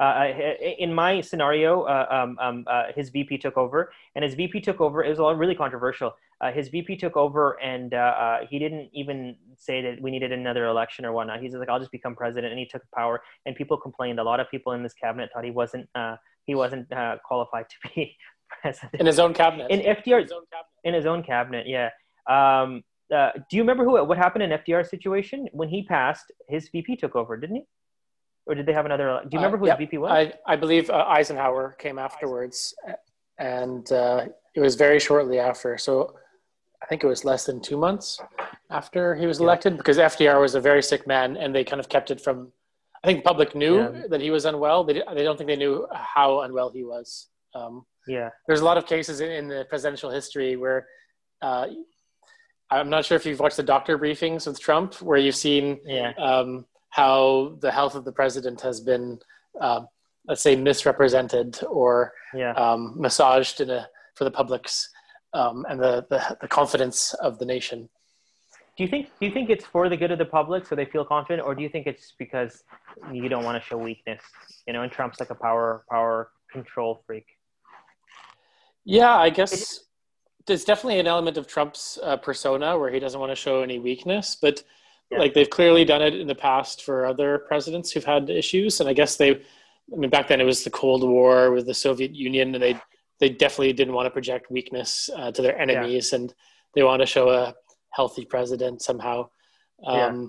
Uh, 0.00 0.32
in 0.78 0.92
my 0.92 1.20
scenario, 1.20 1.82
uh, 1.82 2.06
um, 2.10 2.38
um, 2.40 2.64
uh, 2.66 2.84
his 2.94 3.10
VP 3.10 3.38
took 3.38 3.56
over, 3.56 3.92
and 4.14 4.24
his 4.24 4.34
VP 4.34 4.60
took 4.60 4.80
over. 4.80 5.04
It 5.04 5.10
was 5.10 5.20
all 5.20 5.34
really 5.34 5.54
controversial. 5.54 6.16
his 6.52 6.68
VP 6.68 6.96
took 6.96 7.16
over, 7.16 7.60
and 7.62 7.94
he 8.48 8.58
didn't 8.58 8.88
even 8.94 9.36
say 9.58 9.82
that 9.82 10.00
we 10.00 10.10
needed 10.10 10.32
another 10.32 10.66
election 10.66 11.04
or 11.04 11.12
whatnot. 11.12 11.40
He's 11.40 11.54
like, 11.54 11.68
"I'll 11.68 11.78
just 11.78 11.92
become 11.92 12.16
president," 12.16 12.50
and 12.50 12.58
he 12.58 12.66
took 12.66 12.82
power. 12.94 13.22
And 13.44 13.54
people 13.54 13.76
complained. 13.76 14.18
A 14.18 14.24
lot 14.24 14.40
of 14.40 14.50
people 14.50 14.72
in 14.72 14.82
this 14.82 14.94
cabinet 14.94 15.30
thought 15.34 15.44
he 15.44 15.50
wasn't 15.50 15.88
he 16.46 16.54
wasn't 16.54 16.90
qualified 17.24 17.66
to 17.68 17.76
be 17.94 18.16
president 18.62 19.00
in 19.00 19.06
his 19.06 19.18
own 19.18 19.34
cabinet. 19.34 19.70
In 19.70 19.80
FDR, 19.80 20.16
in 20.16 20.22
his 20.22 20.32
own 20.32 20.44
cabinet, 20.50 20.80
in 20.84 20.94
his 20.94 21.06
own 21.06 21.22
cabinet 21.22 21.66
yeah. 21.66 21.90
Um, 22.28 22.82
uh, 23.14 23.30
do 23.48 23.56
you 23.56 23.62
remember 23.62 23.84
who 23.84 24.02
what 24.04 24.18
happened 24.18 24.42
in 24.42 24.50
FDR's 24.50 24.90
situation 24.90 25.48
when 25.52 25.68
he 25.68 25.82
passed? 25.82 26.32
His 26.48 26.68
VP 26.68 26.96
took 26.96 27.14
over, 27.14 27.36
didn't 27.36 27.56
he? 27.56 27.62
Or 28.46 28.54
did 28.54 28.66
they 28.66 28.72
have 28.72 28.86
another? 28.86 29.20
Do 29.22 29.28
you 29.32 29.38
remember 29.38 29.58
who 29.58 29.64
uh, 29.64 29.68
yep. 29.68 29.78
his 29.78 29.86
VP 29.86 29.98
was? 29.98 30.10
I, 30.10 30.32
I 30.46 30.56
believe 30.56 30.90
uh, 30.90 31.04
Eisenhower 31.08 31.76
came 31.78 31.98
afterwards, 31.98 32.74
and 33.38 33.90
uh, 33.92 34.26
it 34.54 34.60
was 34.60 34.74
very 34.74 34.98
shortly 34.98 35.38
after. 35.38 35.78
So 35.78 36.16
I 36.82 36.86
think 36.86 37.04
it 37.04 37.06
was 37.06 37.24
less 37.24 37.46
than 37.46 37.60
two 37.60 37.76
months 37.76 38.20
after 38.70 39.14
he 39.14 39.26
was 39.26 39.40
elected 39.40 39.74
yeah. 39.74 39.76
because 39.78 39.98
FDR 39.98 40.40
was 40.40 40.54
a 40.54 40.60
very 40.60 40.82
sick 40.82 41.06
man, 41.06 41.36
and 41.36 41.54
they 41.54 41.64
kind 41.64 41.80
of 41.80 41.88
kept 41.88 42.10
it 42.10 42.20
from. 42.20 42.52
I 43.04 43.06
think 43.06 43.24
public 43.24 43.54
knew 43.54 43.76
yeah. 43.76 44.02
that 44.08 44.20
he 44.20 44.30
was 44.30 44.46
unwell. 44.46 44.82
They 44.82 44.94
they 45.14 45.22
don't 45.22 45.36
think 45.36 45.48
they 45.48 45.56
knew 45.56 45.86
how 45.92 46.40
unwell 46.40 46.70
he 46.70 46.82
was. 46.82 47.28
Um, 47.54 47.86
yeah, 48.08 48.30
there's 48.48 48.60
a 48.60 48.64
lot 48.64 48.78
of 48.78 48.86
cases 48.86 49.20
in, 49.20 49.30
in 49.30 49.48
the 49.48 49.64
presidential 49.68 50.10
history 50.10 50.56
where. 50.56 50.86
Uh, 51.42 51.66
I'm 52.70 52.90
not 52.90 53.04
sure 53.04 53.16
if 53.16 53.24
you've 53.24 53.40
watched 53.40 53.56
the 53.56 53.62
doctor 53.62 53.98
briefings 53.98 54.46
with 54.46 54.58
Trump, 54.60 55.00
where 55.00 55.18
you've 55.18 55.36
seen 55.36 55.78
yeah. 55.84 56.12
um, 56.18 56.66
how 56.90 57.56
the 57.60 57.70
health 57.70 57.94
of 57.94 58.04
the 58.04 58.12
president 58.12 58.60
has 58.62 58.80
been, 58.80 59.18
uh, 59.60 59.82
let's 60.26 60.42
say, 60.42 60.56
misrepresented 60.56 61.62
or 61.68 62.12
yeah. 62.34 62.52
um, 62.52 62.94
massaged 62.96 63.60
in 63.60 63.70
a, 63.70 63.88
for 64.14 64.24
the 64.24 64.30
public's 64.30 64.90
um, 65.32 65.64
and 65.68 65.80
the, 65.80 66.06
the, 66.10 66.36
the 66.40 66.48
confidence 66.48 67.14
of 67.14 67.38
the 67.38 67.44
nation. 67.44 67.88
Do 68.76 68.84
you 68.84 68.90
think 68.90 69.06
do 69.18 69.26
you 69.26 69.32
think 69.32 69.48
it's 69.48 69.64
for 69.64 69.88
the 69.88 69.96
good 69.96 70.10
of 70.10 70.18
the 70.18 70.26
public 70.26 70.66
so 70.66 70.74
they 70.74 70.84
feel 70.84 71.04
confident, 71.04 71.46
or 71.46 71.54
do 71.54 71.62
you 71.62 71.68
think 71.68 71.86
it's 71.86 72.12
because 72.18 72.62
you 73.10 73.28
don't 73.28 73.44
want 73.44 73.62
to 73.62 73.66
show 73.66 73.78
weakness? 73.78 74.22
You 74.66 74.74
know, 74.74 74.82
and 74.82 74.92
Trump's 74.92 75.18
like 75.18 75.30
a 75.30 75.34
power 75.34 75.84
power 75.90 76.30
control 76.52 77.02
freak. 77.06 77.26
Yeah, 78.84 79.16
I 79.16 79.30
guess 79.30 79.80
there's 80.46 80.64
definitely 80.64 81.00
an 81.00 81.06
element 81.06 81.36
of 81.36 81.46
Trump's 81.46 81.98
uh, 82.02 82.16
persona 82.16 82.78
where 82.78 82.90
he 82.90 83.00
doesn't 83.00 83.18
want 83.18 83.30
to 83.30 83.36
show 83.36 83.62
any 83.62 83.78
weakness, 83.78 84.36
but 84.40 84.62
yeah. 85.10 85.18
like 85.18 85.34
they've 85.34 85.50
clearly 85.50 85.84
done 85.84 86.02
it 86.02 86.14
in 86.14 86.26
the 86.26 86.34
past 86.34 86.82
for 86.82 87.06
other 87.06 87.38
presidents 87.38 87.90
who've 87.90 88.04
had 88.04 88.30
issues, 88.30 88.80
and 88.80 88.88
I 88.88 88.92
guess 88.92 89.16
they, 89.16 89.30
I 89.32 89.96
mean, 89.96 90.10
back 90.10 90.28
then 90.28 90.40
it 90.40 90.44
was 90.44 90.64
the 90.64 90.70
Cold 90.70 91.02
War 91.08 91.50
with 91.50 91.66
the 91.66 91.74
Soviet 91.74 92.14
Union, 92.14 92.54
and 92.54 92.62
they 92.62 92.80
they 93.18 93.28
definitely 93.30 93.72
didn't 93.72 93.94
want 93.94 94.06
to 94.06 94.10
project 94.10 94.50
weakness 94.50 95.10
uh, 95.16 95.32
to 95.32 95.42
their 95.42 95.58
enemies, 95.58 96.12
yeah. 96.12 96.18
and 96.18 96.34
they 96.74 96.82
want 96.82 97.00
to 97.00 97.06
show 97.06 97.30
a 97.30 97.54
healthy 97.90 98.24
president 98.24 98.82
somehow. 98.82 99.28
Um, 99.84 99.96
yeah. 99.96 100.26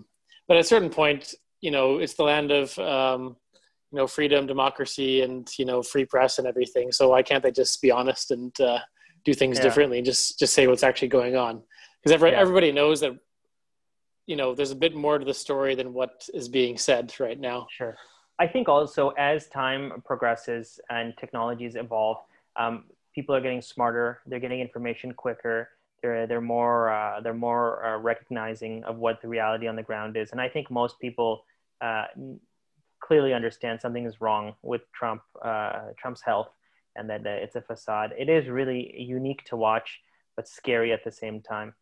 But 0.47 0.57
at 0.57 0.61
a 0.61 0.67
certain 0.67 0.89
point, 0.89 1.35
you 1.59 1.71
know, 1.71 1.97
it's 1.97 2.13
the 2.13 2.23
land 2.23 2.51
of 2.51 2.77
um, 2.79 3.35
you 3.91 3.97
know 3.97 4.07
freedom, 4.07 4.47
democracy, 4.47 5.21
and 5.21 5.47
you 5.59 5.65
know 5.65 5.83
free 5.83 6.05
press 6.05 6.39
and 6.39 6.47
everything. 6.47 6.91
So 6.91 7.09
why 7.09 7.21
can't 7.21 7.43
they 7.43 7.51
just 7.51 7.81
be 7.81 7.91
honest 7.91 8.31
and 8.31 8.59
uh, 8.59 8.79
do 9.27 9.33
things 9.33 9.57
yeah. 9.57 9.63
differently 9.63 9.97
and 9.97 10.05
just 10.05 10.39
just 10.39 10.53
say 10.53 10.67
what's 10.67 10.83
actually 10.83 11.09
going 11.09 11.35
on. 11.35 11.61
Because 11.99 12.13
every, 12.13 12.31
yeah. 12.31 12.39
everybody 12.39 12.71
knows 12.71 13.01
that 13.01 13.13
you 14.25 14.37
know 14.37 14.55
there's 14.55 14.71
a 14.71 14.75
bit 14.75 14.95
more 14.95 15.19
to 15.19 15.25
the 15.25 15.33
story 15.33 15.75
than 15.75 15.93
what 15.93 16.29
is 16.33 16.47
being 16.47 16.77
said 16.77 17.13
right 17.19 17.39
now. 17.39 17.67
Sure. 17.69 17.97
I 18.39 18.47
think 18.47 18.69
also 18.69 19.09
as 19.17 19.47
time 19.47 20.01
progresses 20.05 20.79
and 20.89 21.13
technologies 21.17 21.75
evolve 21.75 22.17
um, 22.55 22.85
people 23.13 23.35
are 23.35 23.41
getting 23.41 23.61
smarter 23.61 24.21
they're 24.27 24.39
getting 24.39 24.61
information 24.61 25.13
quicker 25.13 25.69
they're 26.01 26.25
they're 26.25 26.47
more 26.57 26.89
uh, 26.89 27.19
they're 27.19 27.33
more 27.49 27.85
uh, 27.85 27.97
recognizing 27.97 28.83
of 28.85 28.95
what 28.97 29.21
the 29.21 29.27
reality 29.27 29.67
on 29.67 29.75
the 29.75 29.83
ground 29.83 30.15
is. 30.15 30.31
And 30.31 30.39
i 30.39 30.47
think 30.47 30.71
most 30.71 30.99
people 30.99 31.43
uh, 31.81 32.05
clearly 33.01 33.33
understand 33.33 33.81
something 33.81 34.05
is 34.05 34.21
wrong 34.21 34.53
with 34.61 34.83
trump 34.93 35.21
uh, 35.41 35.91
trump's 35.99 36.21
health 36.21 36.51
and 36.97 37.09
that 37.09 37.25
uh, 37.25 37.29
it's 37.29 37.55
a 37.55 37.61
facade. 37.61 38.13
It 38.17 38.29
is 38.29 38.47
really 38.47 38.93
unique 38.97 39.43
to 39.45 39.55
watch, 39.55 40.01
but 40.35 40.47
scary 40.47 40.91
at 40.91 41.03
the 41.03 41.11
same 41.11 41.41
time. 41.41 41.73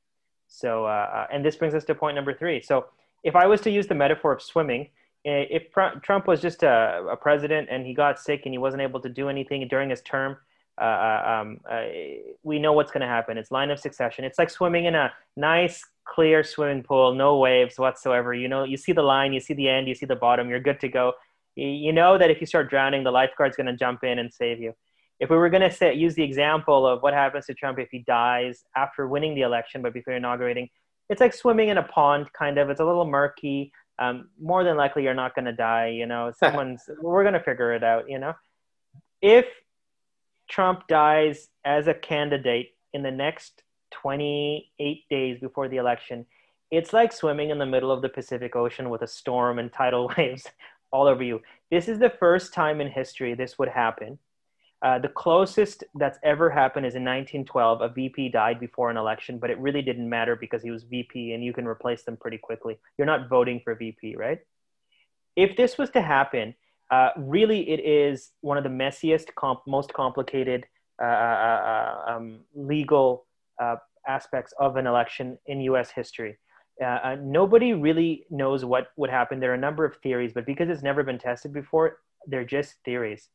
So, 0.48 0.86
uh, 0.86 0.88
uh 0.88 1.28
and 1.32 1.44
this 1.44 1.56
brings 1.56 1.74
us 1.74 1.86
to 1.86 1.96
point 1.96 2.16
number 2.16 2.34
three. 2.34 2.62
So, 2.62 2.86
if 3.24 3.36
I 3.36 3.48
was 3.48 3.62
to 3.62 3.72
use 3.72 3.88
the 3.88 3.96
metaphor 3.96 4.34
of 4.34 4.42
swimming, 4.42 4.90
if 5.26 5.72
Trump 6.04 6.28
was 6.28 6.40
just 6.40 6.62
a, 6.62 7.04
a 7.10 7.18
president 7.18 7.68
and 7.72 7.86
he 7.86 7.94
got 7.94 8.20
sick 8.20 8.42
and 8.46 8.54
he 8.54 8.60
wasn't 8.60 8.84
able 8.84 9.00
to 9.00 9.10
do 9.10 9.28
anything 9.28 9.68
during 9.68 9.90
his 9.90 10.02
term, 10.02 10.38
uh, 10.80 10.84
uh 10.84 11.42
um, 11.42 11.60
uh, 11.70 11.86
we 12.44 12.60
know 12.60 12.74
what's 12.74 12.92
going 12.92 13.02
to 13.02 13.08
happen. 13.08 13.38
It's 13.38 13.50
line 13.50 13.72
of 13.72 13.80
succession. 13.80 14.24
It's 14.24 14.38
like 14.38 14.52
swimming 14.52 14.86
in 14.86 14.94
a 14.94 15.12
nice, 15.36 15.84
clear 16.04 16.44
swimming 16.44 16.84
pool, 16.84 17.16
no 17.16 17.38
waves 17.38 17.80
whatsoever. 17.80 18.34
You 18.34 18.48
know, 18.48 18.64
you 18.64 18.78
see 18.78 18.92
the 18.92 19.02
line, 19.02 19.34
you 19.34 19.40
see 19.40 19.56
the 19.56 19.68
end, 19.68 19.88
you 19.88 19.96
see 19.96 20.06
the 20.06 20.16
bottom, 20.16 20.48
you're 20.48 20.60
good 20.60 20.80
to 20.82 20.88
go. 20.88 21.14
You 21.56 21.94
know 21.94 22.18
that 22.18 22.30
if 22.30 22.42
you 22.42 22.46
start 22.46 22.70
drowning, 22.70 23.04
the 23.04 23.12
lifeguard's 23.12 23.56
going 23.56 23.68
to 23.68 23.78
jump 23.78 24.04
in 24.04 24.20
and 24.20 24.32
save 24.32 24.60
you 24.60 24.76
if 25.20 25.30
we 25.30 25.38
were 25.38 25.50
going 25.50 25.70
to 25.70 25.94
use 25.94 26.16
the 26.16 26.24
example 26.24 26.86
of 26.86 27.02
what 27.02 27.14
happens 27.14 27.46
to 27.46 27.54
Trump 27.54 27.80
if 27.80 27.90
he 27.90 28.00
dies 28.00 28.66
after 28.76 29.08
winning 29.08 29.36
the 29.36 29.42
election 29.42 29.82
but 29.82 29.94
before 29.94 30.14
inaugurating, 30.14 30.70
it's 31.10 31.22
like 31.22 31.34
swimming 31.34 31.70
in 31.70 31.78
a 31.78 31.84
pond, 31.84 32.32
kind 32.34 32.58
of. 32.58 32.70
It's 32.70 32.80
a 32.80 32.86
little 32.86 33.06
murky. 33.06 33.72
Um, 33.98 34.30
more 34.42 34.64
than 34.64 34.76
likely, 34.76 35.04
you're 35.04 35.14
not 35.14 35.36
going 35.36 35.46
to 35.46 35.54
die. 35.54 35.88
You 35.88 36.06
know, 36.06 36.34
someone's. 36.38 36.82
we're 37.02 37.24
going 37.24 37.34
to 37.34 37.40
figure 37.40 37.74
it 37.74 37.84
out. 37.84 38.10
You 38.10 38.20
know, 38.20 38.34
if 39.22 39.46
Trump 40.50 40.88
dies 40.88 41.48
as 41.64 41.88
a 41.88 41.94
candidate 41.94 42.76
in 42.94 43.04
the 43.04 43.12
next 43.12 43.64
28 43.92 45.04
days 45.10 45.40
before 45.40 45.70
the 45.70 45.78
election, 45.78 46.26
it's 46.72 46.92
like 46.92 47.14
swimming 47.14 47.52
in 47.52 47.60
the 47.60 47.66
middle 47.66 47.92
of 47.92 48.02
the 48.02 48.10
Pacific 48.10 48.56
Ocean 48.56 48.90
with 48.90 49.02
a 49.02 49.08
storm 49.08 49.60
and 49.60 49.72
tidal 49.72 50.12
waves 50.18 50.46
all 50.92 51.08
over 51.08 51.24
you. 51.24 51.42
This 51.72 51.88
is 51.88 52.00
the 52.00 52.14
first 52.20 52.54
time 52.54 52.82
in 52.82 52.90
history 52.90 53.34
this 53.34 53.58
would 53.58 53.70
happen 53.70 54.20
uh, 54.86 55.00
the 55.00 55.10
closest 55.10 55.84
that's 55.96 56.20
ever 56.22 56.48
happened 56.48 56.86
is 56.86 56.94
in 56.94 57.04
1912. 57.04 57.82
A 57.82 57.90
VP 57.90 58.30
died 58.30 58.60
before 58.60 58.92
an 58.92 58.98
election, 58.98 59.40
but 59.40 59.50
it 59.50 59.58
really 59.58 59.82
didn't 59.82 60.08
matter 60.08 60.36
because 60.36 60.62
he 60.62 60.70
was 60.70 60.84
VP 60.84 61.34
and 61.34 61.44
you 61.44 61.54
can 61.54 61.66
replace 61.66 62.04
them 62.04 62.16
pretty 62.16 62.38
quickly. 62.38 62.78
You're 62.96 63.08
not 63.08 63.28
voting 63.28 63.62
for 63.64 63.74
VP, 63.74 64.16
right? 64.16 64.38
If 65.36 65.58
this 65.58 65.80
was 65.80 65.90
to 65.92 66.02
happen, 66.02 66.54
uh, 66.92 67.10
really 67.18 67.68
it 67.68 67.80
is 67.80 68.30
one 68.42 68.60
of 68.60 68.64
the 68.64 68.70
messiest, 68.70 69.34
comp- 69.34 69.66
most 69.66 69.92
complicated 69.92 70.68
uh, 71.02 71.06
uh, 71.06 71.98
uh 72.08 72.12
um, 72.16 72.40
legal 72.54 73.26
aspects 74.08 74.54
of 74.60 74.76
an 74.76 74.86
election 74.86 75.40
in 75.48 75.62
US 75.62 75.90
history. 75.90 76.38
nobody 77.24 77.74
really 77.74 78.28
knows 78.30 78.64
what 78.64 78.90
would 78.98 79.10
happen. 79.10 79.40
There 79.40 79.50
are 79.50 79.56
a 79.56 79.68
number 79.68 79.84
of 79.84 79.96
theories, 80.04 80.32
but 80.32 80.46
because 80.46 80.70
it's 80.70 80.84
never 80.84 81.02
been 81.02 81.18
tested 81.18 81.54
before, 81.54 81.98
they're 82.28 82.46
just 82.46 82.76
theories 82.86 83.30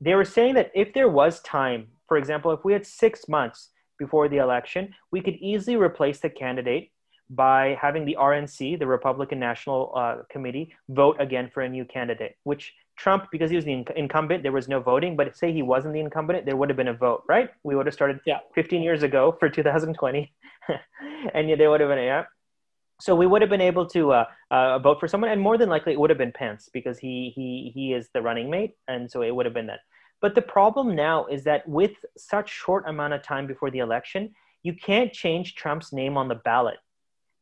they 0.00 0.14
were 0.14 0.24
saying 0.24 0.54
that 0.54 0.70
if 0.74 0.92
there 0.92 1.08
was 1.08 1.40
time, 1.40 1.88
for 2.08 2.16
example, 2.16 2.50
if 2.52 2.64
we 2.64 2.72
had 2.72 2.86
six 2.86 3.28
months 3.28 3.70
before 3.98 4.28
the 4.28 4.38
election, 4.38 4.94
we 5.10 5.20
could 5.20 5.34
easily 5.36 5.76
replace 5.76 6.20
the 6.20 6.30
candidate 6.30 6.90
by 7.30 7.78
having 7.80 8.04
the 8.04 8.16
RNC, 8.20 8.78
the 8.78 8.86
Republican 8.86 9.38
National 9.38 9.92
uh, 9.96 10.16
Committee, 10.30 10.74
vote 10.88 11.16
again 11.20 11.50
for 11.52 11.62
a 11.62 11.68
new 11.68 11.84
candidate, 11.84 12.36
which 12.44 12.74
Trump, 12.96 13.26
because 13.32 13.50
he 13.50 13.56
was 13.56 13.64
the 13.64 13.84
incumbent, 13.96 14.42
there 14.42 14.52
was 14.52 14.68
no 14.68 14.80
voting. 14.80 15.16
But 15.16 15.36
say 15.36 15.52
he 15.52 15.62
wasn't 15.62 15.94
the 15.94 16.00
incumbent, 16.00 16.46
there 16.46 16.56
would 16.56 16.68
have 16.68 16.76
been 16.76 16.88
a 16.88 16.94
vote, 16.94 17.24
right? 17.28 17.50
We 17.62 17.74
would 17.74 17.86
have 17.86 17.94
started 17.94 18.20
yeah. 18.26 18.38
15 18.54 18.82
years 18.82 19.02
ago 19.02 19.36
for 19.38 19.48
2020, 19.48 20.32
and 21.34 21.60
there 21.60 21.70
would 21.70 21.80
have 21.80 21.88
been 21.88 21.98
a 21.98 22.04
yeah. 22.04 22.24
So 23.00 23.14
we 23.14 23.26
would 23.26 23.42
have 23.42 23.50
been 23.50 23.60
able 23.60 23.86
to 23.86 24.12
uh, 24.12 24.24
uh, 24.50 24.78
vote 24.78 25.00
for 25.00 25.08
someone, 25.08 25.30
and 25.30 25.40
more 25.40 25.58
than 25.58 25.68
likely 25.68 25.92
it 25.92 26.00
would 26.00 26.10
have 26.10 26.18
been 26.18 26.32
Pence 26.32 26.70
because 26.72 26.98
he 26.98 27.32
he 27.34 27.72
he 27.74 27.92
is 27.92 28.08
the 28.14 28.22
running 28.22 28.48
mate, 28.48 28.76
and 28.88 29.10
so 29.10 29.22
it 29.22 29.34
would 29.34 29.46
have 29.46 29.54
been 29.54 29.66
that. 29.66 29.80
But 30.20 30.34
the 30.34 30.42
problem 30.42 30.94
now 30.94 31.26
is 31.26 31.44
that 31.44 31.68
with 31.68 31.92
such 32.16 32.50
short 32.50 32.84
amount 32.86 33.12
of 33.14 33.22
time 33.22 33.46
before 33.46 33.70
the 33.70 33.80
election, 33.80 34.34
you 34.62 34.72
can't 34.72 35.12
change 35.12 35.54
Trump's 35.54 35.92
name 35.92 36.16
on 36.16 36.28
the 36.28 36.36
ballot. 36.36 36.78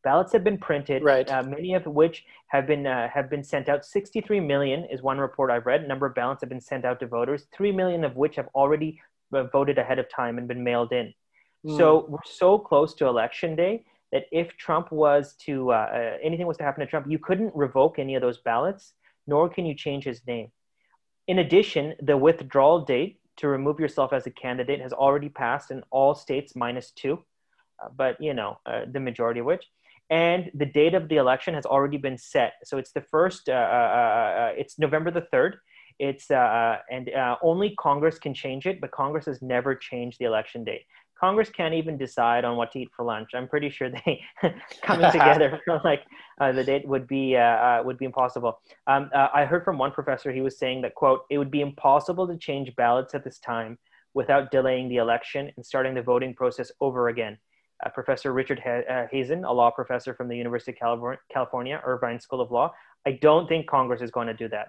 Ballots 0.03 0.33
have 0.33 0.43
been 0.43 0.59
printed, 0.59 1.05
right. 1.05 1.31
uh, 1.31 1.45
many 1.45 1.75
of 1.75 1.87
which 1.87 2.25
have 2.49 2.67
been 2.67 2.87
uh, 2.87 3.09
have 3.09 3.31
been 3.31 3.45
sent 3.45 3.69
out. 3.69 3.85
63 3.85 4.41
million 4.41 4.85
is 4.87 5.01
one 5.01 5.19
report 5.19 5.51
I've 5.51 5.67
read. 5.67 5.87
Number 5.87 6.07
of 6.07 6.15
ballots 6.15 6.41
have 6.41 6.49
been 6.49 6.61
sent 6.61 6.85
out 6.85 6.99
to 7.01 7.07
voters. 7.07 7.47
Three 7.55 7.71
million 7.71 8.05
of 8.05 8.17
which 8.17 8.35
have 8.37 8.49
already 8.55 9.01
uh, 9.33 9.45
voted 9.45 9.79
ahead 9.79 9.99
of 9.99 10.11
time 10.11 10.39
and 10.39 10.49
been 10.49 10.65
mailed 10.65 10.93
in. 10.93 11.15
Mm. 11.65 11.77
So 11.77 12.07
we're 12.09 12.19
so 12.25 12.59
close 12.59 12.95
to 12.95 13.07
election 13.07 13.55
day 13.55 13.85
that 14.13 14.27
if 14.31 14.57
Trump 14.57 14.93
was 14.93 15.35
to 15.47 15.73
uh, 15.73 15.75
uh, 15.75 16.17
anything 16.23 16.47
was 16.47 16.59
to 16.59 16.63
happen 16.63 16.81
to 16.81 16.87
Trump, 16.87 17.07
you 17.09 17.19
couldn't 17.19 17.53
revoke 17.57 17.99
any 17.99 18.15
of 18.15 18.23
those 18.23 18.39
ballots, 18.39 18.93
nor 19.27 19.49
can 19.49 19.67
you 19.67 19.75
change 19.75 20.05
his 20.05 20.21
name. 20.27 20.53
In 21.27 21.39
addition, 21.39 21.95
the 22.01 22.17
withdrawal 22.17 22.85
date 22.85 23.21
to 23.39 23.49
remove 23.49 23.81
yourself 23.81 24.13
as 24.13 24.27
a 24.27 24.31
candidate 24.31 24.81
has 24.81 24.93
already 24.93 25.31
passed 25.31 25.71
in 25.71 25.83
all 25.91 26.15
states 26.15 26.55
minus 26.55 26.91
two, 26.91 27.25
uh, 27.83 27.89
but 27.97 28.21
you 28.21 28.35
know, 28.35 28.59
uh, 28.67 28.83
the 28.91 29.01
majority 29.01 29.41
of 29.41 29.47
which. 29.47 29.65
And 30.11 30.51
the 30.53 30.67
date 30.67 30.93
of 30.93 31.09
the 31.09 31.17
election 31.17 31.55
has 31.55 31.65
already 31.65 31.97
been 31.97 32.19
set. 32.19 32.55
So 32.65 32.77
it's 32.77 32.93
the 32.93 33.01
first, 33.01 33.49
uh, 33.49 33.53
uh, 33.53 34.53
it's 34.55 34.79
November 34.79 35.11
the 35.11 35.27
3rd. 35.33 35.55
It's, 35.99 36.31
and 36.31 37.11
only 37.41 37.75
Congress 37.79 38.19
can 38.19 38.35
change 38.35 38.67
it, 38.67 38.79
but 38.81 38.91
Congress 38.91 39.25
has 39.25 39.41
never 39.41 39.75
changed 39.75 40.19
the 40.19 40.27
election 40.27 40.65
date. 40.65 40.83
Congress 41.23 41.51
can't 41.51 41.75
even 41.75 41.97
decide 41.97 42.45
on 42.45 42.57
what 42.57 42.73
to 42.73 42.81
eat 42.81 42.91
for 42.97 43.05
lunch. 43.05 43.31
I'm 43.33 43.47
pretty 43.47 43.71
sure 43.71 43.89
they 43.89 44.21
coming 44.83 45.11
together 45.19 45.61
for 45.65 45.81
like 45.85 46.03
uh, 46.41 46.51
the 46.51 46.65
date 46.65 46.87
would 46.89 47.07
be 47.07 47.37
uh, 47.37 47.41
uh, 47.41 47.83
would 47.85 47.99
be 47.99 48.05
impossible. 48.05 48.59
Um, 48.89 49.09
uh, 49.15 49.29
I 49.33 49.45
heard 49.45 49.65
from 49.65 49.79
one 49.79 49.93
professor 49.93 50.33
he 50.33 50.41
was 50.41 50.59
saying 50.59 50.83
that 50.83 50.95
quote 50.97 51.21
it 51.31 51.39
would 51.39 51.51
be 51.51 51.61
impossible 51.61 52.27
to 52.27 52.37
change 52.37 52.75
ballots 52.77 53.15
at 53.15 53.23
this 53.23 53.39
time 53.39 53.79
without 54.15 54.51
delaying 54.51 54.89
the 54.89 54.97
election 54.97 55.51
and 55.57 55.65
starting 55.65 55.95
the 55.95 56.03
voting 56.03 56.35
process 56.35 56.73
over 56.81 57.09
again. 57.09 57.39
uh, 57.85 57.89
Professor 57.91 58.33
Richard 58.33 58.61
ha- 58.61 59.07
Hasen, 59.13 59.45
a 59.45 59.53
law 59.53 59.71
professor 59.71 60.15
from 60.15 60.29
the 60.29 60.37
University 60.37 60.77
of 60.83 61.17
California, 61.33 61.81
Irvine 61.85 62.21
School 62.21 62.41
of 62.41 62.51
Law. 62.51 62.73
I 63.07 63.13
don't 63.13 63.49
think 63.49 63.67
Congress 63.67 64.03
is 64.03 64.11
going 64.11 64.27
to 64.27 64.35
do 64.35 64.49
that. 64.49 64.69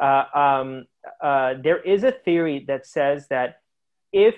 Uh, 0.00 0.24
um, 0.36 0.86
uh, 1.22 1.54
there 1.62 1.80
is 1.80 2.04
a 2.04 2.12
theory 2.12 2.64
that 2.68 2.86
says 2.86 3.28
that 3.28 3.56
if 4.12 4.34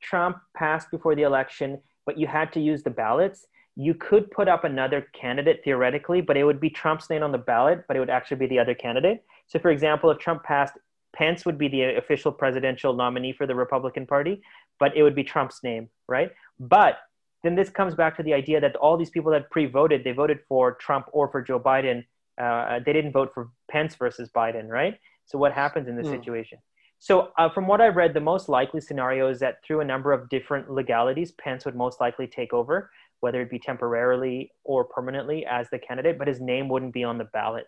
Trump 0.00 0.38
passed 0.56 0.90
before 0.90 1.14
the 1.14 1.22
election, 1.22 1.80
but 2.06 2.18
you 2.18 2.26
had 2.26 2.52
to 2.52 2.60
use 2.60 2.82
the 2.82 2.90
ballots, 2.90 3.46
you 3.76 3.94
could 3.94 4.30
put 4.30 4.48
up 4.48 4.64
another 4.64 5.06
candidate 5.12 5.62
theoretically, 5.64 6.20
but 6.20 6.36
it 6.36 6.44
would 6.44 6.60
be 6.60 6.70
Trump's 6.70 7.08
name 7.08 7.22
on 7.22 7.32
the 7.32 7.38
ballot, 7.38 7.84
but 7.86 7.96
it 7.96 8.00
would 8.00 8.10
actually 8.10 8.36
be 8.36 8.46
the 8.46 8.58
other 8.58 8.74
candidate. 8.74 9.24
So, 9.46 9.58
for 9.58 9.70
example, 9.70 10.10
if 10.10 10.18
Trump 10.18 10.42
passed, 10.42 10.74
Pence 11.14 11.44
would 11.44 11.58
be 11.58 11.68
the 11.68 11.96
official 11.96 12.30
presidential 12.30 12.92
nominee 12.92 13.32
for 13.32 13.46
the 13.46 13.54
Republican 13.54 14.06
Party, 14.06 14.42
but 14.78 14.96
it 14.96 15.02
would 15.02 15.14
be 15.14 15.24
Trump's 15.24 15.62
name, 15.62 15.88
right? 16.08 16.30
But 16.58 16.98
then 17.42 17.54
this 17.54 17.70
comes 17.70 17.94
back 17.94 18.16
to 18.16 18.22
the 18.22 18.34
idea 18.34 18.60
that 18.60 18.76
all 18.76 18.96
these 18.96 19.10
people 19.10 19.32
that 19.32 19.50
pre-voted, 19.50 20.04
they 20.04 20.12
voted 20.12 20.40
for 20.48 20.74
Trump 20.74 21.06
or 21.12 21.28
for 21.28 21.40
Joe 21.42 21.58
Biden. 21.58 22.04
Uh, 22.40 22.80
they 22.84 22.92
didn't 22.92 23.12
vote 23.12 23.32
for 23.34 23.50
Pence 23.70 23.94
versus 23.94 24.28
Biden, 24.28 24.68
right? 24.68 24.98
So 25.26 25.38
what 25.38 25.52
happens 25.52 25.88
in 25.88 25.96
this 25.96 26.06
mm. 26.06 26.18
situation? 26.18 26.58
So 27.02 27.32
uh, 27.38 27.48
from 27.48 27.66
what 27.66 27.80
I've 27.80 27.96
read, 27.96 28.12
the 28.12 28.20
most 28.20 28.50
likely 28.50 28.80
scenario 28.82 29.30
is 29.30 29.40
that 29.40 29.64
through 29.64 29.80
a 29.80 29.84
number 29.84 30.12
of 30.12 30.28
different 30.28 30.70
legalities, 30.70 31.32
Pence 31.32 31.64
would 31.64 31.74
most 31.74 31.98
likely 31.98 32.26
take 32.26 32.52
over, 32.52 32.90
whether 33.20 33.40
it 33.40 33.50
be 33.50 33.58
temporarily 33.58 34.52
or 34.64 34.84
permanently 34.84 35.46
as 35.46 35.66
the 35.70 35.78
candidate, 35.78 36.18
but 36.18 36.28
his 36.28 36.42
name 36.42 36.68
wouldn't 36.68 36.92
be 36.92 37.02
on 37.02 37.16
the 37.16 37.24
ballot. 37.24 37.66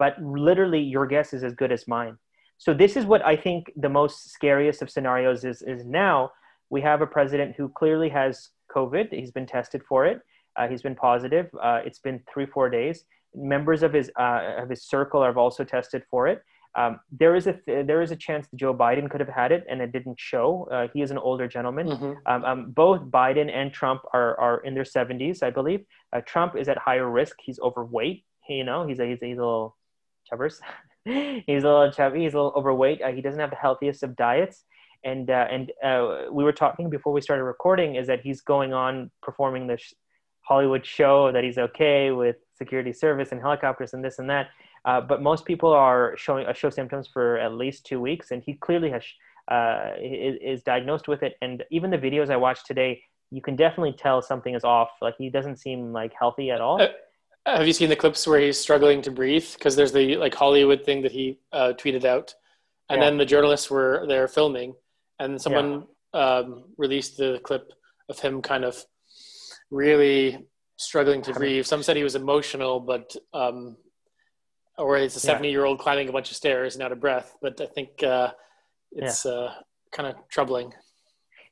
But 0.00 0.20
literally, 0.20 0.80
your 0.80 1.06
guess 1.06 1.32
is 1.32 1.44
as 1.44 1.54
good 1.54 1.70
as 1.70 1.86
mine. 1.86 2.18
So 2.58 2.74
this 2.74 2.96
is 2.96 3.04
what 3.06 3.24
I 3.24 3.36
think 3.36 3.72
the 3.76 3.88
most 3.88 4.32
scariest 4.32 4.82
of 4.82 4.90
scenarios 4.90 5.44
is. 5.44 5.62
Is 5.62 5.84
now 5.84 6.32
we 6.68 6.80
have 6.80 7.02
a 7.02 7.06
president 7.06 7.54
who 7.56 7.68
clearly 7.68 8.08
has 8.08 8.48
COVID. 8.74 9.12
He's 9.12 9.30
been 9.30 9.46
tested 9.46 9.82
for 9.88 10.06
it. 10.06 10.20
Uh, 10.56 10.66
he's 10.66 10.82
been 10.82 10.96
positive. 10.96 11.46
Uh, 11.60 11.80
it's 11.84 12.00
been 12.00 12.20
three, 12.32 12.46
four 12.46 12.68
days. 12.68 13.04
Members 13.32 13.84
of 13.84 13.92
his 13.92 14.10
uh, 14.18 14.54
of 14.58 14.68
his 14.68 14.82
circle 14.82 15.22
have 15.22 15.36
also 15.36 15.62
tested 15.62 16.02
for 16.10 16.26
it. 16.26 16.42
Um, 16.74 17.00
there 17.10 17.36
is 17.36 17.46
a 17.46 17.52
th- 17.52 17.86
there 17.86 18.00
is 18.00 18.10
a 18.10 18.16
chance 18.16 18.46
that 18.48 18.56
Joe 18.56 18.74
Biden 18.74 19.10
could 19.10 19.20
have 19.20 19.28
had 19.28 19.52
it 19.52 19.64
and 19.68 19.80
it 19.80 19.92
didn't 19.92 20.18
show. 20.18 20.68
Uh, 20.72 20.88
he 20.92 21.02
is 21.02 21.10
an 21.10 21.18
older 21.18 21.46
gentleman. 21.46 21.88
Mm-hmm. 21.88 22.12
Um, 22.26 22.44
um, 22.44 22.70
both 22.70 23.02
Biden 23.02 23.50
and 23.52 23.72
Trump 23.72 24.02
are 24.12 24.38
are 24.40 24.58
in 24.60 24.74
their 24.74 24.84
70s, 24.84 25.42
I 25.42 25.50
believe. 25.50 25.84
Uh, 26.12 26.20
Trump 26.24 26.56
is 26.56 26.68
at 26.68 26.78
higher 26.78 27.08
risk. 27.08 27.36
He's 27.42 27.60
overweight. 27.60 28.24
you 28.48 28.64
know, 28.64 28.86
he's 28.86 29.00
a, 29.00 29.06
he's 29.06 29.22
a, 29.22 29.26
he's 29.26 29.38
a 29.38 29.42
little 29.42 29.76
chubbers. 30.30 30.60
he's 31.04 31.64
a 31.64 31.68
little 31.68 31.92
chubby. 31.92 32.22
He's 32.22 32.34
a 32.34 32.36
little 32.36 32.54
overweight. 32.56 33.02
Uh, 33.02 33.12
he 33.12 33.20
doesn't 33.20 33.40
have 33.40 33.50
the 33.50 33.56
healthiest 33.56 34.02
of 34.02 34.16
diets 34.16 34.64
and 35.04 35.30
uh, 35.30 35.46
and 35.50 35.72
uh, 35.84 36.30
we 36.30 36.44
were 36.44 36.52
talking 36.52 36.88
before 36.88 37.12
we 37.12 37.20
started 37.20 37.44
recording 37.44 37.96
is 37.96 38.06
that 38.06 38.20
he's 38.20 38.40
going 38.40 38.72
on 38.72 39.10
performing 39.22 39.66
this 39.66 39.92
Hollywood 40.42 40.86
show 40.86 41.32
that 41.32 41.44
he's 41.44 41.58
okay 41.58 42.10
with 42.10 42.36
security 42.56 42.92
service 42.92 43.32
and 43.32 43.40
helicopters 43.40 43.94
and 43.94 44.04
this 44.04 44.18
and 44.18 44.30
that. 44.30 44.48
Uh, 44.84 45.00
but 45.00 45.22
most 45.22 45.44
people 45.44 45.72
are 45.72 46.16
showing 46.16 46.46
uh, 46.46 46.52
show 46.52 46.70
symptoms 46.70 47.06
for 47.06 47.38
at 47.38 47.54
least 47.54 47.86
two 47.86 48.00
weeks, 48.00 48.30
and 48.30 48.42
he 48.42 48.54
clearly 48.54 48.90
has 48.90 49.04
uh, 49.50 49.90
is, 50.00 50.36
is 50.40 50.62
diagnosed 50.62 51.08
with 51.08 51.22
it. 51.22 51.36
And 51.42 51.64
even 51.70 51.90
the 51.90 51.98
videos 51.98 52.30
I 52.30 52.36
watched 52.36 52.66
today, 52.66 53.02
you 53.30 53.40
can 53.40 53.56
definitely 53.56 53.92
tell 53.92 54.22
something 54.22 54.54
is 54.54 54.64
off. 54.64 54.90
Like 55.00 55.14
he 55.18 55.30
doesn't 55.30 55.56
seem 55.56 55.92
like 55.92 56.12
healthy 56.18 56.50
at 56.50 56.60
all. 56.60 56.80
Uh, 56.80 56.88
have 57.46 57.66
you 57.66 57.72
seen 57.72 57.88
the 57.88 57.96
clips 57.96 58.26
where 58.26 58.40
he's 58.40 58.58
struggling 58.58 59.02
to 59.02 59.10
breathe? 59.10 59.46
Because 59.54 59.76
there's 59.76 59.92
the 59.92 60.16
like 60.16 60.34
Hollywood 60.34 60.84
thing 60.84 61.02
that 61.02 61.12
he 61.12 61.38
tweeted 61.52 62.04
out, 62.04 62.34
and 62.88 63.00
yeah. 63.00 63.08
then 63.08 63.18
the 63.18 63.26
journalists 63.26 63.70
were 63.70 64.04
there 64.08 64.28
filming 64.28 64.74
and 65.22 65.40
someone 65.40 65.86
yeah. 66.14 66.38
um, 66.38 66.64
released 66.76 67.16
the 67.16 67.40
clip 67.44 67.72
of 68.08 68.18
him 68.18 68.42
kind 68.42 68.64
of 68.64 68.84
really 69.70 70.46
struggling 70.76 71.22
to 71.22 71.32
breathe. 71.32 71.64
Some 71.64 71.82
said 71.82 71.96
he 71.96 72.02
was 72.02 72.16
emotional, 72.16 72.80
but 72.80 73.14
um, 73.32 73.76
or 74.78 74.96
it's 74.96 75.16
a 75.16 75.20
seventy-year-old 75.20 75.78
climbing 75.78 76.08
a 76.08 76.12
bunch 76.12 76.30
of 76.30 76.36
stairs 76.36 76.74
and 76.74 76.82
out 76.82 76.92
of 76.92 77.00
breath. 77.00 77.36
But 77.42 77.60
I 77.60 77.66
think 77.66 78.02
uh, 78.02 78.30
it's 78.90 79.24
yeah. 79.24 79.32
uh, 79.32 79.54
kind 79.92 80.08
of 80.08 80.16
troubling. 80.28 80.72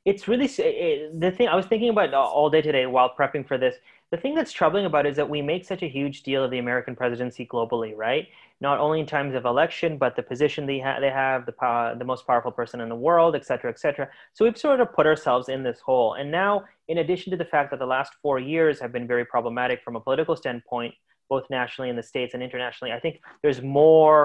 It's 0.03 0.27
really 0.27 0.45
it, 0.45 1.19
the 1.19 1.31
thing 1.31 1.47
I 1.47 1.55
was 1.55 1.67
thinking 1.67 1.89
about 1.89 2.13
all 2.13 2.49
day 2.49 2.61
today 2.61 2.85
while 2.87 3.11
prepping 3.17 3.47
for 3.47 3.57
this. 3.57 3.75
The 4.09 4.17
thing 4.17 4.35
that's 4.35 4.51
troubling 4.51 4.85
about 4.85 5.05
it 5.05 5.11
is 5.11 5.15
that 5.17 5.29
we 5.29 5.41
make 5.41 5.63
such 5.63 5.83
a 5.83 5.87
huge 5.87 6.23
deal 6.23 6.43
of 6.43 6.51
the 6.51 6.57
American 6.57 6.95
presidency 6.95 7.45
globally, 7.45 7.95
right? 7.95 8.27
not 8.61 8.79
only 8.79 8.99
in 8.99 9.07
times 9.07 9.33
of 9.33 9.45
election, 9.45 9.97
but 9.97 10.15
the 10.15 10.21
position 10.21 10.67
they, 10.67 10.79
ha- 10.79 10.99
they 10.99 11.09
have, 11.09 11.47
the, 11.47 11.51
power, 11.51 11.95
the 11.95 12.05
most 12.05 12.27
powerful 12.27 12.51
person 12.51 12.79
in 12.79 12.89
the 12.89 12.95
world, 12.95 13.35
et 13.35 13.43
cetera, 13.43 13.71
et 13.71 13.79
cetera. 13.79 14.07
So 14.33 14.45
we've 14.45 14.57
sort 14.57 14.79
of 14.79 14.93
put 14.93 15.07
ourselves 15.07 15.49
in 15.49 15.63
this 15.63 15.79
hole. 15.79 16.13
And 16.13 16.29
now, 16.29 16.65
in 16.87 16.99
addition 16.99 17.31
to 17.31 17.37
the 17.37 17.45
fact 17.45 17.71
that 17.71 17.79
the 17.79 17.87
last 17.87 18.13
four 18.21 18.37
years 18.37 18.79
have 18.79 18.91
been 18.91 19.07
very 19.07 19.25
problematic 19.25 19.81
from 19.83 19.95
a 19.95 19.99
political 19.99 20.35
standpoint, 20.35 20.93
both 21.31 21.45
nationally 21.49 21.89
in 21.89 21.95
the 21.95 22.03
states 22.03 22.33
and 22.35 22.43
internationally, 22.43 22.91
I 22.91 22.99
think 22.99 23.21
there's 23.41 23.61
more 23.61 24.19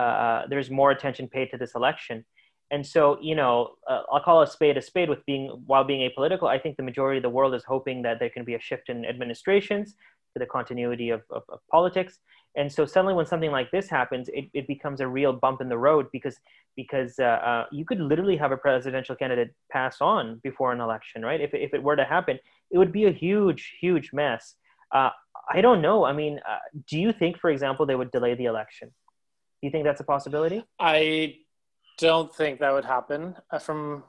uh, 0.00 0.42
there's 0.50 0.70
more 0.70 0.90
attention 0.92 1.26
paid 1.26 1.50
to 1.50 1.56
this 1.56 1.74
election. 1.74 2.24
And 2.70 2.86
so, 2.86 3.18
you 3.20 3.34
know, 3.34 3.70
uh, 3.88 4.02
I'll 4.12 4.22
call 4.22 4.42
a 4.42 4.46
spade 4.46 4.76
a 4.76 4.82
spade 4.82 5.08
with 5.08 5.24
being 5.26 5.44
while 5.66 5.82
being 5.82 6.08
apolitical. 6.08 6.46
I 6.56 6.58
think 6.60 6.76
the 6.76 6.84
majority 6.90 7.18
of 7.18 7.24
the 7.24 7.34
world 7.38 7.54
is 7.54 7.64
hoping 7.64 8.02
that 8.02 8.20
there 8.20 8.30
can 8.36 8.44
be 8.44 8.54
a 8.54 8.60
shift 8.60 8.90
in 8.90 9.04
administrations 9.04 9.96
to 10.34 10.38
the 10.38 10.46
continuity 10.46 11.08
of, 11.10 11.22
of, 11.30 11.42
of 11.48 11.58
politics 11.76 12.20
and 12.56 12.70
so 12.72 12.84
suddenly 12.84 13.14
when 13.14 13.26
something 13.26 13.50
like 13.50 13.70
this 13.70 13.88
happens 13.88 14.28
it, 14.32 14.46
it 14.54 14.66
becomes 14.66 15.00
a 15.00 15.06
real 15.06 15.32
bump 15.32 15.60
in 15.60 15.68
the 15.68 15.78
road 15.78 16.06
because 16.12 16.36
because 16.76 17.18
uh, 17.18 17.24
uh, 17.50 17.64
you 17.70 17.84
could 17.84 18.00
literally 18.00 18.36
have 18.36 18.52
a 18.52 18.56
presidential 18.56 19.16
candidate 19.16 19.52
pass 19.70 19.96
on 20.00 20.40
before 20.42 20.72
an 20.72 20.80
election 20.80 21.22
right 21.22 21.40
if, 21.40 21.52
if 21.54 21.74
it 21.74 21.82
were 21.82 21.96
to 21.96 22.04
happen 22.04 22.38
it 22.70 22.78
would 22.78 22.92
be 22.92 23.06
a 23.06 23.12
huge 23.12 23.76
huge 23.80 24.10
mess 24.12 24.54
uh, 24.92 25.10
i 25.50 25.60
don't 25.60 25.80
know 25.80 26.04
i 26.04 26.12
mean 26.12 26.40
uh, 26.48 26.58
do 26.88 26.98
you 26.98 27.12
think 27.12 27.38
for 27.38 27.50
example 27.50 27.86
they 27.86 27.94
would 27.94 28.10
delay 28.10 28.34
the 28.34 28.44
election 28.46 28.88
do 28.88 29.66
you 29.66 29.70
think 29.70 29.84
that's 29.84 30.00
a 30.00 30.04
possibility 30.04 30.64
i 30.78 31.34
don't 31.98 32.34
think 32.34 32.60
that 32.60 32.72
would 32.72 32.84
happen 32.84 33.34
uh, 33.50 33.58
from 33.58 34.02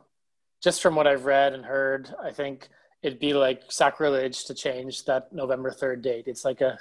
just 0.64 0.82
from 0.82 0.96
what 0.96 1.08
i've 1.08 1.26
read 1.26 1.54
and 1.54 1.66
heard 1.66 2.14
i 2.24 2.32
think 2.32 2.70
it'd 3.04 3.20
be 3.20 3.34
like 3.34 3.64
sacrilege 3.70 4.46
to 4.46 4.54
change 4.54 5.06
that 5.06 5.32
november 5.34 5.72
3rd 5.72 6.02
date 6.02 6.24
it's 6.28 6.46
like 6.46 6.62
a 6.62 6.78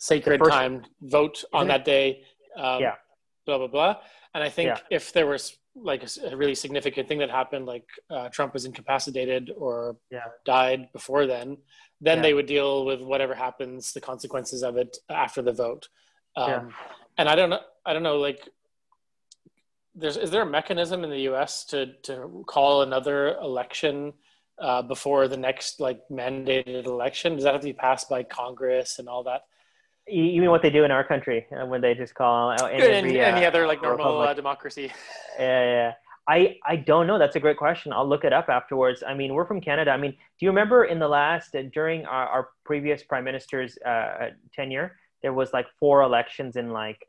sacred 0.00 0.40
first, 0.40 0.50
time 0.50 0.84
vote 1.02 1.44
on 1.52 1.68
that 1.68 1.84
day. 1.84 2.24
Um, 2.56 2.80
yeah. 2.80 2.94
Blah 3.46 3.58
blah 3.58 3.66
blah. 3.68 3.96
And 4.34 4.42
I 4.42 4.48
think 4.48 4.68
yeah. 4.68 4.78
if 4.90 5.12
there 5.12 5.26
was 5.26 5.56
like 5.74 6.02
a, 6.02 6.30
a, 6.30 6.36
really 6.36 6.54
significant 6.54 7.08
thing 7.08 7.18
that 7.18 7.30
happened, 7.30 7.66
like 7.66 7.86
uh, 8.10 8.28
Trump 8.28 8.54
was 8.54 8.64
incapacitated 8.64 9.50
or 9.56 9.96
yeah. 10.10 10.24
died 10.44 10.92
before 10.92 11.26
then, 11.26 11.58
then 12.00 12.18
yeah. 12.18 12.22
they 12.22 12.34
would 12.34 12.46
deal 12.46 12.84
with 12.84 13.00
whatever 13.00 13.34
happens, 13.34 13.92
the 13.92 14.00
consequences 14.00 14.62
of 14.62 14.76
it 14.76 14.96
after 15.08 15.42
the 15.42 15.52
vote. 15.52 15.88
Um, 16.36 16.72
and 17.18 17.28
I 17.28 17.34
don't 17.34 17.50
know. 17.50 17.60
I 17.84 17.92
don't 17.92 18.02
know. 18.02 18.18
Like, 18.18 18.48
there's 19.94 20.16
is 20.16 20.30
there 20.30 20.42
a 20.42 20.46
mechanism 20.46 21.04
in 21.04 21.10
the 21.10 21.20
U.S. 21.22 21.64
to 21.66 21.94
to 22.02 22.44
call 22.46 22.82
another 22.82 23.36
election? 23.36 24.14
Uh, 24.58 24.82
before 24.82 25.26
the 25.26 25.38
next 25.38 25.80
like 25.80 26.02
mandated 26.10 26.84
election? 26.84 27.34
Does 27.34 27.44
that 27.44 27.54
have 27.54 27.62
to 27.62 27.66
be 27.66 27.72
passed 27.72 28.10
by 28.10 28.22
Congress 28.22 28.98
and 28.98 29.08
all 29.08 29.24
that? 29.24 29.44
You 30.10 30.40
mean 30.40 30.50
what 30.50 30.62
they 30.62 30.70
do 30.70 30.84
in 30.84 30.90
our 30.90 31.04
country 31.04 31.46
uh, 31.52 31.66
when 31.66 31.80
they 31.80 31.94
just 31.94 32.14
call 32.14 32.50
out 32.50 32.72
any, 32.72 32.82
every, 32.82 33.20
any 33.20 33.44
uh, 33.44 33.48
other 33.48 33.66
like 33.66 33.82
normal 33.82 34.20
uh, 34.20 34.34
democracy? 34.34 34.92
Yeah, 35.38 35.64
yeah. 35.64 35.92
I, 36.28 36.58
I 36.64 36.76
don't 36.76 37.06
know. 37.06 37.18
That's 37.18 37.36
a 37.36 37.40
great 37.40 37.56
question. 37.56 37.92
I'll 37.92 38.08
look 38.08 38.24
it 38.24 38.32
up 38.32 38.48
afterwards. 38.48 39.02
I 39.06 39.14
mean, 39.14 39.34
we're 39.34 39.46
from 39.46 39.60
Canada. 39.60 39.90
I 39.90 39.96
mean, 39.96 40.12
do 40.12 40.46
you 40.46 40.50
remember 40.50 40.84
in 40.84 40.98
the 40.98 41.08
last, 41.08 41.56
uh, 41.56 41.62
during 41.72 42.04
our, 42.04 42.26
our 42.26 42.48
previous 42.64 43.02
prime 43.02 43.24
minister's 43.24 43.78
uh, 43.78 44.28
tenure, 44.54 44.96
there 45.22 45.32
was 45.32 45.52
like 45.52 45.66
four 45.78 46.02
elections 46.02 46.56
in 46.56 46.70
like 46.70 47.06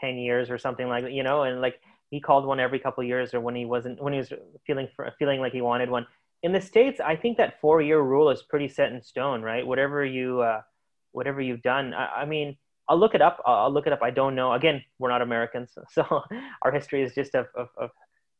10 0.00 0.16
years 0.16 0.50
or 0.50 0.58
something 0.58 0.88
like 0.88 1.04
that, 1.04 1.12
you 1.12 1.22
know, 1.22 1.42
and 1.42 1.60
like 1.60 1.80
he 2.10 2.20
called 2.20 2.46
one 2.46 2.58
every 2.58 2.78
couple 2.78 3.04
years 3.04 3.34
or 3.34 3.40
when 3.40 3.54
he 3.54 3.64
wasn't, 3.64 4.02
when 4.02 4.12
he 4.12 4.18
was 4.18 4.32
feeling, 4.66 4.88
for, 4.96 5.12
feeling 5.18 5.40
like 5.40 5.52
he 5.52 5.60
wanted 5.60 5.90
one. 5.90 6.06
In 6.42 6.52
the 6.52 6.60
States, 6.60 7.00
I 7.00 7.16
think 7.16 7.36
that 7.36 7.60
four 7.60 7.82
year 7.82 8.00
rule 8.00 8.30
is 8.30 8.42
pretty 8.42 8.68
set 8.68 8.92
in 8.92 9.02
stone, 9.02 9.42
right? 9.42 9.66
Whatever 9.66 10.04
you, 10.04 10.40
uh, 10.40 10.62
whatever 11.12 11.40
you've 11.40 11.62
done. 11.62 11.94
I, 11.94 12.22
I 12.22 12.24
mean, 12.24 12.56
I'll 12.88 12.98
look 12.98 13.14
it 13.14 13.22
up. 13.22 13.42
I'll 13.44 13.72
look 13.72 13.86
it 13.86 13.92
up. 13.92 14.02
I 14.02 14.10
don't 14.10 14.34
know. 14.34 14.52
Again, 14.52 14.82
we're 14.98 15.10
not 15.10 15.22
Americans, 15.22 15.76
so 15.90 16.22
our 16.62 16.72
history 16.72 17.02
is 17.02 17.14
just 17.14 17.34
of, 17.34 17.46
of, 17.54 17.68
of 17.76 17.90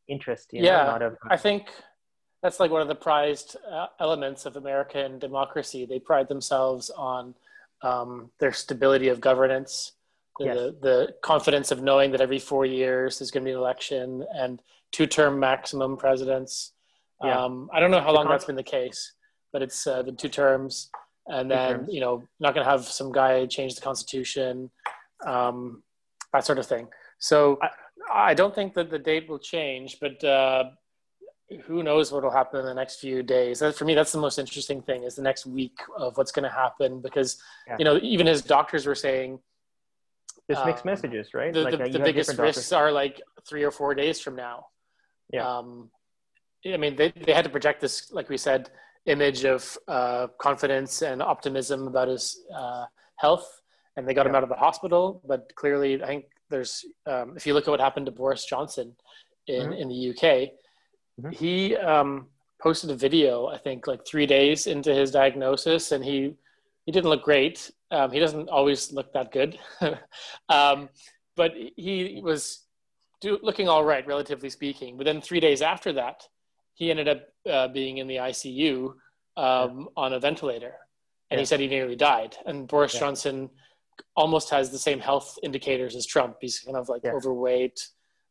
interest. 0.07 0.49
yeah, 0.51 0.97
know, 0.99 1.07
of, 1.07 1.17
I 1.29 1.37
think 1.37 1.69
that's 2.41 2.59
like 2.59 2.71
one 2.71 2.81
of 2.81 2.87
the 2.87 2.95
prized 2.95 3.57
uh, 3.69 3.87
elements 3.99 4.45
of 4.45 4.55
American 4.55 5.19
democracy. 5.19 5.85
They 5.85 5.99
pride 5.99 6.27
themselves 6.27 6.89
on 6.89 7.35
um, 7.81 8.31
their 8.39 8.53
stability 8.53 9.09
of 9.09 9.21
governance, 9.21 9.93
the, 10.39 10.45
yes. 10.45 10.57
the, 10.57 10.77
the 10.81 11.15
confidence 11.21 11.71
of 11.71 11.83
knowing 11.83 12.11
that 12.11 12.21
every 12.21 12.39
four 12.39 12.65
years 12.65 13.19
there's 13.19 13.31
going 13.31 13.43
to 13.43 13.49
be 13.49 13.51
an 13.51 13.57
election 13.57 14.25
and 14.33 14.61
two-term 14.91 15.39
maximum 15.39 15.97
presidents. 15.97 16.73
Yeah. 17.23 17.43
Um, 17.43 17.69
I 17.73 17.79
don't 17.79 17.91
know 17.91 18.01
how 18.01 18.13
long 18.13 18.27
that's 18.27 18.45
been 18.45 18.55
the 18.55 18.63
case, 18.63 19.13
but 19.51 19.61
it's 19.61 19.85
uh, 19.85 20.01
the 20.01 20.13
two 20.13 20.29
terms 20.29 20.89
and 21.29 21.49
then 21.49 21.87
you 21.89 21.99
know 21.99 22.23
not 22.39 22.53
going 22.53 22.65
to 22.65 22.69
have 22.69 22.85
some 22.85 23.11
guy 23.11 23.45
change 23.45 23.75
the 23.75 23.81
constitution 23.81 24.69
um, 25.25 25.83
that 26.33 26.45
sort 26.45 26.59
of 26.59 26.65
thing 26.65 26.87
so 27.19 27.59
I, 27.61 28.31
I, 28.31 28.33
don't 28.33 28.55
think 28.55 28.73
that 28.75 28.89
the 28.89 28.99
date 28.99 29.29
will 29.29 29.39
change 29.39 29.97
but 29.99 30.23
uh, 30.23 30.63
who 31.65 31.83
knows 31.83 32.11
what 32.11 32.23
will 32.23 32.31
happen 32.31 32.59
in 32.59 32.65
the 32.65 32.73
next 32.73 32.99
few 32.99 33.23
days. 33.23 33.59
That, 33.59 33.75
for 33.75 33.85
me, 33.85 33.95
that's 33.95 34.11
the 34.11 34.19
most 34.19 34.37
interesting 34.37 34.81
thing 34.81 35.03
is 35.03 35.15
the 35.15 35.21
next 35.23 35.45
week 35.45 35.77
of 35.97 36.17
what's 36.17 36.31
going 36.31 36.43
to 36.43 36.55
happen 36.55 37.01
because 37.01 37.41
yeah. 37.67 37.75
you 37.79 37.85
know 37.85 37.99
even 38.01 38.27
his 38.27 38.41
doctors 38.41 38.85
were 38.85 38.95
saying 38.95 39.39
there's 40.47 40.65
mixed 40.65 40.85
um, 40.85 40.91
messages, 40.91 41.33
right? 41.33 41.53
The, 41.53 41.61
like, 41.61 41.77
the, 41.77 41.83
uh, 41.83 41.87
the 41.89 41.99
biggest 41.99 42.37
risks 42.37 42.71
are 42.71 42.91
like 42.91 43.21
three 43.47 43.63
or 43.63 43.71
four 43.71 43.93
days 43.93 44.19
from 44.19 44.35
now. 44.35 44.67
Yeah. 45.31 45.47
Um, 45.47 45.91
I 46.65 46.77
mean, 46.77 46.95
they 46.95 47.11
they 47.11 47.33
had 47.33 47.45
to 47.45 47.51
project 47.51 47.81
this, 47.81 48.11
like 48.11 48.29
we 48.29 48.37
said, 48.37 48.69
image 49.09 49.43
of 49.43 49.77
uh, 49.87 50.27
confidence 50.39 51.01
and 51.01 51.21
optimism 51.21 51.87
about 51.87 52.07
his 52.07 52.41
uh, 52.55 52.85
health, 53.15 53.61
and 53.95 54.07
they 54.07 54.13
got 54.13 54.25
yeah. 54.25 54.29
him 54.29 54.35
out 54.35 54.43
of 54.43 54.49
the 54.49 54.55
hospital. 54.55 55.21
But 55.27 55.51
clearly, 55.55 56.01
I 56.01 56.07
think 56.07 56.25
there's 56.49 56.85
um, 57.05 57.33
if 57.35 57.45
you 57.45 57.53
look 57.53 57.67
at 57.67 57.71
what 57.71 57.79
happened 57.79 58.05
to 58.05 58.11
Boris 58.11 58.45
Johnson 58.45 58.95
in 59.47 59.63
mm-hmm. 59.63 59.73
in 59.73 59.89
the 59.89 60.09
UK, 60.11 60.23
mm-hmm. 61.19 61.29
he 61.31 61.75
um, 61.75 62.27
posted 62.61 62.91
a 62.91 62.95
video. 62.95 63.47
I 63.47 63.57
think 63.57 63.87
like 63.87 64.05
three 64.05 64.25
days 64.25 64.67
into 64.67 64.93
his 64.93 65.11
diagnosis, 65.11 65.91
and 65.91 66.03
he 66.03 66.35
he 66.85 66.91
didn't 66.91 67.09
look 67.09 67.23
great. 67.23 67.71
Um, 67.91 68.11
he 68.11 68.19
doesn't 68.19 68.49
always 68.49 68.91
look 68.91 69.13
that 69.13 69.31
good, 69.31 69.57
um, 70.49 70.89
but 71.35 71.53
he 71.75 72.21
was 72.23 72.65
do, 73.21 73.39
looking 73.41 73.67
all 73.67 73.83
right, 73.83 74.05
relatively 74.05 74.49
speaking. 74.49 74.97
But 74.97 75.05
then 75.05 75.21
three 75.21 75.39
days 75.39 75.61
after 75.61 75.93
that, 75.93 76.27
he 76.79 76.89
ended 76.89 77.09
up 77.09 77.21
uh, 77.47 77.67
being 77.67 77.97
in 77.97 78.07
the 78.07 78.15
ICU 78.15 78.87
um, 78.87 78.95
yeah. 79.35 79.85
on 79.97 80.13
a 80.13 80.19
ventilator, 80.19 80.73
and 81.29 81.37
yeah. 81.37 81.39
he 81.39 81.45
said 81.45 81.59
he 81.59 81.67
nearly 81.67 81.97
died. 81.97 82.37
And 82.45 82.67
Boris 82.67 82.93
yeah. 82.93 83.01
Johnson 83.01 83.49
almost 84.15 84.49
has 84.49 84.71
the 84.71 84.79
same 84.79 84.99
health 84.99 85.37
indicators 85.43 85.95
as 85.95 86.05
Trump. 86.05 86.37
He's 86.39 86.59
kind 86.59 86.77
of 86.77 86.87
like 86.87 87.03
overweight, 87.05 87.79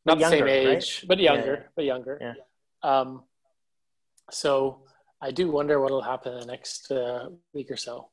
not 0.06 0.18
younger, 0.18 0.36
the 0.36 0.40
same 0.40 0.48
age, 0.48 1.00
right? 1.02 1.08
but 1.08 1.18
younger, 1.18 1.70
but 1.76 1.84
younger. 1.84 2.36
Um, 2.82 3.22
so 4.30 4.80
I 5.20 5.30
do 5.30 5.50
wonder 5.50 5.78
what 5.78 5.90
will 5.90 6.02
happen 6.02 6.32
in 6.32 6.40
the 6.40 6.46
next 6.46 6.90
uh, 6.90 7.28
week 7.52 7.70
or 7.70 7.76
so. 7.76 8.08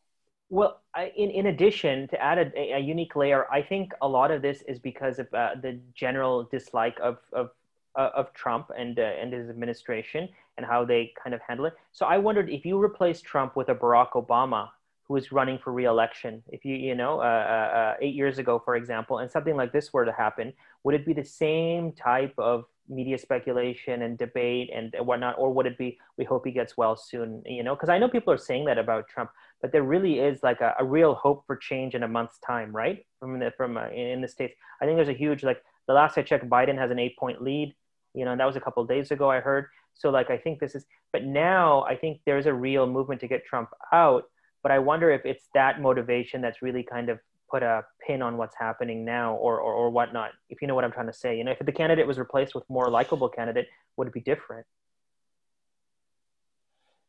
Well, 0.49 0.81
I, 0.93 1.13
in 1.15 1.31
in 1.31 1.45
addition 1.47 2.09
to 2.09 2.21
add 2.21 2.37
a, 2.37 2.73
a, 2.75 2.79
unique 2.79 3.15
layer, 3.15 3.51
I 3.51 3.61
think 3.61 3.93
a 4.01 4.07
lot 4.07 4.31
of 4.31 4.41
this 4.41 4.61
is 4.67 4.79
because 4.79 5.17
of 5.17 5.33
uh, 5.33 5.55
the 5.61 5.79
general 5.95 6.43
dislike 6.51 6.97
of 7.01 7.17
of 7.31 7.49
uh, 7.97 8.09
of 8.15 8.33
Trump 8.33 8.71
and 8.77 8.99
uh, 8.99 9.03
and 9.03 9.33
his 9.33 9.49
administration 9.49 10.29
and 10.57 10.65
how 10.65 10.85
they 10.85 11.13
kind 11.21 11.33
of 11.33 11.41
handle 11.47 11.65
it. 11.65 11.73
So 11.91 12.05
I 12.05 12.17
wondered 12.17 12.49
if 12.49 12.65
you 12.65 12.81
replace 12.81 13.21
Trump 13.21 13.55
with 13.55 13.69
a 13.69 13.75
Barack 13.75 14.11
Obama 14.11 14.69
who 15.07 15.15
is 15.15 15.31
running 15.31 15.59
for 15.59 15.71
reelection, 15.71 16.41
if 16.49 16.65
you 16.65 16.75
you 16.75 16.95
know 16.95 17.19
uh, 17.19 17.23
uh, 17.23 17.77
uh, 17.77 17.93
eight 18.01 18.15
years 18.15 18.37
ago, 18.37 18.61
for 18.63 18.75
example, 18.75 19.19
and 19.19 19.31
something 19.31 19.55
like 19.55 19.71
this 19.71 19.93
were 19.93 20.05
to 20.05 20.11
happen, 20.11 20.53
would 20.83 20.95
it 20.95 21.05
be 21.05 21.13
the 21.13 21.23
same 21.23 21.91
type 21.91 22.33
of 22.37 22.65
media 22.87 23.17
speculation 23.17 24.03
and 24.03 24.17
debate 24.17 24.69
and 24.73 24.93
whatnot, 24.99 25.35
or 25.39 25.51
would 25.51 25.65
it 25.65 25.77
be 25.77 25.97
we 26.17 26.23
hope 26.23 26.45
he 26.45 26.51
gets 26.51 26.77
well 26.77 26.95
soon? 26.95 27.41
You 27.45 27.63
know, 27.63 27.75
because 27.75 27.89
I 27.89 27.97
know 27.97 28.07
people 28.07 28.33
are 28.33 28.37
saying 28.37 28.65
that 28.65 28.77
about 28.77 29.07
Trump 29.07 29.31
but 29.65 29.71
there 29.71 29.81
really 29.81 30.19
is 30.19 30.43
like 30.43 30.61
a, 30.61 30.75
a 30.79 30.85
real 30.85 31.15
hope 31.15 31.43
for 31.47 31.55
change 31.55 31.95
in 31.95 32.03
a 32.03 32.07
month's 32.07 32.37
time, 32.37 32.71
right? 32.71 33.03
From 33.19 33.39
the 33.39 33.51
from 33.57 33.77
uh, 33.77 33.89
in 33.89 34.21
the 34.21 34.27
states, 34.27 34.53
I 34.79 34.85
think 34.85 34.95
there's 34.95 35.09
a 35.09 35.13
huge 35.13 35.43
like 35.43 35.63
the 35.87 35.93
last 35.93 36.19
I 36.19 36.21
checked, 36.21 36.47
Biden 36.47 36.77
has 36.77 36.91
an 36.91 36.99
eight 36.99 37.17
point 37.17 37.41
lead. 37.41 37.73
You 38.15 38.25
know, 38.25 38.31
and 38.31 38.39
that 38.39 38.45
was 38.45 38.55
a 38.55 38.61
couple 38.61 38.83
days 38.85 39.11
ago. 39.11 39.29
I 39.29 39.39
heard. 39.39 39.67
So 39.93 40.09
like 40.09 40.29
I 40.29 40.37
think 40.37 40.59
this 40.59 40.75
is, 40.75 40.85
but 41.13 41.23
now 41.23 41.83
I 41.83 41.95
think 41.95 42.21
there's 42.25 42.45
a 42.45 42.53
real 42.53 42.85
movement 42.87 43.21
to 43.21 43.27
get 43.27 43.45
Trump 43.45 43.69
out. 43.93 44.23
But 44.61 44.71
I 44.71 44.79
wonder 44.79 45.11
if 45.11 45.25
it's 45.25 45.47
that 45.53 45.81
motivation 45.81 46.41
that's 46.41 46.61
really 46.61 46.83
kind 46.83 47.09
of 47.09 47.19
put 47.49 47.63
a 47.63 47.83
pin 48.05 48.21
on 48.21 48.37
what's 48.37 48.55
happening 48.57 49.05
now 49.05 49.35
or, 49.35 49.59
or, 49.59 49.73
or 49.73 49.89
whatnot, 49.89 50.31
if 50.49 50.61
you 50.61 50.67
know 50.67 50.75
what 50.75 50.83
I'm 50.83 50.91
trying 50.91 51.07
to 51.07 51.13
say. 51.13 51.37
You 51.37 51.43
know, 51.43 51.51
if 51.51 51.65
the 51.65 51.71
candidate 51.71 52.07
was 52.07 52.17
replaced 52.17 52.55
with 52.55 52.63
more 52.69 52.89
likable 52.89 53.29
candidate, 53.29 53.67
would 53.95 54.07
it 54.07 54.13
be 54.13 54.21
different? 54.21 54.65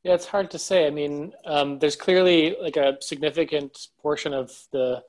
Yeah, 0.02 0.14
it's 0.14 0.26
hard 0.26 0.50
to 0.52 0.59
say. 0.59 0.86
I 0.86 0.90
mean, 0.90 1.32
um, 1.46 1.78
there's 1.80 1.96
clearly 1.96 2.57
like 2.61 2.76
a 2.76 2.98
significant 3.00 3.88
portion 4.00 4.32
of 4.32 4.52
the 4.72 5.02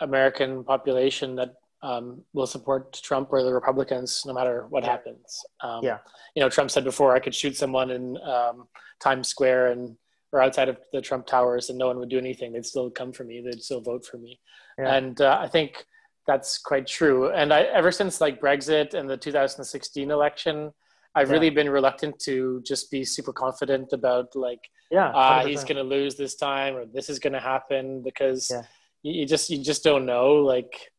American 0.00 0.64
population 0.64 1.36
that 1.36 1.54
um, 1.84 2.22
will 2.32 2.46
support 2.46 2.94
Trump 2.94 3.28
or 3.30 3.42
the 3.42 3.52
Republicans 3.52 4.22
no 4.26 4.32
matter 4.32 4.66
what 4.70 4.84
happens. 4.84 5.44
Um, 5.60 5.84
yeah. 5.84 5.98
You 6.34 6.40
know, 6.40 6.48
Trump 6.48 6.70
said 6.70 6.82
before 6.82 7.14
I 7.14 7.20
could 7.20 7.34
shoot 7.34 7.56
someone 7.56 7.90
in 7.90 8.16
um, 8.22 8.66
Times 9.00 9.28
Square 9.28 9.72
and 9.72 9.96
or 10.32 10.40
outside 10.40 10.68
of 10.68 10.78
the 10.92 11.00
Trump 11.00 11.26
Towers 11.26 11.68
and 11.68 11.78
no 11.78 11.86
one 11.86 11.98
would 11.98 12.08
do 12.08 12.18
anything. 12.18 12.52
They'd 12.52 12.66
still 12.66 12.90
come 12.90 13.12
for 13.12 13.22
me. 13.22 13.40
They'd 13.40 13.62
still 13.62 13.80
vote 13.80 14.04
for 14.04 14.16
me. 14.16 14.40
Yeah. 14.78 14.94
And 14.94 15.20
uh, 15.20 15.38
I 15.40 15.46
think 15.46 15.84
that's 16.26 16.58
quite 16.58 16.86
true. 16.86 17.30
And 17.30 17.52
I, 17.52 17.62
ever 17.62 17.92
since 17.92 18.20
like 18.20 18.40
Brexit 18.40 18.94
and 18.94 19.08
the 19.08 19.16
2016 19.16 20.10
election, 20.10 20.72
I've 21.14 21.28
yeah. 21.28 21.34
really 21.34 21.50
been 21.50 21.68
reluctant 21.68 22.18
to 22.20 22.62
just 22.66 22.90
be 22.90 23.04
super 23.04 23.32
confident 23.32 23.92
about 23.92 24.34
like, 24.34 24.58
yeah, 24.90 25.10
uh, 25.10 25.46
he's 25.46 25.62
going 25.62 25.76
to 25.76 25.82
lose 25.82 26.16
this 26.16 26.34
time 26.34 26.74
or 26.74 26.86
this 26.86 27.08
is 27.08 27.18
going 27.18 27.34
to 27.34 27.40
happen 27.40 28.02
because 28.02 28.48
yeah. 28.50 28.62
you, 29.02 29.20
you, 29.20 29.26
just 29.26 29.50
you 29.50 29.62
just 29.62 29.84
don't 29.84 30.06
know. 30.06 30.34
Like 30.34 30.90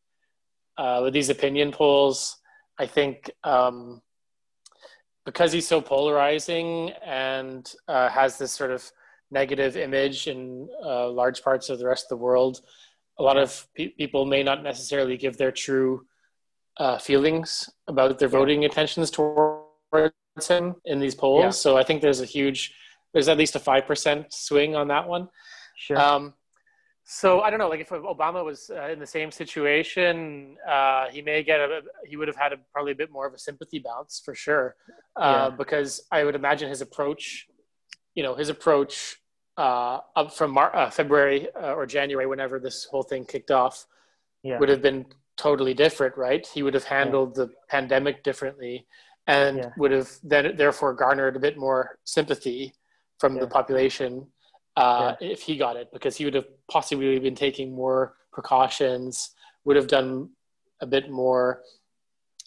uh, 0.78 1.00
with 1.02 1.12
these 1.12 1.30
opinion 1.30 1.72
polls, 1.72 2.36
I 2.78 2.86
think 2.86 3.30
um, 3.44 4.02
because 5.24 5.52
he's 5.52 5.66
so 5.66 5.80
polarizing 5.80 6.90
and 7.04 7.70
uh, 7.88 8.08
has 8.08 8.38
this 8.38 8.52
sort 8.52 8.70
of 8.70 8.90
negative 9.30 9.76
image 9.76 10.28
in 10.28 10.68
uh, 10.84 11.10
large 11.10 11.42
parts 11.42 11.68
of 11.68 11.78
the 11.78 11.86
rest 11.86 12.04
of 12.04 12.10
the 12.10 12.16
world, 12.24 12.60
a 13.18 13.22
lot 13.22 13.36
of 13.36 13.66
pe- 13.74 13.88
people 13.88 14.24
may 14.24 14.42
not 14.42 14.62
necessarily 14.62 15.16
give 15.16 15.36
their 15.36 15.50
true 15.50 16.06
uh, 16.78 16.98
feelings 16.98 17.68
about 17.88 18.18
their 18.18 18.28
voting 18.28 18.62
intentions 18.62 19.10
towards 19.10 20.12
him 20.48 20.74
in 20.84 21.00
these 21.00 21.14
polls. 21.14 21.42
Yeah. 21.42 21.50
So 21.50 21.76
I 21.76 21.82
think 21.82 22.02
there's 22.02 22.20
a 22.20 22.26
huge, 22.26 22.74
there's 23.12 23.28
at 23.28 23.38
least 23.38 23.56
a 23.56 23.60
5% 23.60 24.32
swing 24.32 24.76
on 24.76 24.88
that 24.88 25.08
one. 25.08 25.28
Sure. 25.76 25.98
Um, 25.98 26.34
so 27.08 27.40
I 27.40 27.50
don't 27.50 27.60
know, 27.60 27.68
like 27.68 27.80
if 27.80 27.90
Obama 27.90 28.44
was 28.44 28.68
uh, 28.68 28.88
in 28.88 28.98
the 28.98 29.06
same 29.06 29.30
situation, 29.30 30.56
uh, 30.68 31.06
he 31.08 31.22
may 31.22 31.44
get 31.44 31.60
a, 31.60 31.82
he 32.04 32.16
would 32.16 32.26
have 32.26 32.36
had 32.36 32.52
a, 32.52 32.56
probably 32.72 32.90
a 32.90 32.96
bit 32.96 33.12
more 33.12 33.28
of 33.28 33.32
a 33.32 33.38
sympathy 33.38 33.78
bounce 33.78 34.20
for 34.24 34.34
sure. 34.34 34.74
Uh, 35.14 35.50
yeah. 35.50 35.56
Because 35.56 36.02
I 36.10 36.24
would 36.24 36.34
imagine 36.34 36.68
his 36.68 36.80
approach, 36.80 37.46
you 38.16 38.24
know, 38.24 38.34
his 38.34 38.48
approach 38.48 39.18
uh, 39.56 40.00
up 40.16 40.34
from 40.34 40.50
Mar- 40.50 40.74
uh, 40.74 40.90
February 40.90 41.46
uh, 41.54 41.74
or 41.74 41.86
January, 41.86 42.26
whenever 42.26 42.58
this 42.58 42.86
whole 42.86 43.04
thing 43.04 43.24
kicked 43.24 43.52
off, 43.52 43.86
yeah. 44.42 44.58
would 44.58 44.68
have 44.68 44.82
been 44.82 45.06
totally 45.36 45.74
different, 45.74 46.16
right? 46.16 46.44
He 46.44 46.64
would 46.64 46.74
have 46.74 46.84
handled 46.84 47.38
yeah. 47.38 47.44
the 47.44 47.52
pandemic 47.68 48.24
differently 48.24 48.84
and 49.28 49.70
would 49.78 49.92
have 49.92 50.10
then 50.24 50.56
therefore 50.56 50.92
garnered 50.92 51.36
a 51.36 51.40
bit 51.40 51.56
more 51.56 51.98
sympathy 52.02 52.74
from 53.18 53.38
the 53.38 53.46
population 53.46 54.26
uh, 54.76 55.14
yeah. 55.20 55.28
if 55.28 55.42
he 55.42 55.56
got 55.56 55.76
it 55.76 55.88
because 55.92 56.16
he 56.16 56.24
would 56.24 56.34
have 56.34 56.46
possibly 56.70 57.18
been 57.18 57.34
taking 57.34 57.74
more 57.74 58.14
precautions 58.32 59.30
would 59.64 59.76
have 59.76 59.88
done 59.88 60.30
a 60.80 60.86
bit 60.86 61.10
more 61.10 61.62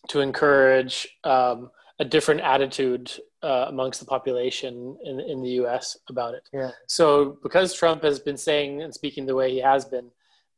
to 0.07 0.21
encourage 0.21 1.07
um, 1.23 1.69
a 1.99 2.05
different 2.05 2.41
attitude 2.41 3.11
uh, 3.43 3.65
amongst 3.67 3.99
the 3.99 4.05
population 4.05 4.97
in, 5.03 5.19
in 5.19 5.41
the 5.41 5.49
US 5.61 5.97
about 6.09 6.34
it. 6.34 6.47
Yeah. 6.53 6.71
So 6.88 7.38
because 7.43 7.73
Trump 7.73 8.03
has 8.03 8.19
been 8.19 8.38
saying 8.38 8.82
and 8.82 8.93
speaking 8.93 9.25
the 9.25 9.36
way 9.36 9.51
he 9.51 9.59
has 9.59 9.86
been 9.86 10.09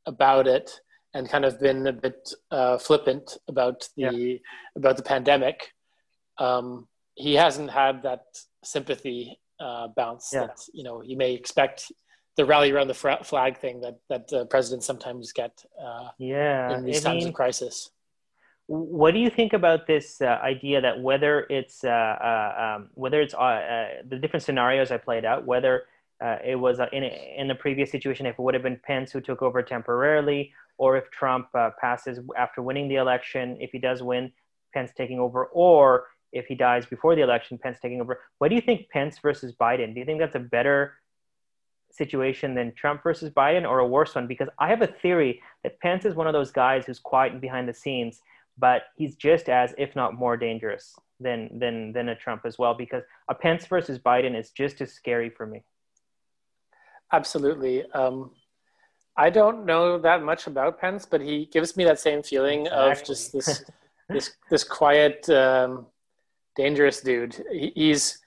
about 0.06 0.48
it 0.48 0.72
and 1.14 1.30
kind 1.30 1.46
of 1.46 1.60
been 1.60 1.88
a 1.88 1.94
bit 1.94 2.34
uh, 2.52 2.78
flippant 2.78 3.38
about 3.48 3.88
the 3.98 4.04
yeah. 4.04 4.38
about 4.76 4.98
the 4.98 5.04
pandemic, 5.04 5.74
um, 6.38 6.88
he 7.16 7.34
hasn't 7.34 7.72
had 7.72 8.04
that 8.04 8.24
sympathy 8.64 9.40
uh, 9.62 9.88
bounce 9.90 10.32
yeah. 10.34 10.48
that 10.48 10.60
you 10.74 10.84
know 10.84 11.02
you 11.02 11.16
may 11.16 11.34
expect 11.34 11.92
the 12.38 12.46
rally 12.46 12.72
around 12.72 12.88
the 12.88 12.94
flag 12.94 13.58
thing 13.58 13.82
that 13.82 14.00
that 14.10 14.34
uh, 14.34 14.46
presidents 14.46 14.86
sometimes 14.86 15.32
get 15.32 15.64
uh, 15.82 16.10
yeah 16.18 16.78
in 16.78 16.86
these 16.86 17.06
I 17.06 17.12
times 17.12 17.24
mean, 17.24 17.30
of 17.30 17.34
crisis 17.34 17.92
what 18.68 19.14
do 19.14 19.20
you 19.20 19.30
think 19.30 19.52
about 19.54 19.86
this 19.86 20.22
uh, 20.22 20.40
idea 20.42 20.80
that 20.80 21.02
whether 21.02 21.46
it's 21.50 21.84
uh, 21.84 21.90
uh, 21.90 22.76
um, 22.78 22.90
whether 22.94 23.22
it's 23.22 23.34
the 23.34 24.18
different 24.22 24.44
scenarios 24.44 24.92
I 24.92 24.98
played 24.98 25.26
out 25.26 25.46
whether 25.46 25.84
it 26.46 26.56
was 26.56 26.80
in 26.92 27.04
a, 27.04 27.36
in 27.38 27.48
the 27.48 27.56
previous 27.56 27.92
situation 27.92 28.26
if 28.26 28.38
it 28.38 28.42
would 28.42 28.54
have 28.54 28.64
been 28.64 28.80
Pence 28.84 29.12
who 29.12 29.22
took 29.22 29.42
over 29.42 29.62
temporarily 29.62 30.54
or 30.78 30.98
if 30.98 31.10
Trump 31.12 31.48
passes 31.80 32.20
after 32.38 32.62
winning 32.62 32.88
the 32.88 32.96
election 32.96 33.58
if 33.60 33.72
he 33.72 33.80
does 33.80 34.02
win 34.02 34.32
Pence 34.74 34.92
taking 34.96 35.20
over 35.20 35.46
or 35.46 36.06
if 36.32 36.46
he 36.48 36.56
dies 36.56 36.86
before 36.86 37.16
the 37.16 37.22
election, 37.22 37.58
Pence 37.58 37.78
taking 37.82 38.02
over. 38.02 38.22
What 38.38 38.50
do 38.50 38.56
you 38.56 38.62
think, 38.62 38.90
Pence 38.90 39.20
versus 39.20 39.54
Biden? 39.54 39.94
Do 39.94 40.00
you 40.00 40.06
think 40.06 40.20
that's 40.20 40.36
a 40.36 40.40
better 40.40 40.96
situation 41.92 42.56
than 42.56 42.74
Trump 42.74 43.04
versus 43.04 43.30
Biden 43.30 43.68
or 43.68 43.80
a 43.80 43.88
worse 43.88 44.16
one? 44.16 44.28
Because 44.28 44.50
I 44.60 44.70
have 44.70 44.82
a 44.82 44.88
theory 44.88 45.42
that 45.64 45.80
Pence 45.80 46.06
is 46.06 46.16
one 46.16 46.28
of 46.28 46.34
those 46.34 46.52
guys 46.52 46.86
who's 46.86 47.00
quiet 47.00 47.34
and 47.34 47.42
behind 47.42 47.68
the 47.68 47.74
scenes, 47.74 48.22
but 48.58 48.84
he's 48.96 49.16
just 49.16 49.50
as, 49.50 49.74
if 49.78 49.96
not 49.96 50.14
more 50.14 50.38
dangerous 50.38 50.96
than 51.20 51.60
than 51.60 51.94
than 51.94 52.10
a 52.10 52.16
Trump 52.16 52.42
as 52.46 52.58
well. 52.58 52.74
Because 52.74 53.04
a 53.28 53.36
Pence 53.36 53.66
versus 53.66 54.00
Biden 54.00 54.38
is 54.38 54.52
just 54.52 54.82
as 54.82 54.92
scary 54.92 55.30
for 55.30 55.46
me. 55.46 55.64
Absolutely. 57.12 57.84
Um, 57.92 58.32
I 59.18 59.30
don't 59.30 59.66
know 59.66 59.98
that 60.00 60.24
much 60.24 60.48
about 60.48 60.80
Pence, 60.80 61.06
but 61.06 61.22
he 61.22 61.46
gives 61.46 61.76
me 61.76 61.84
that 61.84 62.00
same 62.00 62.24
feeling 62.24 62.62
exactly. 62.62 62.92
of 62.92 63.04
just 63.04 63.34
this 63.34 63.64
this 64.10 64.32
this 64.50 64.64
quiet. 64.64 65.30
Um, 65.30 65.88
dangerous 66.56 67.02
dude. 67.02 67.44
He's 67.52 68.20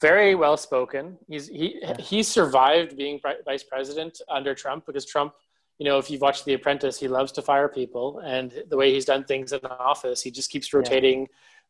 very 0.00 0.34
well 0.34 0.56
spoken. 0.56 1.18
He's 1.28 1.48
he 1.48 1.78
yeah. 1.80 1.96
he 1.98 2.22
survived 2.22 2.96
being 2.96 3.20
vice 3.44 3.64
president 3.64 4.20
under 4.28 4.54
Trump 4.54 4.86
because 4.86 5.04
Trump, 5.04 5.32
you 5.78 5.84
know, 5.86 5.98
if 5.98 6.10
you've 6.10 6.20
watched 6.20 6.44
The 6.44 6.54
Apprentice, 6.54 6.98
he 6.98 7.08
loves 7.08 7.32
to 7.32 7.42
fire 7.42 7.68
people, 7.68 8.20
and 8.24 8.52
the 8.68 8.76
way 8.76 8.92
he's 8.92 9.04
done 9.04 9.24
things 9.24 9.52
in 9.52 9.60
office, 9.66 10.22
he 10.22 10.30
just 10.30 10.50
keeps 10.50 10.72
rotating. 10.72 11.20
Yeah. 11.20 11.26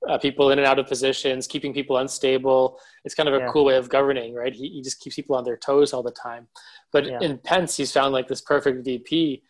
Uh, 0.06 0.16
people 0.16 0.52
in 0.52 0.60
and 0.60 0.66
out 0.66 0.78
of 0.78 0.86
positions, 0.86 1.48
keeping 1.48 1.74
people 1.74 1.96
unstable. 1.96 2.78
It's 3.04 3.16
kind 3.16 3.28
of 3.28 3.34
a 3.34 3.38
yeah. 3.38 3.50
cool 3.50 3.64
way 3.64 3.74
of 3.74 3.88
governing, 3.88 4.32
right? 4.32 4.54
He, 4.54 4.68
he 4.68 4.80
just 4.80 5.00
keeps 5.00 5.16
people 5.16 5.34
on 5.34 5.42
their 5.42 5.56
toes 5.56 5.92
all 5.92 6.04
the 6.04 6.12
time. 6.12 6.46
But 6.92 7.08
in 7.08 7.36
Pence, 7.38 7.76
he's 7.76 7.90
found 7.90 8.12
like 8.12 8.28
this 8.28 8.40
perfect 8.40 8.84
VP 8.84 9.42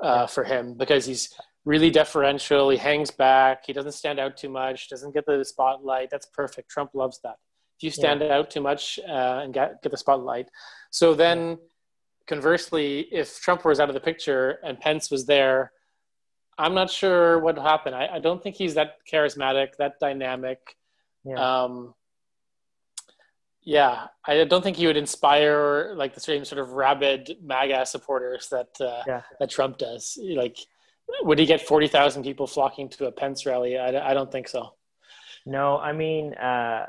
uh, 0.00 0.28
for 0.28 0.44
him 0.44 0.74
because 0.74 1.06
he's 1.06 1.34
really 1.66 1.90
deferential. 1.90 2.70
He 2.70 2.78
hangs 2.78 3.10
back. 3.10 3.66
He 3.66 3.74
doesn't 3.74 3.92
stand 3.92 4.18
out 4.18 4.38
too 4.38 4.48
much. 4.48 4.88
Doesn't 4.88 5.12
get 5.12 5.26
the 5.26 5.44
spotlight. 5.44 6.08
That's 6.10 6.26
perfect. 6.26 6.70
Trump 6.70 6.92
loves 6.94 7.20
that. 7.24 7.36
If 7.76 7.82
you 7.82 7.90
stand 7.90 8.22
yeah. 8.22 8.34
out 8.34 8.50
too 8.50 8.62
much 8.62 8.98
uh, 9.06 9.40
and 9.42 9.52
get 9.52 9.82
get 9.82 9.90
the 9.90 9.98
spotlight, 9.98 10.48
so 10.90 11.12
then 11.12 11.38
yeah. 11.48 11.56
conversely, 12.26 13.00
if 13.12 13.38
Trump 13.40 13.66
was 13.66 13.80
out 13.80 13.90
of 13.90 13.94
the 13.94 14.00
picture 14.00 14.58
and 14.64 14.80
Pence 14.80 15.10
was 15.10 15.26
there, 15.26 15.72
I'm 16.56 16.72
not 16.72 16.88
sure 16.90 17.38
what 17.38 17.56
would 17.56 17.62
happen. 17.62 17.92
I, 17.92 18.14
I 18.14 18.18
don't 18.18 18.42
think 18.42 18.56
he's 18.56 18.74
that 18.74 18.94
charismatic, 19.12 19.76
that 19.78 20.00
dynamic. 20.00 20.58
Yeah. 21.22 21.64
Um, 21.64 21.94
yeah, 23.62 24.06
I 24.24 24.44
don't 24.44 24.62
think 24.62 24.76
he 24.76 24.86
would 24.86 24.96
inspire 24.96 25.92
like 25.96 26.14
the 26.14 26.20
same 26.20 26.44
sort 26.44 26.60
of 26.60 26.70
rabid 26.70 27.36
MAGA 27.42 27.84
supporters 27.84 28.48
that 28.50 28.68
uh, 28.80 29.02
yeah. 29.06 29.22
that 29.40 29.50
Trump 29.50 29.76
does. 29.76 30.16
Like 30.22 30.56
would 31.22 31.38
he 31.38 31.46
get 31.46 31.60
40,000 31.60 32.22
people 32.22 32.46
flocking 32.46 32.88
to 32.90 33.06
a 33.06 33.12
Pence 33.12 33.46
rally? 33.46 33.78
I, 33.78 34.10
I 34.10 34.14
don't 34.14 34.30
think 34.30 34.48
so. 34.48 34.74
No, 35.44 35.78
I 35.78 35.92
mean, 35.92 36.34
uh, 36.34 36.86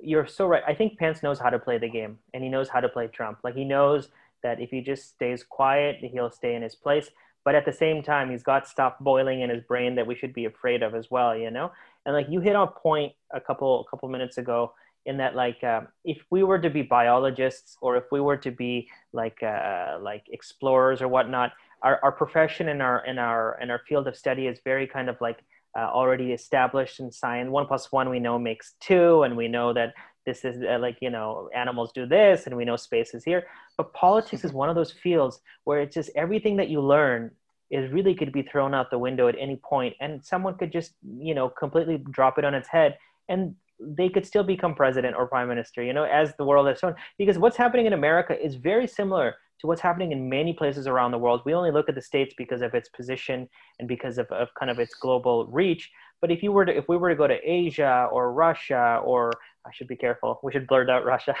you're 0.00 0.26
so 0.26 0.46
right. 0.46 0.62
I 0.66 0.74
think 0.74 0.98
Pence 0.98 1.22
knows 1.22 1.38
how 1.38 1.50
to 1.50 1.58
play 1.58 1.78
the 1.78 1.88
game 1.88 2.18
and 2.32 2.42
he 2.42 2.50
knows 2.50 2.68
how 2.68 2.80
to 2.80 2.88
play 2.88 3.06
Trump. 3.08 3.38
Like 3.42 3.54
he 3.54 3.64
knows 3.64 4.08
that 4.42 4.60
if 4.60 4.70
he 4.70 4.82
just 4.82 5.08
stays 5.08 5.42
quiet, 5.42 5.96
he'll 6.00 6.30
stay 6.30 6.54
in 6.54 6.62
his 6.62 6.74
place. 6.74 7.08
But 7.44 7.54
at 7.54 7.64
the 7.64 7.72
same 7.72 8.02
time, 8.02 8.30
he's 8.30 8.42
got 8.42 8.66
stuff 8.66 8.94
boiling 9.00 9.42
in 9.42 9.50
his 9.50 9.62
brain 9.62 9.94
that 9.96 10.06
we 10.06 10.14
should 10.14 10.32
be 10.32 10.46
afraid 10.46 10.82
of 10.82 10.94
as 10.94 11.10
well, 11.10 11.36
you 11.36 11.50
know? 11.50 11.72
And 12.06 12.14
like 12.14 12.26
you 12.30 12.40
hit 12.40 12.56
on 12.56 12.68
point 12.68 13.12
a 13.32 13.40
couple, 13.40 13.80
a 13.80 13.90
couple 13.90 14.08
minutes 14.08 14.38
ago 14.38 14.72
in 15.06 15.18
that 15.18 15.34
like 15.34 15.62
um, 15.64 15.88
if 16.04 16.18
we 16.30 16.42
were 16.42 16.58
to 16.58 16.70
be 16.70 16.82
biologists 16.82 17.76
or 17.80 17.96
if 17.96 18.04
we 18.10 18.20
were 18.20 18.36
to 18.38 18.50
be 18.50 18.88
like 19.12 19.42
uh, 19.42 19.98
like 20.00 20.24
explorers 20.30 21.02
or 21.02 21.08
whatnot 21.08 21.52
our, 21.84 22.00
our 22.02 22.12
profession 22.12 22.68
and 22.70 22.82
our 22.82 23.04
in 23.04 23.18
our 23.18 23.58
in 23.60 23.70
our 23.70 23.80
field 23.86 24.08
of 24.08 24.16
study 24.16 24.46
is 24.46 24.58
very 24.64 24.86
kind 24.86 25.08
of 25.08 25.16
like 25.20 25.44
uh, 25.78 25.82
already 25.82 26.32
established 26.32 26.98
in 26.98 27.12
science. 27.12 27.50
One 27.50 27.66
plus 27.66 27.92
one 27.92 28.08
we 28.08 28.18
know 28.18 28.38
makes 28.38 28.74
two, 28.80 29.22
and 29.22 29.36
we 29.36 29.48
know 29.48 29.72
that 29.74 29.92
this 30.24 30.44
is 30.44 30.62
uh, 30.62 30.78
like 30.78 30.96
you 31.00 31.10
know 31.10 31.50
animals 31.54 31.92
do 31.94 32.06
this, 32.06 32.46
and 32.46 32.56
we 32.56 32.64
know 32.64 32.76
space 32.76 33.14
is 33.14 33.22
here. 33.22 33.44
But 33.76 33.92
politics 33.92 34.44
is 34.44 34.52
one 34.52 34.70
of 34.70 34.76
those 34.76 34.92
fields 34.92 35.40
where 35.64 35.80
it's 35.80 35.94
just 35.94 36.10
everything 36.16 36.56
that 36.56 36.70
you 36.70 36.80
learn 36.80 37.30
is 37.70 37.92
really 37.92 38.14
could 38.14 38.32
be 38.32 38.42
thrown 38.42 38.74
out 38.74 38.90
the 38.90 38.98
window 38.98 39.28
at 39.28 39.36
any 39.38 39.56
point, 39.56 39.94
and 40.00 40.24
someone 40.24 40.56
could 40.56 40.72
just 40.72 40.94
you 41.06 41.34
know 41.34 41.50
completely 41.50 41.98
drop 42.10 42.38
it 42.38 42.46
on 42.46 42.54
its 42.54 42.68
head, 42.68 42.96
and 43.28 43.54
they 43.78 44.08
could 44.08 44.24
still 44.24 44.44
become 44.44 44.74
president 44.74 45.16
or 45.16 45.26
prime 45.26 45.48
minister. 45.48 45.82
You 45.82 45.92
know, 45.92 46.04
as 46.04 46.34
the 46.38 46.46
world 46.46 46.66
has 46.66 46.78
shown, 46.78 46.94
because 47.18 47.36
what's 47.36 47.58
happening 47.58 47.84
in 47.84 47.92
America 47.92 48.42
is 48.42 48.54
very 48.54 48.86
similar 48.86 49.34
to 49.60 49.66
what's 49.66 49.80
happening 49.80 50.12
in 50.12 50.28
many 50.28 50.52
places 50.52 50.86
around 50.86 51.10
the 51.10 51.18
world. 51.18 51.42
We 51.44 51.54
only 51.54 51.70
look 51.70 51.88
at 51.88 51.94
the 51.94 52.02
states 52.02 52.34
because 52.36 52.62
of 52.62 52.74
its 52.74 52.88
position 52.88 53.48
and 53.78 53.88
because 53.88 54.18
of, 54.18 54.26
of 54.30 54.48
kind 54.58 54.70
of 54.70 54.78
its 54.78 54.94
global 54.94 55.46
reach. 55.46 55.90
But 56.20 56.30
if 56.30 56.42
you 56.42 56.52
were 56.52 56.64
to, 56.64 56.76
if 56.76 56.88
we 56.88 56.96
were 56.96 57.10
to 57.10 57.14
go 57.14 57.26
to 57.26 57.38
Asia 57.42 58.08
or 58.10 58.32
Russia 58.32 59.00
or 59.04 59.32
I 59.66 59.70
should 59.72 59.88
be 59.88 59.96
careful, 59.96 60.40
we 60.42 60.52
should 60.52 60.66
blurt 60.66 60.90
out 60.90 61.04
Russia 61.04 61.34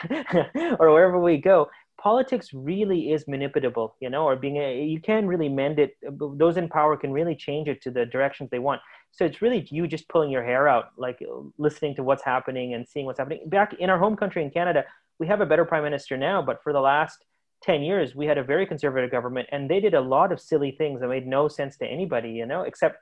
or 0.78 0.92
wherever 0.92 1.18
we 1.18 1.38
go, 1.38 1.68
politics 2.00 2.52
really 2.52 3.12
is 3.12 3.24
manipulable, 3.24 3.92
you 4.00 4.10
know, 4.10 4.24
or 4.24 4.36
being 4.36 4.56
a, 4.56 4.84
you 4.84 5.00
can 5.00 5.26
really 5.26 5.48
mend 5.48 5.78
it. 5.78 5.96
Those 6.02 6.56
in 6.56 6.68
power 6.68 6.96
can 6.96 7.12
really 7.12 7.34
change 7.34 7.68
it 7.68 7.82
to 7.82 7.90
the 7.90 8.06
directions 8.06 8.50
they 8.50 8.58
want. 8.58 8.80
So 9.12 9.24
it's 9.24 9.40
really 9.40 9.66
you 9.70 9.86
just 9.86 10.08
pulling 10.08 10.30
your 10.30 10.42
hair 10.42 10.66
out, 10.68 10.90
like 10.96 11.22
listening 11.56 11.94
to 11.96 12.02
what's 12.02 12.24
happening 12.24 12.74
and 12.74 12.86
seeing 12.86 13.06
what's 13.06 13.18
happening. 13.18 13.40
Back 13.46 13.74
in 13.74 13.90
our 13.90 13.98
home 13.98 14.16
country 14.16 14.42
in 14.42 14.50
Canada, 14.50 14.84
we 15.18 15.26
have 15.28 15.40
a 15.40 15.46
better 15.46 15.64
prime 15.64 15.84
minister 15.84 16.16
now, 16.16 16.42
but 16.42 16.62
for 16.62 16.72
the 16.72 16.80
last 16.80 17.24
10 17.64 17.82
years, 17.82 18.14
we 18.14 18.26
had 18.26 18.36
a 18.36 18.44
very 18.44 18.66
conservative 18.66 19.10
government 19.10 19.48
and 19.50 19.70
they 19.70 19.80
did 19.80 19.94
a 19.94 20.00
lot 20.00 20.32
of 20.32 20.38
silly 20.38 20.72
things 20.72 21.00
that 21.00 21.08
made 21.08 21.26
no 21.26 21.48
sense 21.48 21.78
to 21.78 21.86
anybody, 21.86 22.30
you 22.30 22.44
know, 22.44 22.62
except 22.62 22.98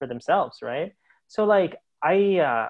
for 0.00 0.08
themselves, 0.08 0.58
right? 0.62 0.92
So, 1.28 1.44
like, 1.44 1.76
I, 2.02 2.38
uh, 2.38 2.68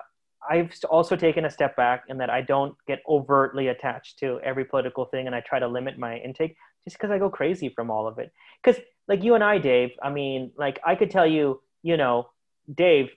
I've 0.48 0.72
also 0.90 1.16
taken 1.16 1.46
a 1.46 1.50
step 1.50 1.76
back 1.76 2.04
in 2.08 2.18
that 2.18 2.28
I 2.28 2.42
don't 2.42 2.74
get 2.86 3.00
overtly 3.08 3.68
attached 3.68 4.18
to 4.18 4.38
every 4.44 4.66
political 4.66 5.06
thing 5.06 5.26
and 5.26 5.34
I 5.34 5.40
try 5.40 5.58
to 5.58 5.66
limit 5.66 5.98
my 5.98 6.18
intake 6.18 6.56
just 6.84 6.98
because 6.98 7.10
I 7.10 7.18
go 7.18 7.30
crazy 7.30 7.70
from 7.70 7.90
all 7.90 8.06
of 8.06 8.18
it. 8.18 8.32
Because, 8.62 8.80
like 9.08 9.24
you 9.24 9.34
and 9.34 9.42
I, 9.42 9.56
Dave, 9.56 9.90
I 10.02 10.10
mean, 10.10 10.52
like, 10.58 10.78
I 10.86 10.94
could 10.94 11.10
tell 11.10 11.26
you, 11.26 11.62
you 11.82 11.96
know, 11.96 12.28
Dave, 12.72 13.08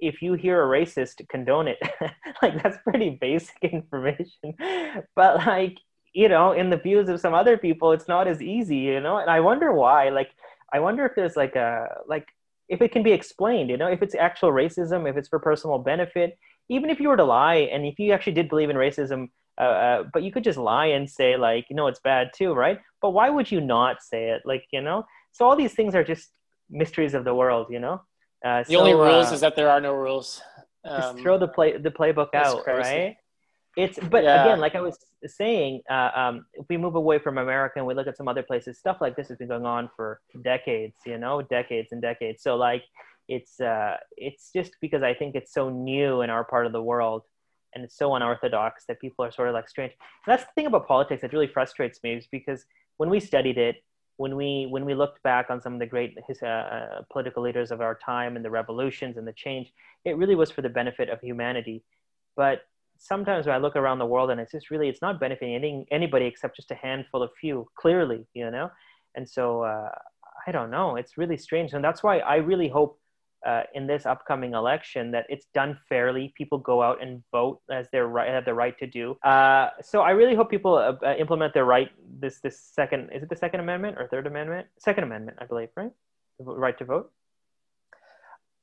if 0.00 0.22
you 0.22 0.34
hear 0.34 0.62
a 0.62 0.66
racist, 0.66 1.26
condone 1.28 1.68
it. 1.68 1.78
like, 2.42 2.62
that's 2.62 2.78
pretty 2.82 3.10
basic 3.10 3.56
information. 3.62 4.54
But, 5.14 5.46
like, 5.46 5.76
you 6.12 6.28
know 6.28 6.52
in 6.52 6.70
the 6.70 6.76
views 6.76 7.08
of 7.08 7.20
some 7.20 7.34
other 7.34 7.56
people 7.56 7.92
it's 7.92 8.08
not 8.08 8.28
as 8.28 8.42
easy 8.42 8.76
you 8.76 9.00
know? 9.00 9.18
And 9.18 9.30
i 9.30 9.40
wonder 9.40 9.72
why 9.72 10.10
like 10.10 10.30
i 10.72 10.80
wonder 10.80 11.04
if 11.06 11.12
there's 11.14 11.36
like 11.36 11.56
a 11.56 11.88
like 12.06 12.28
if 12.68 12.80
it 12.80 12.92
can 12.92 13.02
be 13.02 13.12
explained 13.12 13.70
you 13.70 13.76
know? 13.76 13.88
If 13.88 14.02
it's 14.02 14.14
actual 14.14 14.50
racism 14.50 15.08
if 15.08 15.16
it's 15.16 15.28
for 15.28 15.38
personal 15.38 15.78
benefit 15.78 16.38
even 16.68 16.90
if 16.90 17.00
you 17.00 17.08
were 17.08 17.16
to 17.16 17.24
lie 17.24 17.68
and 17.72 17.84
if 17.84 17.98
you 17.98 18.12
actually 18.12 18.32
did 18.34 18.48
believe 18.48 18.70
in 18.70 18.76
racism 18.76 19.28
uh, 19.60 19.64
uh, 19.64 20.02
but 20.12 20.22
you 20.22 20.32
could 20.32 20.44
just 20.44 20.58
lie 20.58 20.86
and 20.86 21.08
say 21.08 21.36
like 21.36 21.66
you 21.68 21.76
know 21.76 21.86
it's 21.86 22.00
bad 22.00 22.30
too 22.34 22.54
right? 22.54 22.80
But 23.00 23.10
why 23.10 23.28
would 23.28 23.50
you 23.50 23.60
not 23.60 24.02
say 24.02 24.30
it? 24.30 24.42
Like 24.44 24.64
you 24.72 24.80
know? 24.80 25.04
So 25.32 25.44
all 25.46 25.56
these 25.56 25.74
things 25.74 25.94
are 25.94 26.04
just 26.04 26.30
mysteries 26.70 27.14
of 27.14 27.24
the 27.24 27.34
world 27.34 27.66
you 27.70 27.78
know? 27.78 28.00
Uh, 28.44 28.62
the 28.64 28.72
so, 28.72 28.80
only 28.80 28.94
rules 28.94 29.30
uh, 29.30 29.34
is 29.34 29.40
that 29.40 29.54
there 29.54 29.70
are 29.70 29.80
no 29.80 29.92
rules. 29.92 30.40
um, 30.84 31.00
just 31.00 31.18
throw 31.22 31.38
the 31.38 31.48
play 31.48 31.76
the 31.76 31.90
playbook 31.90 32.34
out 32.34 32.64
crazy. 32.64 32.78
right 32.78 33.16
it's 33.76 33.98
but 34.10 34.22
yeah. 34.22 34.44
again 34.44 34.60
like 34.60 34.74
i 34.74 34.80
was 34.80 34.98
saying 35.24 35.80
uh, 35.90 36.10
um, 36.14 36.44
if 36.54 36.66
we 36.68 36.76
move 36.76 36.94
away 36.94 37.18
from 37.18 37.38
america 37.38 37.74
and 37.76 37.86
we 37.86 37.94
look 37.94 38.06
at 38.06 38.16
some 38.16 38.28
other 38.28 38.42
places 38.42 38.78
stuff 38.78 38.98
like 39.00 39.16
this 39.16 39.28
has 39.28 39.38
been 39.38 39.48
going 39.48 39.64
on 39.64 39.88
for 39.96 40.20
decades 40.42 40.96
you 41.06 41.18
know 41.18 41.42
decades 41.42 41.92
and 41.92 42.02
decades. 42.02 42.42
So 42.42 42.56
like 42.56 42.84
it's 43.28 43.60
uh, 43.60 43.96
it's 44.16 44.50
just 44.52 44.72
because 44.80 45.02
i 45.02 45.14
think 45.14 45.34
it's 45.34 45.52
so 45.54 45.70
new 45.70 46.22
in 46.22 46.30
our 46.30 46.44
part 46.44 46.66
of 46.66 46.72
the 46.72 46.82
world 46.82 47.22
and 47.74 47.84
it's 47.84 47.96
so 47.96 48.14
unorthodox 48.14 48.84
that 48.86 49.00
people 49.00 49.24
are 49.24 49.32
sort 49.32 49.48
of 49.48 49.54
like 49.54 49.68
strange. 49.68 49.92
And 50.26 50.32
that's 50.32 50.44
the 50.44 50.52
thing 50.54 50.66
about 50.66 50.86
politics 50.86 51.22
that 51.22 51.32
really 51.32 51.46
frustrates 51.46 52.02
me 52.02 52.14
is 52.14 52.26
because 52.30 52.66
when 52.98 53.08
we 53.08 53.20
studied 53.20 53.58
it 53.58 53.76
when 54.18 54.36
we 54.36 54.66
when 54.68 54.84
we 54.84 54.94
looked 54.94 55.22
back 55.22 55.46
on 55.48 55.60
some 55.60 55.72
of 55.72 55.80
the 55.80 55.86
great 55.86 56.16
uh, 56.42 56.46
uh, 56.46 57.02
political 57.10 57.42
leaders 57.42 57.70
of 57.70 57.80
our 57.80 57.94
time 57.94 58.36
and 58.36 58.44
the 58.44 58.50
revolutions 58.50 59.16
and 59.16 59.26
the 59.26 59.32
change 59.32 59.72
it 60.04 60.16
really 60.18 60.34
was 60.34 60.50
for 60.50 60.62
the 60.62 60.68
benefit 60.68 61.08
of 61.08 61.20
humanity. 61.20 61.82
But 62.36 62.62
sometimes 63.02 63.46
when 63.46 63.54
I 63.54 63.58
look 63.58 63.76
around 63.76 63.98
the 63.98 64.06
world 64.06 64.30
and 64.30 64.40
it's 64.40 64.52
just 64.52 64.70
really 64.70 64.88
it's 64.88 65.02
not 65.02 65.18
benefiting 65.18 65.54
any, 65.54 65.86
anybody 65.90 66.26
except 66.26 66.56
just 66.56 66.70
a 66.70 66.74
handful 66.76 67.22
of 67.22 67.30
few 67.40 67.66
clearly 67.76 68.26
you 68.34 68.50
know? 68.50 68.70
And 69.14 69.28
so 69.28 69.62
uh, 69.62 69.90
I 70.46 70.52
don't 70.52 70.70
know. 70.70 70.96
It's 70.96 71.18
really 71.18 71.36
strange. 71.36 71.72
And 71.72 71.84
that's 71.84 72.02
why 72.02 72.18
I 72.18 72.36
really 72.36 72.68
hope 72.68 72.98
uh, 73.46 73.62
in 73.74 73.86
this 73.86 74.06
upcoming 74.06 74.54
election 74.54 75.10
that 75.10 75.26
it's 75.28 75.46
done 75.52 75.78
fairly. 75.88 76.32
People 76.36 76.58
go 76.58 76.82
out 76.82 77.02
and 77.02 77.22
vote 77.32 77.60
as 77.70 77.88
they 77.90 77.98
right 77.98 78.28
have 78.28 78.44
the 78.44 78.54
right 78.54 78.78
to 78.78 78.86
do. 78.86 79.16
Uh, 79.24 79.70
so 79.82 80.02
I 80.02 80.10
really 80.10 80.34
hope 80.34 80.50
people 80.50 80.74
uh, 80.76 80.94
uh, 81.04 81.14
implement 81.16 81.52
their 81.54 81.64
right 81.64 81.90
this 82.20 82.38
this 82.40 82.60
second 82.60 83.10
is 83.12 83.22
it 83.22 83.28
the 83.28 83.36
second 83.36 83.60
amendment 83.60 83.96
or 83.98 84.06
third 84.08 84.26
amendment? 84.26 84.68
Second 84.78 85.04
amendment 85.04 85.38
I 85.40 85.46
believe 85.46 85.68
right? 85.76 85.90
The 86.38 86.44
right 86.44 86.78
to 86.78 86.84
vote? 86.84 87.10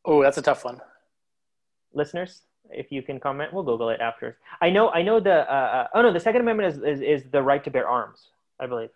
Oh 0.05 0.23
that's 0.23 0.37
a 0.37 0.41
tough 0.41 0.63
one. 0.63 0.79
Listeners 1.93 2.43
if 2.71 2.91
you 2.91 3.01
can 3.01 3.19
comment, 3.19 3.53
we'll 3.53 3.63
Google 3.63 3.89
it 3.89 3.99
after. 3.99 4.37
I 4.61 4.69
know, 4.69 4.89
I 4.89 5.01
know 5.01 5.19
the. 5.19 5.51
Uh, 5.51 5.55
uh, 5.55 5.87
oh 5.93 6.01
no, 6.01 6.13
the 6.13 6.19
Second 6.19 6.41
Amendment 6.41 6.75
is, 6.75 6.83
is, 6.83 7.01
is 7.01 7.31
the 7.31 7.41
right 7.41 7.63
to 7.63 7.71
bear 7.71 7.87
arms. 7.87 8.27
I 8.59 8.67
believe. 8.67 8.89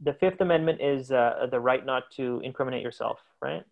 The 0.00 0.12
Fifth 0.12 0.40
Amendment 0.40 0.80
is 0.80 1.10
uh, 1.10 1.48
the 1.50 1.58
right 1.58 1.84
not 1.84 2.10
to 2.12 2.40
incriminate 2.44 2.82
yourself. 2.82 3.20
Right. 3.40 3.64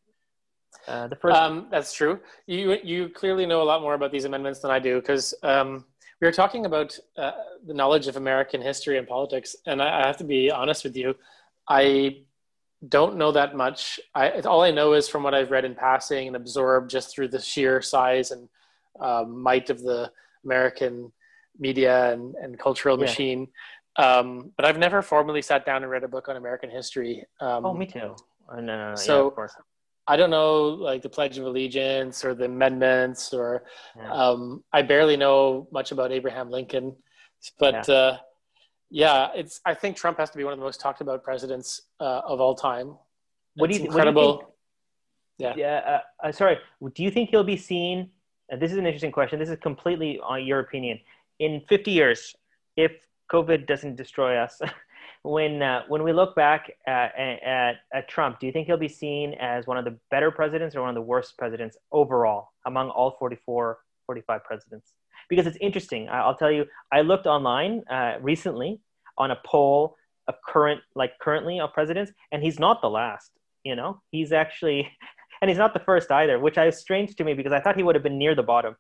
Uh, 0.89 1.09
the 1.09 1.17
first. 1.17 1.37
Um, 1.37 1.67
that's 1.71 1.93
true. 1.93 2.21
You 2.47 2.79
you 2.83 3.09
clearly 3.09 3.47
know 3.47 3.63
a 3.63 3.65
lot 3.65 3.81
more 3.81 3.95
about 3.95 4.13
these 4.13 4.25
amendments 4.25 4.61
than 4.61 4.71
I 4.71 4.79
do 4.79 5.01
because 5.01 5.35
um, 5.43 5.85
we 6.21 6.27
were 6.27 6.33
talking 6.33 6.67
about 6.67 6.99
uh, 7.17 7.33
the 7.67 7.75
knowledge 7.75 8.09
of 8.09 8.17
American 8.17 8.61
history 8.61 8.99
and 8.99 9.07
politics, 9.07 9.57
and 9.67 9.83
I, 9.83 10.03
I 10.03 10.07
have 10.07 10.17
to 10.19 10.25
be 10.25 10.51
honest 10.51 10.85
with 10.85 10.97
you, 10.97 11.15
I 11.69 12.23
don't 12.89 13.17
know 13.17 13.33
that 13.33 13.57
much. 13.57 14.01
I, 14.15 14.41
all 14.41 14.63
I 14.63 14.71
know 14.71 14.93
is 14.93 15.09
from 15.09 15.23
what 15.23 15.35
I've 15.35 15.51
read 15.51 15.65
in 15.65 15.75
passing 15.75 16.27
and 16.27 16.37
absorbed 16.37 16.91
just 16.91 17.15
through 17.15 17.29
the 17.29 17.41
sheer 17.41 17.83
size 17.83 18.31
and 18.31 18.49
uh, 19.01 19.24
might 19.26 19.70
of 19.70 19.82
the 19.82 20.11
American 20.44 21.12
media 21.59 22.12
and, 22.12 22.34
and 22.36 22.59
cultural 22.59 22.99
yeah. 22.99 23.05
machine. 23.07 23.49
Um, 23.97 24.53
but 24.57 24.66
I've 24.66 24.78
never 24.78 25.01
formally 25.03 25.42
sat 25.42 25.64
down 25.64 25.82
and 25.82 25.90
read 25.90 26.05
a 26.05 26.09
book 26.09 26.28
on 26.28 26.36
American 26.36 26.70
history. 26.70 27.24
Um, 27.40 27.64
oh, 27.64 27.74
me 27.74 27.86
too. 27.86 28.14
Uh, 28.49 28.61
no, 28.61 28.76
no, 28.76 28.90
no, 28.90 28.94
so, 28.94 29.34
yeah, 29.36 29.47
I 30.07 30.16
don't 30.16 30.30
know 30.30 30.62
like 30.62 31.03
the 31.03 31.09
Pledge 31.09 31.38
of 31.38 31.47
Allegiance 31.47 32.24
or 32.24 32.34
the 32.34 32.44
amendments, 32.44 33.32
or 33.32 33.64
yeah. 33.97 34.12
um, 34.12 34.62
I 34.72 34.82
barely 34.82 35.16
know 35.16 35.66
much 35.72 35.90
about 35.92 36.12
Abraham 36.12 36.51
Lincoln, 36.51 36.94
but 37.59 37.88
yeah. 37.88 37.94
Uh, 37.94 38.16
yeah. 38.90 39.28
it's. 39.34 39.61
I 39.64 39.74
think 39.74 39.97
Trump 39.97 40.18
has 40.18 40.30
to 40.30 40.38
be 40.38 40.44
one 40.44 40.53
of 40.53 40.59
the 40.59 40.64
most 40.64 40.80
talked 40.80 41.01
about 41.01 41.24
presidents 41.24 41.82
uh, 41.99 42.20
of 42.24 42.40
all 42.40 42.55
time. 42.55 42.97
What 43.57 43.70
do 43.70 43.76
you, 43.76 43.86
incredible. 43.86 44.36
What 44.36 44.40
do 45.38 45.44
you 45.44 45.51
think? 45.51 45.59
Yeah. 45.59 45.80
Yeah. 45.82 46.01
Uh, 46.22 46.28
uh, 46.28 46.32
sorry. 46.32 46.59
Do 46.94 47.03
you 47.03 47.11
think 47.11 47.30
he'll 47.30 47.44
be 47.44 47.57
seen? 47.57 48.11
Uh, 48.53 48.57
this 48.57 48.72
is 48.72 48.78
an 48.78 48.86
interesting 48.86 49.12
question. 49.12 49.38
This 49.38 49.51
is 49.51 49.59
completely 49.61 50.20
on 50.20 50.44
your 50.44 50.61
opinion. 50.61 51.01
In 51.38 51.62
50 51.68 51.90
years, 51.90 52.34
if 52.76 52.92
COVID 53.32 53.66
doesn't 53.66 53.97
destroy 53.97 54.36
us, 54.36 54.61
when 55.22 55.61
uh, 55.61 55.82
when 55.88 56.03
we 56.03 56.12
look 56.12 56.36
back 56.36 56.70
at, 56.86 57.12
at, 57.18 57.76
at, 57.92 58.09
Trump, 58.09 58.38
do 58.38 58.47
you 58.47 58.53
think 58.53 58.66
he'll 58.66 58.76
be 58.76 58.88
seen 58.88 59.34
as 59.34 59.66
one 59.66 59.76
of 59.76 59.84
the 59.84 59.97
better 60.11 60.30
presidents 60.30 60.76
or 60.76 60.82
one 60.82 60.90
of 60.90 60.94
the 60.94 61.03
worst 61.03 61.36
presidents 61.36 61.76
overall 61.90 62.53
among 62.64 62.90
all 62.90 63.16
44, 63.18 63.78
45 64.07 64.44
presidents? 64.44 64.92
Because 65.28 65.47
it's 65.47 65.59
interesting. 65.61 66.09
I'll 66.09 66.36
tell 66.36 66.53
you, 66.53 66.66
I 66.92 67.01
looked 67.01 67.26
online 67.26 67.82
uh, 67.90 68.18
recently 68.20 68.80
on 69.18 69.32
a 69.32 69.38
poll 69.44 69.97
of 70.28 70.36
current, 70.47 70.80
like 70.94 71.18
currently 71.20 71.59
of 71.59 71.72
presidents, 71.72 72.12
and 72.30 72.42
he's 72.42 72.61
not 72.61 72.80
the 72.80 72.90
last. 72.90 73.32
You 73.64 73.74
know, 73.74 74.01
he's 74.12 74.32
actually, 74.32 74.88
and 75.41 75.49
he's 75.49 75.59
not 75.59 75.74
the 75.74 75.80
first 75.80 76.11
either, 76.11 76.39
which 76.39 76.59
is 76.59 76.78
strange 76.78 77.14
to 77.16 77.24
me 77.24 77.34
because 77.34 77.53
I 77.53 77.61
thought 77.61 77.76
he 77.76 77.82
would 77.82 77.95
have 77.95 78.03
been 78.03 78.18
near 78.18 78.34
the 78.34 78.43
bottom. 78.43 78.76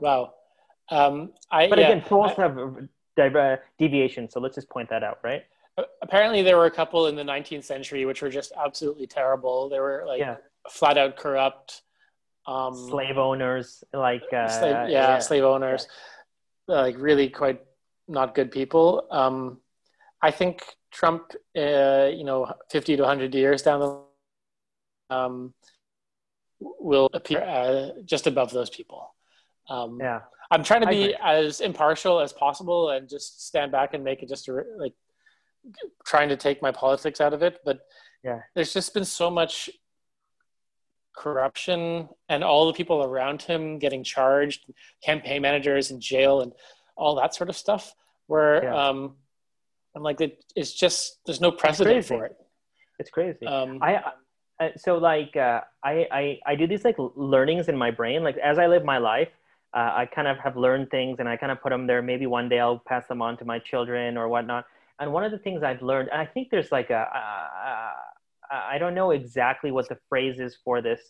Wow. 0.00 0.34
Um, 0.90 1.32
I, 1.50 1.68
but 1.68 1.78
again, 1.78 2.00
polls 2.00 2.32
I, 2.36 2.42
have 2.42 3.58
deviation. 3.78 4.28
So 4.28 4.40
let's 4.40 4.54
just 4.54 4.68
point 4.68 4.90
that 4.90 5.02
out, 5.02 5.18
right? 5.22 5.44
Apparently, 6.02 6.42
there 6.42 6.56
were 6.56 6.66
a 6.66 6.70
couple 6.70 7.06
in 7.06 7.16
the 7.16 7.22
19th 7.22 7.64
century 7.64 8.04
which 8.04 8.22
were 8.22 8.28
just 8.28 8.52
absolutely 8.62 9.06
terrible. 9.06 9.68
They 9.68 9.78
were 9.78 10.04
like 10.06 10.20
yeah. 10.20 10.36
flat 10.68 10.98
out 10.98 11.16
corrupt. 11.16 11.82
Um, 12.46 12.74
slave 12.74 13.18
owners, 13.18 13.84
like 13.92 14.24
uh, 14.32 14.48
slave, 14.48 14.72
yeah, 14.72 14.88
yeah, 14.88 15.18
slave 15.18 15.44
owners, 15.44 15.86
like 16.66 16.96
really 16.98 17.28
quite 17.28 17.60
not 18.08 18.34
good 18.34 18.50
people. 18.50 19.06
Um, 19.10 19.58
I 20.22 20.30
think 20.30 20.62
Trump, 20.90 21.32
uh, 21.56 22.08
you 22.12 22.24
know, 22.24 22.52
50 22.70 22.96
to 22.96 23.02
100 23.02 23.34
years 23.34 23.62
down 23.62 23.80
the 23.80 24.02
um, 25.10 25.54
will 26.60 27.10
appear 27.12 27.42
uh, 27.42 28.02
just 28.04 28.26
above 28.26 28.50
those 28.50 28.70
people. 28.70 29.14
Um, 29.68 29.98
yeah. 30.00 30.20
I'm 30.50 30.64
trying 30.64 30.80
to 30.80 30.88
be 30.88 31.14
as 31.22 31.60
impartial 31.60 32.18
as 32.18 32.32
possible 32.32 32.90
and 32.90 33.08
just 33.08 33.46
stand 33.46 33.70
back 33.70 33.94
and 33.94 34.02
make 34.02 34.22
it 34.22 34.28
just 34.28 34.48
a, 34.48 34.64
like 34.76 34.94
trying 36.04 36.28
to 36.30 36.36
take 36.36 36.60
my 36.60 36.72
politics 36.72 37.20
out 37.20 37.32
of 37.32 37.42
it. 37.42 37.60
But 37.64 37.80
yeah, 38.24 38.40
there's 38.54 38.72
just 38.72 38.92
been 38.92 39.04
so 39.04 39.30
much 39.30 39.70
corruption 41.16 42.08
and 42.28 42.42
all 42.42 42.66
the 42.66 42.72
people 42.72 43.02
around 43.04 43.42
him 43.42 43.78
getting 43.78 44.02
charged, 44.02 44.64
campaign 45.04 45.42
managers 45.42 45.92
in 45.92 46.00
jail, 46.00 46.40
and 46.40 46.52
all 46.96 47.14
that 47.16 47.34
sort 47.34 47.48
of 47.48 47.56
stuff. 47.56 47.94
Where 48.26 48.64
yeah. 48.64 48.88
um, 48.88 49.14
I'm 49.94 50.02
like, 50.02 50.20
it, 50.20 50.44
it's 50.56 50.72
just 50.72 51.20
there's 51.26 51.40
no 51.40 51.52
precedent 51.52 52.04
for 52.06 52.24
it. 52.24 52.36
It's 52.98 53.10
crazy. 53.10 53.46
Um, 53.46 53.78
I 53.80 54.02
so 54.76 54.98
like 54.98 55.36
uh, 55.36 55.60
I, 55.82 56.06
I 56.10 56.38
I 56.46 56.54
do 56.54 56.66
these 56.66 56.84
like 56.84 56.96
learnings 56.98 57.68
in 57.68 57.76
my 57.76 57.90
brain. 57.90 58.22
Like 58.22 58.36
as 58.38 58.58
I 58.58 58.66
live 58.66 58.84
my 58.84 58.98
life, 58.98 59.28
uh, 59.74 59.92
I 59.94 60.06
kind 60.06 60.28
of 60.28 60.38
have 60.38 60.56
learned 60.56 60.90
things 60.90 61.18
and 61.20 61.28
I 61.28 61.36
kind 61.36 61.52
of 61.52 61.60
put 61.62 61.70
them 61.70 61.86
there. 61.86 62.02
Maybe 62.02 62.26
one 62.26 62.48
day 62.48 62.60
I'll 62.60 62.82
pass 62.86 63.06
them 63.06 63.22
on 63.22 63.36
to 63.38 63.44
my 63.44 63.58
children 63.58 64.16
or 64.16 64.28
whatnot. 64.28 64.66
And 64.98 65.12
one 65.12 65.24
of 65.24 65.32
the 65.32 65.38
things 65.38 65.62
I've 65.62 65.80
learned, 65.80 66.10
and 66.12 66.20
I 66.20 66.26
think 66.26 66.50
there's 66.50 66.70
like 66.70 66.90
a, 66.90 67.06
I 68.50 68.78
don't 68.78 68.94
know 68.94 69.12
exactly 69.12 69.70
what 69.70 69.88
the 69.88 69.96
phrase 70.08 70.40
is 70.40 70.58
for 70.62 70.82
this, 70.82 71.00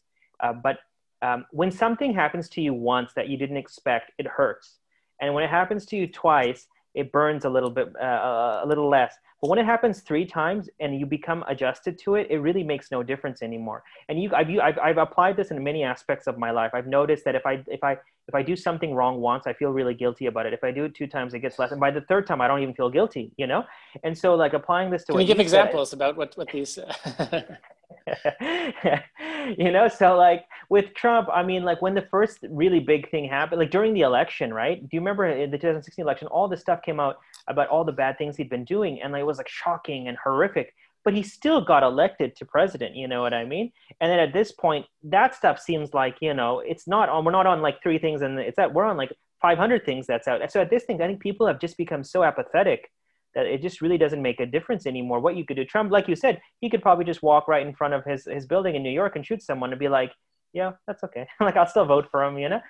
uh, 0.41 0.53
but 0.53 0.79
um, 1.23 1.47
when 1.51 1.71
something 1.71 2.15
happens 2.15 2.49
to 2.51 2.61
you 2.61 2.73
once 2.73 3.13
that 3.15 3.29
you 3.29 3.37
didn't 3.37 3.57
expect, 3.57 4.13
it 4.19 4.27
hurts. 4.27 4.77
And 5.21 5.35
when 5.35 5.45
it 5.45 5.51
happens 5.51 5.85
to 5.87 5.97
you 5.97 6.07
twice, 6.07 6.67
it 6.95 7.12
burns 7.12 7.45
a 7.45 7.51
little 7.51 7.70
bit, 7.70 7.88
uh, 8.01 8.61
a 8.62 8.66
little 8.66 8.88
less. 8.88 9.14
But 9.41 9.49
when 9.49 9.59
it 9.59 9.64
happens 9.64 10.01
three 10.01 10.26
times 10.26 10.68
and 10.80 10.99
you 10.99 11.07
become 11.07 11.45
adjusted 11.49 11.99
to 12.01 12.16
it, 12.16 12.26
it 12.30 12.38
really 12.38 12.62
makes 12.62 12.91
no 12.91 13.03
difference 13.03 13.43
anymore. 13.43 13.82
And 14.09 14.22
you, 14.22 14.30
I've, 14.34 14.49
I've, 14.62 14.78
I've 14.78 14.99
applied 14.99 15.36
this 15.36 15.51
in 15.51 15.62
many 15.64 15.82
aspects 15.82 16.26
of 16.26 16.36
my 16.36 16.51
life. 16.51 16.72
I've 16.74 16.86
noticed 16.86 17.24
that 17.24 17.34
if 17.34 17.47
I, 17.47 17.64
if 17.66 17.82
I, 17.82 17.93
if 18.28 18.34
I 18.34 18.43
do 18.43 18.55
something 18.55 18.95
wrong 18.95 19.20
once, 19.20 19.47
I 19.47 19.55
feel 19.55 19.70
really 19.70 19.95
guilty 19.95 20.26
about 20.26 20.47
it. 20.47 20.53
If 20.53 20.62
I 20.62 20.70
do 20.70 20.84
it 20.84 20.95
two 20.95 21.07
times, 21.07 21.32
it 21.32 21.41
gets 21.41 21.59
less. 21.59 21.72
And 21.72 21.80
by 21.80 21.91
the 21.91 22.03
third 22.03 22.26
time, 22.26 22.41
I 22.41 22.49
don't 22.49 22.62
even 22.62 22.74
feel 22.74 22.91
guilty, 22.91 23.32
you 23.38 23.47
know? 23.47 23.64
And 24.05 24.16
so 24.16 24.34
like 24.34 24.53
applying 24.53 24.91
this 24.91 25.05
to 25.05 25.12
Can 25.12 25.22
you 25.22 25.26
give 25.26 25.38
you 25.38 25.43
examples 25.43 25.91
said, 25.91 25.97
about 25.97 26.16
what, 26.16 26.36
what 26.36 26.49
these, 26.53 26.78
you 29.59 29.71
know, 29.73 29.89
so 29.89 30.17
like 30.17 30.45
with 30.69 30.95
Trump, 30.95 31.29
I 31.33 31.43
mean, 31.43 31.63
like 31.63 31.83
when 31.83 31.95
the 31.95 32.07
first 32.11 32.39
really 32.49 32.81
big 32.81 33.11
thing 33.11 33.29
happened, 33.29 33.61
like 33.61 33.71
during 33.71 33.95
the 33.95 34.03
election, 34.03 34.53
right? 34.53 34.81
Do 34.81 34.89
you 34.93 35.01
remember 35.01 35.27
in 35.27 35.51
the 35.51 35.59
2016 35.59 36.03
election, 36.03 36.29
all 36.29 36.49
this 36.49 36.61
stuff 36.61 36.83
came 36.83 37.01
out 37.01 37.19
about 37.49 37.69
all 37.69 37.85
the 37.85 37.93
bad 37.93 38.19
things 38.19 38.37
he'd 38.37 38.51
been 38.51 38.65
doing, 38.65 39.01
and 39.03 39.13
like, 39.13 39.21
it 39.21 39.27
was 39.27 39.39
like 39.39 39.49
shocking 39.49 40.09
and 40.09 40.17
horrific. 40.23 40.75
But 41.03 41.15
he 41.15 41.23
still 41.23 41.63
got 41.63 41.83
elected 41.83 42.37
to 42.37 42.45
president. 42.45 42.95
You 42.95 43.09
know 43.09 43.23
what 43.23 43.33
I 43.33 43.47
mean? 43.47 43.73
And 44.01 44.13
then 44.13 44.19
at 44.19 44.35
this 44.35 44.53
point, 44.53 44.85
that 45.05 45.35
stuff 45.35 45.59
seems 45.59 45.95
like 45.95 46.17
you 46.21 46.35
know 46.35 46.61
it's 46.61 46.87
not 46.87 47.09
on. 47.09 47.25
We're 47.25 47.33
not 47.33 47.47
on 47.47 47.63
like 47.63 47.83
three 47.83 47.99
things, 47.99 48.23
and 48.23 48.39
it's 48.39 48.57
that 48.57 48.75
we're 48.75 48.85
on 48.85 48.97
like 48.97 49.13
500 49.41 49.85
things 49.87 50.07
that's 50.07 50.29
out. 50.29 50.53
So 50.53 50.61
at 50.61 50.71
this 50.71 50.85
thing, 50.85 51.01
I 51.01 51.07
think 51.07 51.21
people 51.21 51.47
have 51.47 51.59
just 51.59 51.77
become 51.79 52.05
so 52.05 52.23
apathetic 52.23 52.91
that 53.35 53.47
it 53.47 53.62
just 53.62 53.81
really 53.81 53.99
doesn't 53.99 54.22
make 54.22 54.41
a 54.41 54.47
difference 54.47 54.87
anymore. 54.87 55.20
What 55.20 55.37
you 55.37 55.45
could 55.45 55.57
do, 55.57 55.64
Trump, 55.64 55.93
like 55.93 56.09
you 56.09 56.16
said, 56.16 56.41
he 56.61 56.68
could 56.68 56.83
probably 56.83 57.05
just 57.05 57.22
walk 57.22 57.49
right 57.49 57.66
in 57.66 57.74
front 57.74 57.95
of 57.95 58.05
his 58.05 58.26
his 58.26 58.47
building 58.47 58.74
in 58.74 58.83
New 58.83 58.91
York 58.91 59.16
and 59.16 59.24
shoot 59.24 59.43
someone 59.43 59.70
and 59.70 59.78
be 59.78 59.89
like, 59.89 60.12
"Yeah, 60.53 60.72
that's 60.87 61.05
okay. 61.05 61.26
like 61.41 61.57
I'll 61.57 61.66
still 61.66 61.87
vote 61.87 62.09
for 62.11 62.24
him," 62.24 62.39
you 62.39 62.49
know. 62.49 62.61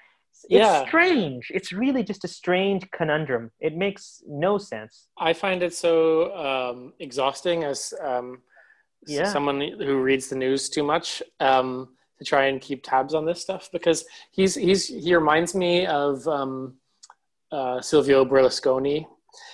It's 0.45 0.47
yeah. 0.49 0.87
strange. 0.87 1.51
It's 1.53 1.73
really 1.73 2.03
just 2.03 2.25
a 2.25 2.29
strange 2.29 2.89
conundrum. 2.93 3.51
It 3.61 3.77
makes 3.77 4.23
no 4.27 4.59
sense. 4.59 5.09
I 5.19 5.33
find 5.33 5.63
it 5.63 5.75
so 5.75 6.35
um, 6.37 6.93
exhausting 7.01 7.65
as 7.65 7.93
um, 8.03 8.41
yeah. 9.07 9.31
someone 9.31 9.61
who 9.61 10.01
reads 10.01 10.29
the 10.29 10.37
news 10.37 10.69
too 10.69 10.83
much 10.83 11.23
um, 11.41 11.89
to 12.19 12.25
try 12.25 12.47
and 12.47 12.61
keep 12.61 12.83
tabs 12.83 13.13
on 13.15 13.27
this 13.27 13.41
stuff 13.41 13.69
because 13.73 14.05
he's 14.31 14.55
he's 14.55 14.87
he 14.87 15.15
reminds 15.15 15.55
me 15.55 15.87
of 15.87 16.27
um, 16.29 16.75
uh, 17.53 17.81
Silvio 17.81 18.25
Berlusconi 18.25 19.07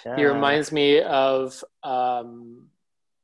yeah. 0.04 0.16
He 0.16 0.24
reminds 0.24 0.72
me 0.72 1.00
of 1.00 1.62
um, 1.82 2.66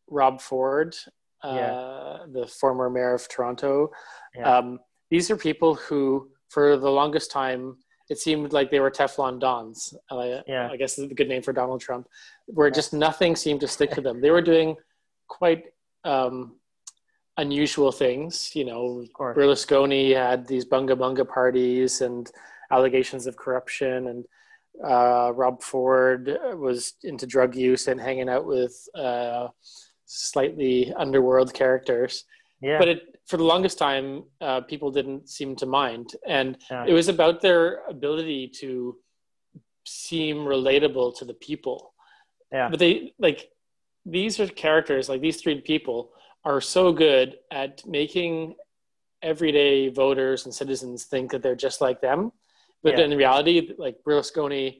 Rob 0.09 0.41
Ford, 0.41 0.95
uh, 1.43 1.55
yeah. 1.55 2.19
the 2.33 2.47
former 2.47 2.91
mayor 2.91 3.15
of 3.15 3.29
Toronto. 3.29 3.91
Yeah. 4.35 4.59
Um, 4.59 4.81
these 5.11 5.31
are 5.31 5.37
people 5.37 5.75
who, 5.75 6.31
for 6.49 6.77
the 6.77 6.91
longest 6.91 7.31
time, 7.31 7.77
it 8.09 8.19
seemed 8.19 8.53
like 8.53 8.71
they 8.71 8.81
were 8.81 8.91
Teflon 8.91 9.41
Dons. 9.41 9.95
Uh, 10.11 10.41
yeah. 10.47 10.69
I 10.71 10.77
guess 10.77 10.99
is 10.99 11.11
a 11.11 11.15
good 11.15 11.29
name 11.29 11.43
for 11.43 11.53
Donald 11.53 11.81
Trump, 11.81 12.09
where 12.47 12.71
just 12.71 12.93
nothing 12.93 13.37
seemed 13.37 13.61
to 13.61 13.69
stick 13.69 13.91
to 13.93 14.01
them. 14.01 14.21
They 14.21 14.31
were 14.31 14.43
doing 14.43 14.77
quite 15.29 15.65
um, 16.05 16.57
unusual 17.37 17.93
things. 17.93 18.55
You 18.55 18.67
know, 18.67 19.05
Berlusconi 19.19 20.15
had 20.15 20.47
these 20.47 20.65
bunga 20.65 20.97
bunga 20.97 21.27
parties 21.27 22.01
and 22.01 22.31
allegations 22.71 23.27
of 23.27 23.37
corruption 23.37 24.09
and 24.09 24.25
uh, 24.83 25.33
Rob 25.35 25.63
Ford 25.63 26.39
was 26.55 26.95
into 27.03 27.27
drug 27.27 27.55
use 27.55 27.89
and 27.89 28.01
hanging 28.01 28.29
out 28.29 28.47
with 28.47 28.89
uh, 28.95 29.49
slightly 30.07 30.93
underworld 30.95 31.55
characters. 31.55 32.25
Yeah. 32.61 32.79
But 32.79 32.89
it, 32.89 33.03
for 33.27 33.37
the 33.37 33.45
longest 33.45 33.79
time, 33.79 34.25
uh, 34.41 34.63
people 34.63 34.91
didn't 34.91 35.29
seem 35.29 35.57
to 35.57 35.67
mind, 35.67 36.13
and 36.27 36.57
yeah. 36.71 36.85
it 36.87 36.93
was 36.93 37.09
about 37.09 37.41
their 37.41 37.85
ability 37.89 38.49
to 38.61 38.97
seem 39.85 40.39
relatable 40.39 41.17
to 41.19 41.25
the 41.25 41.35
people. 41.35 41.93
Yeah. 42.53 42.69
But 42.69 42.79
they 42.79 43.15
like 43.19 43.51
these 44.05 44.41
are 44.41 44.47
characters 44.47 45.09
like 45.09 45.21
these 45.21 45.41
three 45.41 45.61
people 45.61 46.11
are 46.45 46.61
so 46.61 46.93
good 46.93 47.37
at 47.51 47.87
making 47.87 48.57
everyday 49.23 49.89
voters 49.89 50.45
and 50.45 50.55
citizens 50.55 51.05
think 51.05 51.31
that 51.31 51.43
they're 51.43 51.55
just 51.55 51.81
like 51.81 52.01
them 52.01 52.33
but 52.83 52.99
yeah. 52.99 53.05
in 53.05 53.17
reality, 53.17 53.73
like 53.79 53.97
Berlusconi 54.07 54.79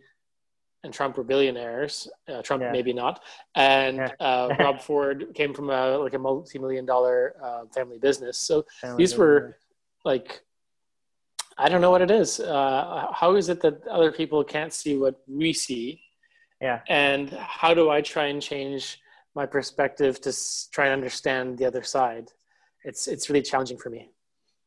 and 0.85 0.93
Trump 0.93 1.17
were 1.17 1.25
billionaires. 1.25 2.09
Uh, 2.29 2.43
Trump 2.43 2.63
yeah. 2.63 2.73
maybe 2.73 2.93
not, 2.93 3.23
and 3.55 3.99
yeah. 3.99 4.09
uh, 4.21 4.55
Rob 4.59 4.81
Ford 4.81 5.29
came 5.35 5.55
from 5.55 5.71
a 5.71 5.99
like 5.99 6.15
a 6.15 6.19
multi-million 6.19 6.85
dollar 6.85 7.35
uh, 7.43 7.65
family 7.75 7.99
business. 7.99 8.39
So 8.39 8.65
family 8.81 8.99
these 8.99 9.13
business. 9.13 9.19
were 9.19 9.57
like, 10.05 10.43
I 11.59 11.69
don't 11.69 11.81
know 11.81 11.91
what 11.91 12.03
it 12.03 12.11
is. 12.11 12.41
Uh, 12.41 13.07
how 13.13 13.37
is 13.37 13.49
it 13.49 13.61
that 13.61 13.87
other 13.87 14.11
people 14.11 14.43
can't 14.43 14.73
see 14.73 14.97
what 14.97 15.21
we 15.29 15.53
see? 15.53 16.03
Yeah. 16.61 16.81
And 16.89 17.31
how 17.31 17.75
do 17.75 17.91
I 17.91 18.01
try 18.01 18.27
and 18.27 18.41
change 18.41 19.01
my 19.35 19.47
perspective 19.47 20.21
to 20.21 20.29
s- 20.29 20.69
try 20.73 20.87
and 20.87 20.93
understand 20.93 21.59
the 21.59 21.67
other 21.67 21.83
side? 21.83 22.31
It's 22.85 23.07
it's 23.07 23.31
really 23.31 23.43
challenging 23.43 23.79
for 23.79 23.91
me. 23.91 24.11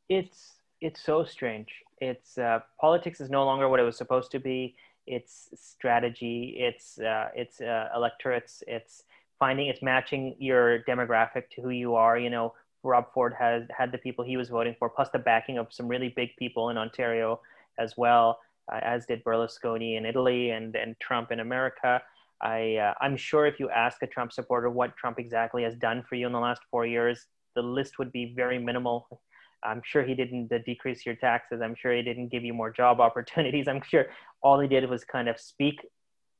It's 0.08 0.54
it's 0.80 1.02
so 1.02 1.26
strange 1.26 1.70
it's 2.06 2.38
uh, 2.38 2.60
politics 2.80 3.20
is 3.22 3.30
no 3.30 3.46
longer 3.46 3.68
what 3.70 3.80
it 3.80 3.84
was 3.84 3.98
supposed 3.98 4.32
to 4.32 4.40
be. 4.40 4.76
It's 5.08 5.50
strategy. 5.56 6.56
It's 6.58 7.00
uh, 7.00 7.30
it's 7.36 7.62
uh, 7.62 7.90
electorates. 7.96 8.64
It's 8.68 9.04
finding 9.40 9.68
it's 9.68 9.82
matching 9.82 10.36
your 10.40 10.80
demographic 10.84 11.50
to 11.52 11.62
who 11.62 11.70
you 11.70 11.96
are. 11.96 12.18
You 12.18 12.30
know, 12.30 12.54
Rob 12.84 13.06
Ford 13.14 13.34
has 13.38 13.64
had 13.76 13.92
the 13.92 13.98
people 13.98 14.24
he 14.24 14.38
was 14.38 14.50
voting 14.50 14.76
for, 14.78 14.90
plus 14.90 15.10
the 15.10 15.20
backing 15.20 15.58
of 15.58 15.68
some 15.72 15.88
really 15.88 16.10
big 16.10 16.30
people 16.38 16.70
in 16.70 16.78
Ontario 16.78 17.42
as 17.78 17.96
well, 17.98 18.40
uh, 18.72 18.80
as 18.82 19.06
did 19.06 19.24
Berlusconi 19.24 19.98
in 19.98 20.06
Italy 20.06 20.52
and, 20.52 20.76
and 20.76 20.98
Trump 21.00 21.32
in 21.32 21.40
America. 21.40 22.02
I, 22.42 22.76
uh, 22.76 22.94
I'm 23.02 23.18
sure 23.18 23.46
if 23.46 23.60
you 23.60 23.70
ask 23.70 24.02
a 24.04 24.08
Trump 24.08 24.32
supporter 24.32 24.70
what 24.70 24.96
Trump 24.98 25.20
exactly 25.20 25.64
has 25.64 25.76
done 25.76 26.04
for 26.08 26.16
you 26.16 26.28
in 26.28 26.34
the 26.34 26.40
last 26.40 26.62
four 26.70 26.86
years, 26.86 27.26
the 27.56 27.62
list 27.62 27.98
would 28.00 28.12
be 28.12 28.34
very 28.36 28.60
minimal. 28.60 29.22
I'm 29.66 29.82
sure 29.84 30.04
he 30.04 30.14
didn't 30.14 30.52
decrease 30.66 31.06
your 31.06 31.16
taxes. 31.16 31.62
I'm 31.62 31.76
sure 31.76 31.94
he 31.94 32.02
didn't 32.02 32.30
give 32.30 32.44
you 32.44 32.54
more 32.54 32.72
job 32.72 33.00
opportunities. 33.08 33.68
I'm 33.68 33.82
sure 33.82 34.08
all 34.42 34.60
he 34.60 34.68
did 34.68 34.90
was 34.90 35.04
kind 35.04 35.28
of 35.28 35.40
speak 35.40 35.80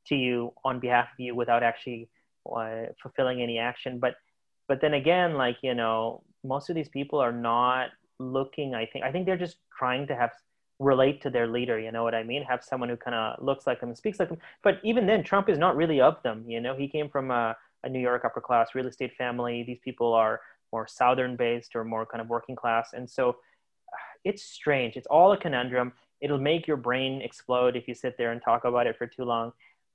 to 0.08 0.14
you 0.14 0.52
on 0.64 0.80
behalf 0.80 1.06
of 1.12 1.18
you 1.18 1.34
without 1.34 1.62
actually 1.62 2.08
uh, 2.50 2.86
fulfilling 3.02 3.42
any 3.42 3.58
action. 3.58 3.98
But 3.98 4.14
but 4.68 4.80
then 4.80 4.94
again, 4.94 5.34
like 5.34 5.58
you 5.62 5.74
know, 5.74 6.22
most 6.44 6.70
of 6.70 6.76
these 6.76 6.88
people 6.88 7.18
are 7.18 7.32
not 7.32 7.88
looking. 8.18 8.74
I 8.74 8.86
think 8.86 9.04
I 9.04 9.12
think 9.12 9.26
they're 9.26 9.36
just 9.36 9.56
trying 9.76 10.06
to 10.08 10.14
have 10.14 10.32
relate 10.78 11.22
to 11.22 11.30
their 11.30 11.46
leader. 11.46 11.78
You 11.78 11.92
know 11.92 12.04
what 12.04 12.14
I 12.14 12.22
mean? 12.22 12.42
Have 12.42 12.62
someone 12.62 12.88
who 12.88 12.96
kind 12.96 13.14
of 13.14 13.42
looks 13.42 13.66
like 13.66 13.80
them 13.80 13.94
speaks 13.94 14.18
like 14.18 14.28
them. 14.28 14.38
But 14.62 14.80
even 14.84 15.06
then, 15.06 15.24
Trump 15.24 15.48
is 15.48 15.58
not 15.58 15.76
really 15.76 16.00
of 16.00 16.22
them. 16.22 16.44
You 16.46 16.60
know, 16.60 16.76
he 16.76 16.88
came 16.88 17.08
from 17.08 17.30
a, 17.30 17.56
a 17.84 17.88
New 17.88 18.00
York 18.00 18.24
upper 18.24 18.40
class 18.40 18.74
real 18.74 18.86
estate 18.86 19.14
family. 19.16 19.64
These 19.66 19.80
people 19.84 20.12
are 20.12 20.40
more 20.76 20.86
southern 21.00 21.32
based 21.46 21.70
or 21.76 21.82
more 21.94 22.04
kind 22.10 22.20
of 22.24 22.28
working 22.36 22.56
class, 22.62 22.86
and 22.96 23.06
so 23.16 23.24
it's 24.28 24.42
strange. 24.58 24.92
It's 24.98 25.10
all 25.16 25.30
a 25.36 25.38
conundrum. 25.46 25.88
It'll 26.24 26.46
make 26.52 26.62
your 26.70 26.80
brain 26.88 27.12
explode 27.28 27.72
if 27.80 27.84
you 27.88 27.94
sit 27.94 28.14
there 28.18 28.30
and 28.32 28.40
talk 28.42 28.62
about 28.70 28.86
it 28.90 28.94
for 28.98 29.06
too 29.16 29.24
long. 29.34 29.46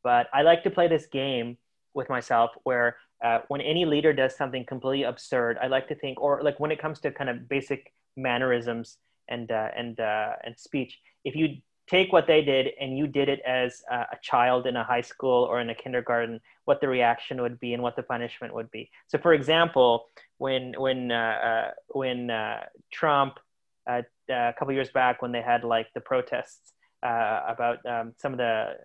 But 0.10 0.24
I 0.38 0.42
like 0.52 0.62
to 0.64 0.72
play 0.78 0.88
this 0.88 1.06
game 1.22 1.58
with 1.94 2.08
myself 2.16 2.50
where 2.70 2.90
uh, 3.26 3.40
when 3.50 3.62
any 3.74 3.84
leader 3.94 4.14
does 4.14 4.34
something 4.42 4.64
completely 4.74 5.04
absurd, 5.14 5.54
I 5.64 5.68
like 5.76 5.88
to 5.90 5.96
think, 6.04 6.16
or 6.26 6.42
like 6.48 6.58
when 6.64 6.72
it 6.76 6.80
comes 6.84 6.98
to 7.02 7.12
kind 7.20 7.30
of 7.30 7.36
basic 7.56 7.82
mannerisms 8.28 8.88
and 9.34 9.48
uh, 9.52 9.70
and 9.82 10.00
uh, 10.00 10.32
and 10.46 10.54
speech, 10.68 10.94
if 11.30 11.34
you 11.40 11.46
take 11.88 12.14
what 12.14 12.28
they 12.28 12.42
did 12.42 12.70
and 12.80 12.98
you 12.98 13.08
did 13.08 13.30
it 13.30 13.42
as 13.42 13.84
a 13.90 14.18
child 14.22 14.68
in 14.68 14.76
a 14.76 14.84
high 14.84 15.02
school 15.02 15.44
or 15.44 15.60
in 15.60 15.70
a 15.70 15.76
kindergarten, 15.76 16.40
what 16.66 16.80
the 16.82 16.88
reaction 16.88 17.42
would 17.42 17.60
be 17.60 17.74
and 17.74 17.84
what 17.84 17.96
the 17.96 18.04
punishment 18.04 18.54
would 18.54 18.70
be. 18.72 18.90
So, 19.08 19.18
for 19.18 19.34
example, 19.34 20.06
when 20.38 20.74
when 20.78 21.12
uh, 21.12 21.16
uh, 21.16 21.72
when 21.90 22.30
uh, 22.30 22.64
Trump 22.92 23.40
a 23.88 24.54
couple 24.58 24.74
years 24.74 24.90
back 24.92 25.22
when 25.22 25.32
they 25.32 25.42
had 25.42 25.64
like 25.64 25.88
the 25.94 26.02
protests 26.02 26.74
about 27.04 27.86
um, 27.86 28.14
some 28.18 28.32
of 28.32 28.38
the 28.38 28.76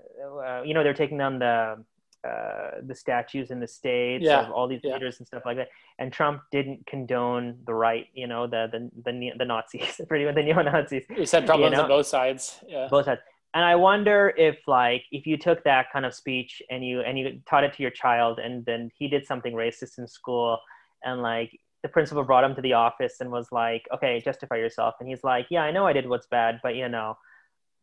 you 0.64 0.74
know 0.74 0.82
they're 0.82 0.94
taking 0.94 1.18
down 1.18 1.38
the 1.38 1.84
uh, 2.24 2.80
the 2.86 2.94
statues 2.94 3.50
in 3.50 3.60
the 3.60 3.68
states 3.68 4.24
yeah. 4.24 4.40
of 4.40 4.50
all 4.50 4.66
these 4.66 4.80
yeah. 4.82 4.94
leaders 4.94 5.18
and 5.18 5.26
stuff 5.26 5.42
like 5.46 5.56
that. 5.56 5.68
And 5.98 6.12
Trump 6.12 6.42
didn't 6.50 6.86
condone 6.86 7.58
the 7.66 7.74
right, 7.74 8.06
you 8.14 8.26
know, 8.26 8.46
the 8.46 8.68
the 8.70 8.90
the, 9.04 9.32
the 9.38 9.44
Nazis, 9.44 10.00
pretty 10.08 10.24
much 10.24 10.34
the 10.34 10.42
neo 10.42 10.62
Nazis. 10.62 11.04
He 11.14 11.26
said 11.26 11.46
problems 11.46 11.72
you 11.72 11.76
know? 11.76 11.82
on 11.84 11.88
both 11.88 12.06
sides. 12.06 12.60
Yeah, 12.66 12.88
both 12.90 13.06
sides. 13.06 13.20
And 13.56 13.64
I 13.64 13.74
wonder 13.74 14.34
if, 14.36 14.58
like, 14.66 15.04
if 15.12 15.26
you 15.26 15.38
took 15.38 15.64
that 15.64 15.90
kind 15.90 16.04
of 16.04 16.14
speech 16.14 16.60
and 16.68 16.84
you 16.84 17.00
and 17.00 17.18
you 17.18 17.40
taught 17.48 17.64
it 17.64 17.72
to 17.74 17.82
your 17.82 17.90
child, 17.90 18.38
and 18.38 18.62
then 18.66 18.90
he 18.98 19.08
did 19.08 19.26
something 19.26 19.54
racist 19.54 19.98
in 19.98 20.06
school, 20.06 20.58
and 21.04 21.22
like 21.22 21.58
the 21.82 21.88
principal 21.88 22.22
brought 22.22 22.44
him 22.44 22.54
to 22.54 22.60
the 22.60 22.74
office 22.74 23.14
and 23.20 23.30
was 23.30 23.48
like, 23.52 23.86
"Okay, 23.94 24.20
justify 24.20 24.56
yourself," 24.56 24.96
and 25.00 25.08
he's 25.08 25.24
like, 25.24 25.46
"Yeah, 25.48 25.62
I 25.62 25.70
know 25.70 25.86
I 25.86 25.94
did 25.94 26.06
what's 26.06 26.26
bad, 26.26 26.60
but 26.62 26.74
you 26.74 26.88
know." 26.88 27.16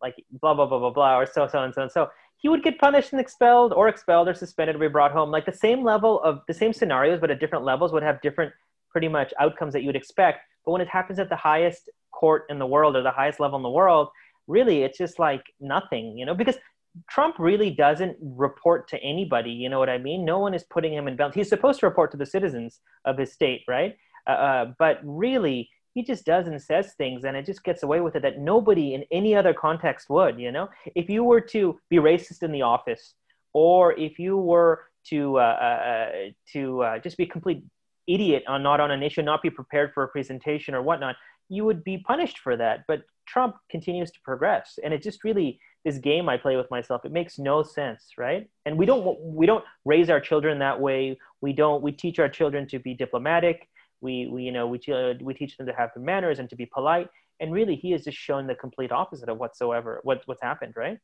Like 0.02 0.22
blah 0.30 0.54
blah 0.54 0.66
blah 0.66 0.80
blah 0.80 0.90
blah, 0.90 1.18
or 1.18 1.26
so 1.26 1.48
so 1.48 1.64
and 1.64 1.74
so 1.74 1.82
and 1.84 1.92
so 1.92 2.10
he 2.38 2.50
would 2.50 2.64
get 2.64 2.78
punished 2.78 3.14
and 3.14 3.22
expelled 3.22 3.74
or 3.74 3.88
expelled 3.88 4.28
or 4.28 4.34
suspended 4.34 4.76
or 4.76 4.80
be 4.80 4.88
brought 4.88 5.12
home. 5.12 5.32
Like 5.32 5.46
the 5.46 5.54
same 5.54 5.84
level 5.84 6.22
of 6.24 6.42
the 6.48 6.54
same 6.54 6.74
scenarios, 6.74 7.20
but 7.20 7.32
at 7.32 7.40
different 7.40 7.64
levels 7.64 7.92
would 7.94 8.04
have 8.04 8.22
different 8.22 8.54
pretty 8.92 9.08
much 9.08 9.34
outcomes 9.40 9.74
that 9.74 9.82
you 9.82 9.88
would 9.88 9.96
expect. 9.96 10.40
But 10.66 10.72
when 10.72 10.82
it 10.82 10.88
happens 10.88 11.20
at 11.20 11.30
the 11.30 11.36
highest 11.36 11.90
court 12.12 12.46
in 12.50 12.60
the 12.60 12.66
world 12.66 12.96
or 12.96 13.02
the 13.02 13.12
highest 13.12 13.40
level 13.40 13.58
in 13.58 13.64
the 13.64 13.70
world, 13.70 14.10
really 14.48 14.84
it's 14.84 14.98
just 14.98 15.20
like 15.20 15.44
nothing, 15.60 16.18
you 16.18 16.26
know, 16.26 16.36
because 16.36 16.58
Trump 17.10 17.36
really 17.40 17.72
doesn't 17.72 18.18
report 18.22 18.88
to 18.90 19.02
anybody. 19.02 19.52
You 19.52 19.70
know 19.70 19.80
what 19.80 19.90
I 19.90 19.98
mean? 19.98 20.26
No 20.26 20.40
one 20.40 20.54
is 20.54 20.64
putting 20.64 20.94
him 20.94 21.08
in 21.08 21.16
bounds. 21.16 21.36
He's 21.36 21.50
supposed 21.50 21.80
to 21.80 21.88
report 21.88 22.12
to 22.12 22.18
the 22.18 22.26
citizens 22.26 22.80
of 23.06 23.18
his 23.18 23.32
state, 23.32 23.64
right? 23.68 23.96
Uh, 24.28 24.32
uh 24.32 24.66
but 24.78 25.00
really, 25.04 25.70
he 25.94 26.04
just 26.04 26.26
does 26.26 26.48
and 26.48 26.62
says 26.62 26.94
things 26.94 27.24
and 27.24 27.38
it 27.38 27.46
just 27.46 27.64
gets 27.64 27.84
away 27.84 28.02
with 28.02 28.16
it 28.16 28.22
that 28.22 28.40
nobody 28.40 28.94
in 28.94 29.04
any 29.12 29.36
other 29.36 29.54
context 29.54 30.10
would 30.10 30.40
you 30.40 30.52
know? 30.52 30.70
If 30.96 31.10
you 31.10 31.24
were 31.24 31.42
to 31.42 31.80
be 31.90 31.98
racist 31.98 32.44
in 32.44 32.52
the 32.52 32.62
office 32.62 33.14
or 33.54 33.98
if 34.00 34.20
you 34.20 34.38
were 34.38 34.86
to 35.10 35.38
uh, 35.38 35.42
uh, 35.42 36.10
to 36.54 36.82
uh, 36.82 37.00
just 37.00 37.18
be 37.18 37.24
a 37.24 37.28
complete 37.28 37.64
idiot 38.08 38.44
on 38.48 38.64
not 38.64 38.80
on 38.80 38.92
an 38.92 39.04
issue 39.04 39.22
not 39.22 39.42
be 39.42 39.50
prepared 39.50 39.94
for 39.94 40.04
a 40.04 40.08
presentation 40.08 40.74
or 40.74 40.82
whatnot 40.82 41.16
you 41.50 41.66
would 41.66 41.84
be 41.84 41.98
punished 41.98 42.40
for 42.40 42.58
that. 42.58 42.84
But 42.88 43.04
trump 43.26 43.56
continues 43.70 44.12
to 44.12 44.20
progress 44.26 44.78
and 44.84 44.94
it 44.94 45.02
just 45.02 45.24
really 45.24 45.58
this 45.86 45.98
game 45.98 46.28
i 46.28 46.36
play 46.36 46.58
with 46.58 46.70
myself 46.70 47.06
it 47.06 47.12
makes 47.14 47.40
no 47.40 47.64
sense 47.64 48.12
right? 48.18 48.50
And 48.66 48.78
we 48.78 48.86
don't 48.86 49.18
we 49.22 49.46
don't 49.46 49.64
raise 49.86 50.10
our 50.10 50.20
children 50.20 50.60
that 50.60 50.80
way. 50.80 51.18
We 51.42 51.54
don't 51.54 51.82
we 51.82 51.92
teach 51.92 52.20
our 52.20 52.30
children 52.30 52.68
to 52.68 52.80
be 52.80 52.94
diplomatic 52.94 53.70
we, 54.04 54.28
we 54.28 54.44
you 54.44 54.52
know 54.52 54.68
we, 54.68 54.80
uh, 54.92 55.14
we 55.22 55.34
teach 55.34 55.58
them 55.58 55.68
to 55.68 55.74
have 55.74 55.94
good 55.94 56.04
manners 56.04 56.40
and 56.40 56.50
to 56.50 56.56
be 56.56 56.66
polite. 56.66 57.10
And 57.40 57.52
really 57.52 57.76
he 57.76 57.92
has 57.92 58.04
just 58.04 58.18
shown 58.18 58.48
the 58.48 58.56
complete 58.56 58.92
opposite 58.92 59.30
of 59.30 59.38
whatsoever 59.38 60.00
what, 60.04 60.22
what's 60.26 60.42
happened 60.42 60.74
right? 60.76 61.00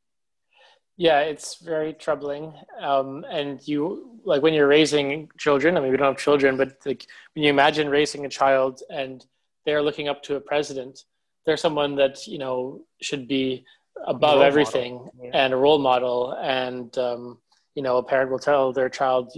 Yeah 0.98 1.22
it's 1.22 1.56
very 1.74 1.94
troubling. 1.94 2.54
Um, 2.82 3.26
and 3.30 3.66
you 3.68 4.20
like 4.24 4.42
when 4.42 4.54
you're 4.54 4.68
raising 4.68 5.30
children 5.38 5.78
i 5.78 5.80
mean 5.80 5.92
we 5.92 5.98
don't 5.98 6.14
have 6.14 6.18
children 6.30 6.58
but 6.58 6.72
like 6.86 7.06
when 7.34 7.44
you 7.44 7.50
imagine 7.50 7.90
raising 7.90 8.26
a 8.26 8.30
child 8.30 8.82
and 8.90 9.26
they're 9.66 9.82
looking 9.82 10.08
up 10.10 10.22
to 10.24 10.36
a 10.36 10.42
president 10.42 11.06
they're 11.46 11.58
someone 11.58 11.96
that 11.96 12.28
you 12.28 12.38
know 12.38 12.82
should 13.02 13.28
be 13.28 13.66
above 14.08 14.42
everything 14.42 15.10
yeah. 15.22 15.32
and 15.34 15.54
a 15.54 15.58
role 15.58 15.80
model. 15.80 16.32
And 16.42 16.96
um, 16.98 17.40
you 17.76 17.84
know 17.84 17.98
a 17.98 18.04
parent 18.04 18.32
will 18.32 18.40
tell 18.40 18.74
their 18.74 18.90
child 18.90 19.34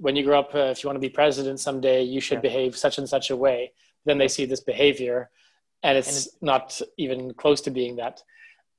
when 0.00 0.16
you 0.16 0.24
grow 0.24 0.40
up, 0.40 0.54
uh, 0.54 0.70
if 0.70 0.82
you 0.82 0.88
want 0.88 0.96
to 0.96 1.00
be 1.00 1.08
president 1.08 1.60
someday, 1.60 2.02
you 2.02 2.20
should 2.20 2.36
yeah. 2.36 2.42
behave 2.42 2.76
such 2.76 2.98
and 2.98 3.08
such 3.08 3.30
a 3.30 3.36
way. 3.36 3.72
Then 4.04 4.18
they 4.18 4.28
see 4.28 4.44
this 4.44 4.60
behavior, 4.60 5.30
and 5.82 5.98
it's, 5.98 6.08
and 6.08 6.16
it's 6.16 6.36
not 6.42 6.80
even 6.98 7.34
close 7.34 7.60
to 7.62 7.70
being 7.70 7.96
that. 7.96 8.22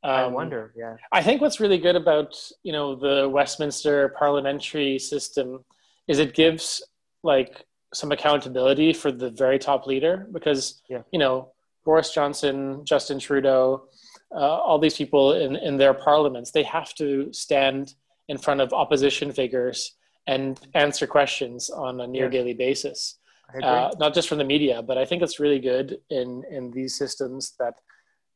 Um, 0.03 0.11
I 0.11 0.27
wonder. 0.27 0.73
Yeah. 0.75 0.97
I 1.11 1.23
think 1.23 1.41
what's 1.41 1.59
really 1.59 1.79
good 1.79 1.95
about 1.95 2.35
you 2.63 2.71
know 2.71 2.95
the 2.95 3.27
Westminster 3.27 4.09
parliamentary 4.09 4.99
system 4.99 5.65
is 6.07 6.19
it 6.19 6.35
gives 6.35 6.83
like 7.23 7.65
some 7.93 8.11
accountability 8.11 8.93
for 8.93 9.11
the 9.11 9.31
very 9.31 9.57
top 9.57 9.87
leader 9.87 10.27
because 10.31 10.81
yeah. 10.89 11.01
you 11.11 11.19
know 11.19 11.51
Boris 11.85 12.13
Johnson, 12.13 12.85
Justin 12.85 13.19
Trudeau, 13.19 13.87
uh, 14.31 14.37
all 14.37 14.77
these 14.77 14.95
people 14.95 15.33
in 15.33 15.55
in 15.55 15.77
their 15.77 15.93
parliaments, 15.93 16.51
they 16.51 16.63
have 16.63 16.93
to 16.95 17.33
stand 17.33 17.95
in 18.27 18.37
front 18.37 18.61
of 18.61 18.73
opposition 18.73 19.31
figures 19.31 19.95
and 20.27 20.59
answer 20.73 21.07
questions 21.07 21.69
on 21.69 22.01
a 22.01 22.07
near 22.07 22.29
daily 22.29 22.53
basis. 22.53 23.17
Uh, 23.61 23.91
not 23.99 24.13
just 24.13 24.27
from 24.27 24.39
the 24.39 24.43
media, 24.43 24.81
but 24.81 24.97
I 24.97 25.05
think 25.05 25.21
it's 25.21 25.39
really 25.39 25.59
good 25.59 25.99
in 26.09 26.43
in 26.49 26.71
these 26.71 26.95
systems 26.95 27.53
that, 27.59 27.75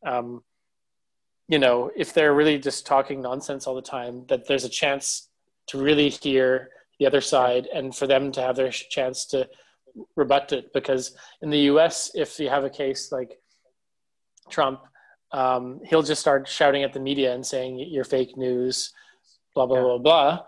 um, 0.05 0.43
you 1.47 1.59
know, 1.59 1.91
if 1.95 2.13
they're 2.13 2.33
really 2.33 2.59
just 2.59 2.85
talking 2.85 3.21
nonsense 3.21 3.65
all 3.65 3.75
the 3.75 3.81
time, 3.81 4.25
that 4.27 4.47
there's 4.47 4.65
a 4.65 4.69
chance 4.69 5.29
to 5.67 5.81
really 5.81 6.09
hear 6.09 6.69
the 6.99 7.07
other 7.07 7.21
side 7.21 7.67
and 7.73 7.93
for 7.93 8.07
them 8.07 8.31
to 8.33 8.41
have 8.41 8.55
their 8.55 8.69
chance 8.69 9.25
to 9.25 9.49
rebut 10.15 10.53
it. 10.53 10.71
Because 10.73 11.17
in 11.41 11.49
the 11.49 11.59
U.S., 11.71 12.11
if 12.13 12.39
you 12.39 12.49
have 12.49 12.63
a 12.63 12.69
case 12.69 13.11
like 13.11 13.41
Trump, 14.49 14.79
um, 15.31 15.81
he'll 15.85 16.03
just 16.03 16.21
start 16.21 16.47
shouting 16.47 16.83
at 16.83 16.93
the 16.93 16.99
media 16.99 17.33
and 17.33 17.45
saying 17.45 17.79
you're 17.79 18.03
fake 18.05 18.37
news, 18.37 18.93
blah 19.55 19.65
blah 19.65 19.77
yeah. 19.77 19.83
blah 19.83 19.97
blah 19.97 20.39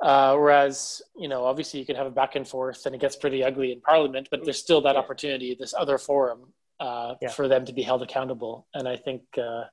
uh, 0.00 0.36
whereas, 0.36 1.02
you 1.16 1.28
know, 1.28 1.44
obviously 1.44 1.80
you 1.80 1.86
can 1.86 1.96
have 1.96 2.06
a 2.06 2.10
back 2.10 2.36
and 2.36 2.46
forth 2.46 2.86
and 2.86 2.94
it 2.94 3.00
gets 3.00 3.16
pretty 3.16 3.42
ugly 3.42 3.72
in 3.72 3.80
parliament, 3.80 4.28
but 4.30 4.44
there's 4.44 4.58
still 4.58 4.80
that 4.80 4.94
yeah. 4.94 5.00
opportunity, 5.00 5.56
this 5.58 5.74
other 5.76 5.98
forum 5.98 6.52
uh, 6.78 7.14
yeah. 7.20 7.28
for 7.28 7.48
them 7.48 7.64
to 7.64 7.72
be 7.72 7.82
held 7.82 8.02
accountable. 8.02 8.66
And 8.74 8.86
I 8.88 8.96
think, 8.96 9.22
uh, 9.36 9.64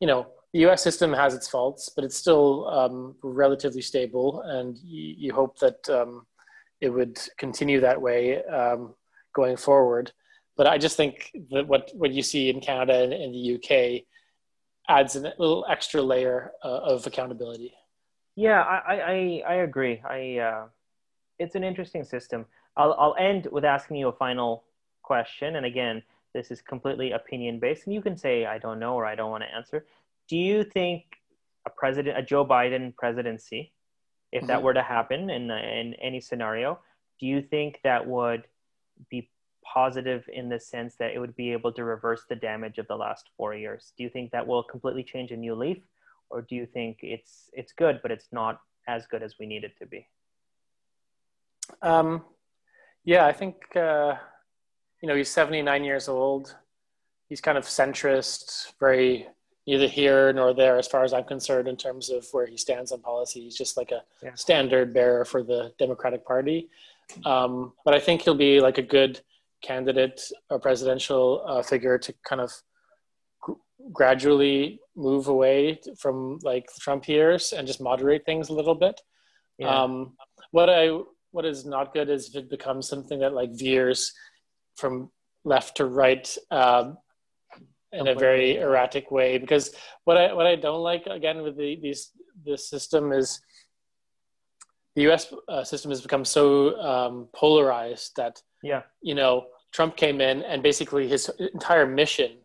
you 0.00 0.06
know, 0.06 0.26
the 0.52 0.66
US 0.66 0.82
system 0.82 1.12
has 1.14 1.34
its 1.34 1.48
faults, 1.48 1.90
but 1.94 2.04
it's 2.04 2.16
still 2.16 2.68
um, 2.68 3.16
relatively 3.22 3.80
stable. 3.80 4.42
And 4.42 4.76
you, 4.78 5.14
you 5.16 5.32
hope 5.32 5.58
that 5.60 5.88
um, 5.88 6.26
it 6.80 6.90
would 6.90 7.18
continue 7.38 7.80
that 7.80 8.00
way 8.00 8.44
um, 8.44 8.94
going 9.34 9.56
forward. 9.56 10.12
But 10.56 10.66
I 10.66 10.76
just 10.76 10.96
think 10.96 11.32
that 11.50 11.66
what, 11.66 11.90
what 11.94 12.12
you 12.12 12.22
see 12.22 12.50
in 12.50 12.60
Canada 12.60 13.02
and 13.02 13.12
in 13.12 13.32
the 13.32 13.54
UK 13.56 14.02
adds 14.88 15.16
a 15.16 15.20
little 15.20 15.64
extra 15.68 16.02
layer 16.02 16.52
uh, 16.62 16.68
of 16.68 17.06
accountability. 17.06 17.74
Yeah, 18.36 18.62
I, 18.62 18.94
I, 18.94 19.42
I 19.46 19.54
agree. 19.56 20.02
I, 20.04 20.38
uh, 20.38 20.66
it's 21.38 21.54
an 21.54 21.64
interesting 21.64 22.04
system. 22.04 22.46
I'll, 22.76 22.94
I'll 22.94 23.16
end 23.18 23.48
with 23.50 23.64
asking 23.64 23.96
you 23.96 24.08
a 24.08 24.12
final 24.12 24.64
question. 25.02 25.56
And 25.56 25.66
again, 25.66 26.02
this 26.32 26.50
is 26.50 26.60
completely 26.60 27.12
opinion 27.12 27.60
based. 27.60 27.86
And 27.86 27.94
you 27.94 28.02
can 28.02 28.16
say, 28.16 28.46
I 28.46 28.58
don't 28.58 28.80
know, 28.80 28.94
or 28.94 29.06
I 29.06 29.14
don't 29.14 29.30
want 29.30 29.44
to 29.44 29.54
answer. 29.54 29.86
Do 30.28 30.36
you 30.36 30.64
think 30.64 31.04
a 31.66 31.70
president, 31.70 32.18
a 32.18 32.22
Joe 32.22 32.44
Biden 32.44 32.94
presidency, 32.96 33.72
if 34.32 34.40
mm-hmm. 34.40 34.48
that 34.48 34.62
were 34.62 34.74
to 34.74 34.82
happen 34.82 35.30
in, 35.30 35.50
in 35.50 35.94
any 35.94 36.20
scenario, 36.20 36.80
do 37.20 37.26
you 37.26 37.40
think 37.40 37.78
that 37.84 38.06
would 38.06 38.44
be 39.08 39.28
positive 39.64 40.28
in 40.32 40.48
the 40.48 40.60
sense 40.60 40.94
that 40.96 41.12
it 41.12 41.18
would 41.18 41.34
be 41.34 41.52
able 41.52 41.72
to 41.72 41.84
reverse 41.84 42.22
the 42.28 42.36
damage 42.36 42.78
of 42.78 42.86
the 42.86 42.96
last 42.96 43.30
four 43.36 43.54
years. 43.54 43.92
Do 43.96 44.04
you 44.04 44.10
think 44.10 44.30
that 44.30 44.46
will 44.46 44.62
completely 44.62 45.02
change 45.02 45.30
a 45.30 45.36
new 45.36 45.54
leaf, 45.54 45.78
or 46.30 46.42
do 46.42 46.54
you 46.54 46.66
think 46.66 46.98
it's 47.02 47.50
it's 47.52 47.72
good 47.72 48.00
but 48.02 48.10
it's 48.10 48.28
not 48.32 48.60
as 48.88 49.06
good 49.06 49.22
as 49.22 49.36
we 49.38 49.46
need 49.46 49.64
it 49.64 49.76
to 49.78 49.86
be? 49.86 50.06
Um, 51.82 52.24
yeah, 53.04 53.26
I 53.26 53.32
think 53.32 53.56
uh, 53.76 54.14
you 55.02 55.08
know 55.08 55.16
he's 55.16 55.30
79 55.30 55.84
years 55.84 56.08
old. 56.08 56.54
He's 57.28 57.40
kind 57.40 57.56
of 57.56 57.64
centrist, 57.64 58.72
very 58.78 59.26
neither 59.66 59.88
here 59.88 60.32
nor 60.32 60.52
there 60.52 60.76
as 60.78 60.86
far 60.86 61.04
as 61.04 61.12
I'm 61.12 61.24
concerned 61.24 61.68
in 61.68 61.76
terms 61.76 62.10
of 62.10 62.26
where 62.32 62.46
he 62.46 62.56
stands 62.56 62.92
on 62.92 63.00
policy. 63.00 63.40
He's 63.40 63.56
just 63.56 63.76
like 63.76 63.92
a 63.92 64.02
yeah. 64.22 64.34
standard 64.34 64.92
bearer 64.92 65.24
for 65.24 65.42
the 65.42 65.72
Democratic 65.78 66.24
Party. 66.26 66.68
Um, 67.24 67.72
but 67.84 67.94
I 67.94 68.00
think 68.00 68.22
he'll 68.22 68.34
be 68.34 68.60
like 68.60 68.78
a 68.78 68.82
good 68.82 69.20
candidate 69.62 70.20
or 70.50 70.58
presidential 70.58 71.42
uh, 71.46 71.62
figure 71.62 71.98
to 71.98 72.14
kind 72.28 72.40
of 72.40 72.52
gradually 73.92 74.80
move 74.96 75.28
away 75.28 75.80
from 75.98 76.38
like 76.42 76.66
Trump 76.80 77.08
years 77.08 77.52
and 77.52 77.66
just 77.66 77.80
moderate 77.80 78.24
things 78.24 78.48
a 78.48 78.54
little 78.54 78.74
bit. 78.74 79.00
Yeah. 79.58 79.82
Um, 79.82 80.16
what 80.50 80.70
I 80.70 80.98
what 81.30 81.44
is 81.44 81.64
not 81.64 81.92
good 81.92 82.08
is 82.08 82.28
if 82.28 82.36
it 82.36 82.50
becomes 82.50 82.88
something 82.88 83.18
that 83.20 83.34
like 83.34 83.50
veers 83.52 84.12
from 84.76 85.10
left 85.44 85.76
to 85.76 85.86
right 85.86 86.36
um, 86.50 86.96
in 87.92 88.08
a 88.08 88.14
very 88.14 88.56
erratic 88.56 89.10
way. 89.10 89.38
Because 89.38 89.74
what 90.04 90.16
I 90.16 90.32
what 90.32 90.46
I 90.46 90.56
don't 90.56 90.82
like 90.82 91.06
again 91.06 91.42
with 91.42 91.56
the 91.56 91.78
these 91.80 92.10
this 92.44 92.68
system 92.68 93.12
is 93.12 93.40
the 94.96 95.02
U.S. 95.02 95.32
Uh, 95.48 95.64
system 95.64 95.90
has 95.90 96.00
become 96.00 96.24
so 96.24 96.80
um, 96.80 97.28
polarized 97.34 98.12
that 98.16 98.40
yeah, 98.62 98.82
you 99.02 99.14
know, 99.14 99.46
Trump 99.72 99.96
came 99.96 100.20
in 100.20 100.42
and 100.42 100.62
basically 100.62 101.08
his 101.08 101.30
entire 101.52 101.86
mission 101.86 102.38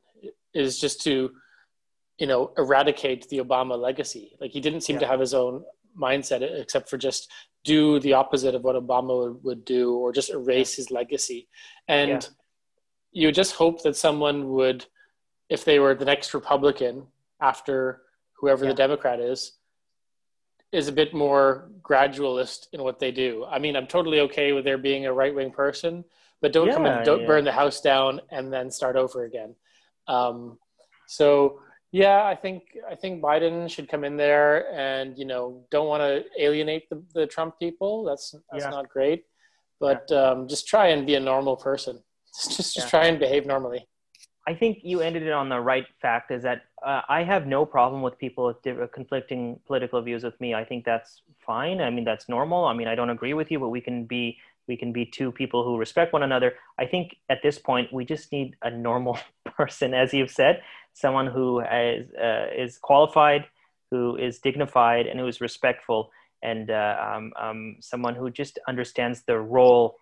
is 0.54 0.80
just 0.80 1.02
to, 1.04 1.32
you 2.18 2.28
know, 2.28 2.54
eradicate 2.58 3.28
the 3.30 3.40
Obama 3.40 3.80
legacy. 3.80 4.36
Like 4.40 4.52
he 4.52 4.60
didn't 4.60 4.82
seem 4.82 4.96
yeah. 4.96 5.02
to 5.02 5.08
have 5.08 5.20
his 5.20 5.34
own 5.34 5.64
mindset 6.00 6.42
except 6.60 6.90
for 6.90 6.98
just 6.98 7.32
do 7.64 8.00
the 8.00 8.14
opposite 8.14 8.56
of 8.56 8.64
what 8.64 8.76
Obama 8.76 9.34
would, 9.34 9.44
would 9.44 9.66
do 9.66 9.96
or 9.96 10.12
just 10.12 10.30
erase 10.30 10.76
his 10.76 10.92
legacy. 10.92 11.48
And 11.88 12.24
yeah. 12.24 12.30
you 13.12 13.32
just 13.32 13.56
hope 13.56 13.84
that 13.84 13.96
someone 13.96 14.50
would, 14.50 14.86
if 15.50 15.66
they 15.66 15.80
were 15.80 15.96
the 15.96 16.06
next 16.06 16.34
Republican 16.34 17.08
after 17.42 18.02
whoever 18.34 18.66
yeah. 18.66 18.72
the 18.72 18.76
Democrat 18.76 19.20
is, 19.20 19.54
is 20.72 20.88
a 20.88 20.92
bit 20.92 21.14
more 21.14 21.70
gradualist 21.82 22.68
in 22.74 22.84
what 22.84 23.00
they 23.00 23.12
do. 23.12 23.46
I 23.50 23.60
mean, 23.60 23.76
I'm 23.76 23.88
totally 23.88 24.20
okay 24.22 24.54
with 24.54 24.66
there 24.66 24.78
being 24.78 25.06
a 25.06 25.14
right 25.14 25.34
wing 25.34 25.52
person, 25.52 26.06
but 26.42 26.54
don't 26.54 26.72
come 26.72 26.86
and 26.86 27.04
don't 27.04 27.26
burn 27.26 27.44
the 27.44 27.52
house 27.52 27.82
down 27.82 28.22
and 28.30 28.54
then 28.54 28.70
start 28.70 28.96
over 28.96 29.24
again. 29.24 29.56
Um, 30.10 30.58
so 31.08 31.62
yeah, 31.92 32.26
I 32.26 32.36
think 32.36 32.64
I 32.90 32.96
think 32.96 33.22
Biden 33.22 33.70
should 33.70 33.90
come 33.90 34.04
in 34.04 34.18
there 34.18 34.72
and 34.74 35.18
you 35.18 35.26
know 35.26 35.64
don't 35.72 35.88
want 35.88 36.02
to 36.02 36.24
alienate 36.38 36.90
the, 36.90 37.02
the 37.14 37.26
Trump 37.26 37.58
people. 37.60 38.04
That's 38.04 38.36
that's 38.52 38.66
yeah. 38.66 38.70
not 38.70 38.90
great, 38.90 39.24
but 39.80 40.12
um, 40.12 40.48
just 40.48 40.68
try 40.68 40.88
and 40.88 41.08
be 41.08 41.16
a 41.16 41.20
normal 41.20 41.56
person. 41.56 42.04
Just 42.40 42.58
just, 42.58 42.76
just 42.76 42.90
try 42.90 43.08
and 43.08 43.18
behave 43.18 43.48
normally. 43.48 43.88
I 44.48 44.54
think 44.54 44.80
you 44.84 45.02
ended 45.02 45.24
it 45.24 45.32
on 45.32 45.50
the 45.50 45.60
right 45.60 45.86
fact 46.02 46.32
is 46.32 46.44
that 46.44 46.62
uh, 46.86 47.02
I 47.10 47.24
have 47.24 47.48
no 47.48 47.66
problem 47.66 48.04
with 48.04 48.18
people 48.20 48.46
with 48.46 48.92
conflicting 48.92 49.60
political 49.66 50.00
views 50.02 50.24
with 50.24 50.40
me. 50.40 50.54
I 50.54 50.64
think 50.64 50.86
that's 50.86 51.22
fine. 51.46 51.82
I 51.82 51.90
mean, 51.90 52.06
that's 52.06 52.30
normal. 52.30 52.66
I 52.66 52.74
mean, 52.74 52.88
I 52.88 52.96
don't 52.96 53.10
agree 53.10 53.34
with 53.34 53.52
you, 53.52 53.60
but 53.60 53.70
we 53.70 53.82
can 53.82 54.06
be 54.06 54.38
we 54.70 54.78
can 54.78 54.94
be 54.94 55.06
two 55.06 55.32
people 55.32 55.66
who 55.66 55.78
respect 55.78 56.14
one 56.14 56.24
another. 56.24 56.54
I 56.78 56.86
think 56.86 57.18
at 57.28 57.42
this 57.42 57.58
point 57.58 57.92
we 57.92 58.06
just 58.06 58.32
need 58.32 58.56
a 58.62 58.70
normal 58.70 59.18
person, 59.58 59.94
as 59.94 60.14
you've 60.14 60.32
said, 60.32 60.62
someone 60.94 61.28
who 61.28 61.60
is 61.60 62.08
uh, 62.14 62.48
is 62.56 62.78
qualified, 62.78 63.46
who 63.92 64.16
is 64.16 64.40
dignified, 64.40 65.08
and 65.08 65.20
who 65.20 65.28
is 65.28 65.42
respectful, 65.42 66.12
and 66.44 66.70
uh, 66.70 66.96
um, 67.10 67.34
um, 67.38 67.76
someone 67.82 68.16
who 68.16 68.30
just 68.30 68.60
understands 68.68 69.24
the 69.24 69.40
role 69.40 69.98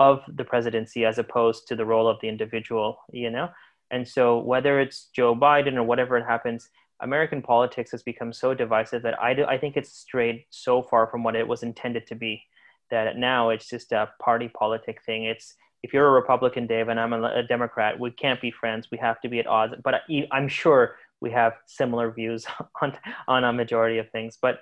of 0.00 0.20
the 0.36 0.44
presidency 0.44 1.04
as 1.04 1.18
opposed 1.18 1.68
to 1.68 1.76
the 1.76 1.86
role 1.86 2.08
of 2.08 2.18
the 2.20 2.28
individual. 2.28 2.98
You 3.12 3.30
know. 3.30 3.48
And 3.90 4.06
so, 4.06 4.38
whether 4.40 4.80
it's 4.80 5.08
Joe 5.14 5.34
Biden 5.34 5.76
or 5.76 5.84
whatever 5.84 6.18
it 6.18 6.26
happens, 6.26 6.68
American 7.00 7.40
politics 7.40 7.92
has 7.92 8.02
become 8.02 8.32
so 8.32 8.52
divisive 8.52 9.02
that 9.02 9.18
I, 9.22 9.32
do, 9.32 9.44
I 9.44 9.56
think 9.56 9.76
it's 9.76 9.92
strayed 9.92 10.44
so 10.50 10.82
far 10.82 11.06
from 11.06 11.22
what 11.22 11.36
it 11.36 11.48
was 11.48 11.62
intended 11.62 12.06
to 12.08 12.14
be 12.14 12.42
that 12.90 13.16
now 13.16 13.50
it's 13.50 13.68
just 13.68 13.92
a 13.92 14.10
party 14.20 14.48
politic 14.48 15.02
thing. 15.04 15.24
It's 15.24 15.54
if 15.82 15.92
you're 15.92 16.08
a 16.08 16.10
Republican, 16.10 16.66
Dave, 16.66 16.88
and 16.88 16.98
I'm 16.98 17.12
a, 17.12 17.22
a 17.22 17.42
Democrat, 17.42 17.98
we 17.98 18.10
can't 18.10 18.40
be 18.40 18.50
friends. 18.50 18.88
We 18.90 18.98
have 18.98 19.20
to 19.20 19.28
be 19.28 19.38
at 19.38 19.46
odds. 19.46 19.74
But 19.82 19.94
I, 20.08 20.28
I'm 20.32 20.48
sure 20.48 20.96
we 21.20 21.30
have 21.30 21.54
similar 21.66 22.10
views 22.10 22.46
on 22.82 22.96
on 23.26 23.44
a 23.44 23.52
majority 23.52 23.98
of 23.98 24.10
things. 24.10 24.38
But 24.40 24.60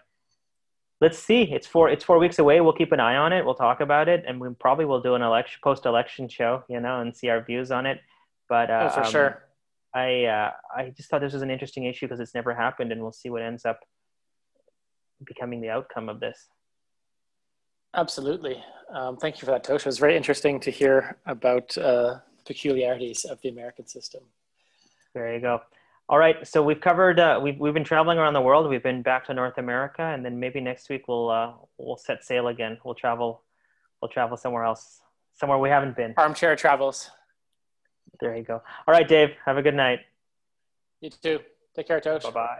let's 1.00 1.18
see. 1.18 1.42
It's 1.42 1.66
four 1.66 1.88
it's 1.88 2.04
four 2.04 2.18
weeks 2.18 2.38
away. 2.38 2.60
We'll 2.60 2.72
keep 2.72 2.92
an 2.92 3.00
eye 3.00 3.16
on 3.16 3.32
it. 3.32 3.44
We'll 3.44 3.54
talk 3.54 3.80
about 3.80 4.08
it, 4.08 4.24
and 4.26 4.40
we 4.40 4.48
probably 4.54 4.84
will 4.84 5.00
do 5.00 5.14
an 5.14 5.22
election 5.22 5.60
post 5.62 5.86
election 5.86 6.28
show, 6.28 6.64
you 6.68 6.80
know, 6.80 7.00
and 7.00 7.16
see 7.16 7.28
our 7.28 7.42
views 7.42 7.70
on 7.70 7.86
it. 7.86 8.00
But 8.48 8.70
uh, 8.70 8.88
oh, 8.90 8.94
for 8.94 9.04
um, 9.04 9.10
sure. 9.10 9.42
I 9.94 10.24
uh, 10.24 10.50
I 10.76 10.90
just 10.90 11.08
thought 11.08 11.22
this 11.22 11.32
was 11.32 11.42
an 11.42 11.50
interesting 11.50 11.84
issue 11.84 12.06
because 12.06 12.20
it's 12.20 12.34
never 12.34 12.54
happened, 12.54 12.92
and 12.92 13.00
we'll 13.00 13.12
see 13.12 13.30
what 13.30 13.42
ends 13.42 13.64
up 13.64 13.80
becoming 15.24 15.60
the 15.62 15.70
outcome 15.70 16.08
of 16.08 16.20
this. 16.20 16.48
Absolutely. 17.94 18.62
Um, 18.92 19.16
thank 19.16 19.36
you 19.36 19.46
for 19.46 19.52
that, 19.52 19.64
Tosh. 19.64 19.80
It 19.80 19.86
was 19.86 19.98
very 19.98 20.16
interesting 20.16 20.60
to 20.60 20.70
hear 20.70 21.16
about 21.26 21.76
uh, 21.78 22.18
peculiarities 22.44 23.24
of 23.24 23.40
the 23.40 23.48
American 23.48 23.86
system. 23.86 24.22
There 25.14 25.34
you 25.34 25.40
go. 25.40 25.60
All 26.08 26.18
right, 26.18 26.46
so 26.46 26.62
we've 26.62 26.80
covered. 26.80 27.18
Uh, 27.18 27.40
we've 27.42 27.58
we've 27.58 27.74
been 27.74 27.82
traveling 27.82 28.16
around 28.16 28.34
the 28.34 28.40
world. 28.40 28.68
We've 28.70 28.82
been 28.82 29.02
back 29.02 29.26
to 29.26 29.34
North 29.34 29.58
America, 29.58 30.02
and 30.02 30.24
then 30.24 30.38
maybe 30.38 30.60
next 30.60 30.88
week 30.88 31.08
we'll 31.08 31.30
uh, 31.30 31.52
we'll 31.78 31.96
set 31.96 32.24
sail 32.24 32.46
again. 32.46 32.78
We'll 32.84 32.94
travel. 32.94 33.42
We'll 34.00 34.08
travel 34.08 34.36
somewhere 34.36 34.62
else, 34.62 35.00
somewhere 35.34 35.58
we 35.58 35.68
haven't 35.68 35.96
been. 35.96 36.14
Armchair 36.16 36.54
travels. 36.54 37.10
There 38.20 38.36
you 38.36 38.44
go. 38.44 38.62
All 38.86 38.94
right, 38.94 39.08
Dave. 39.08 39.30
Have 39.44 39.56
a 39.56 39.62
good 39.62 39.74
night. 39.74 40.00
You 41.00 41.10
too. 41.10 41.40
Take 41.74 41.88
care, 41.88 42.00
Tosh. 42.00 42.22
Bye 42.22 42.30
bye. 42.30 42.58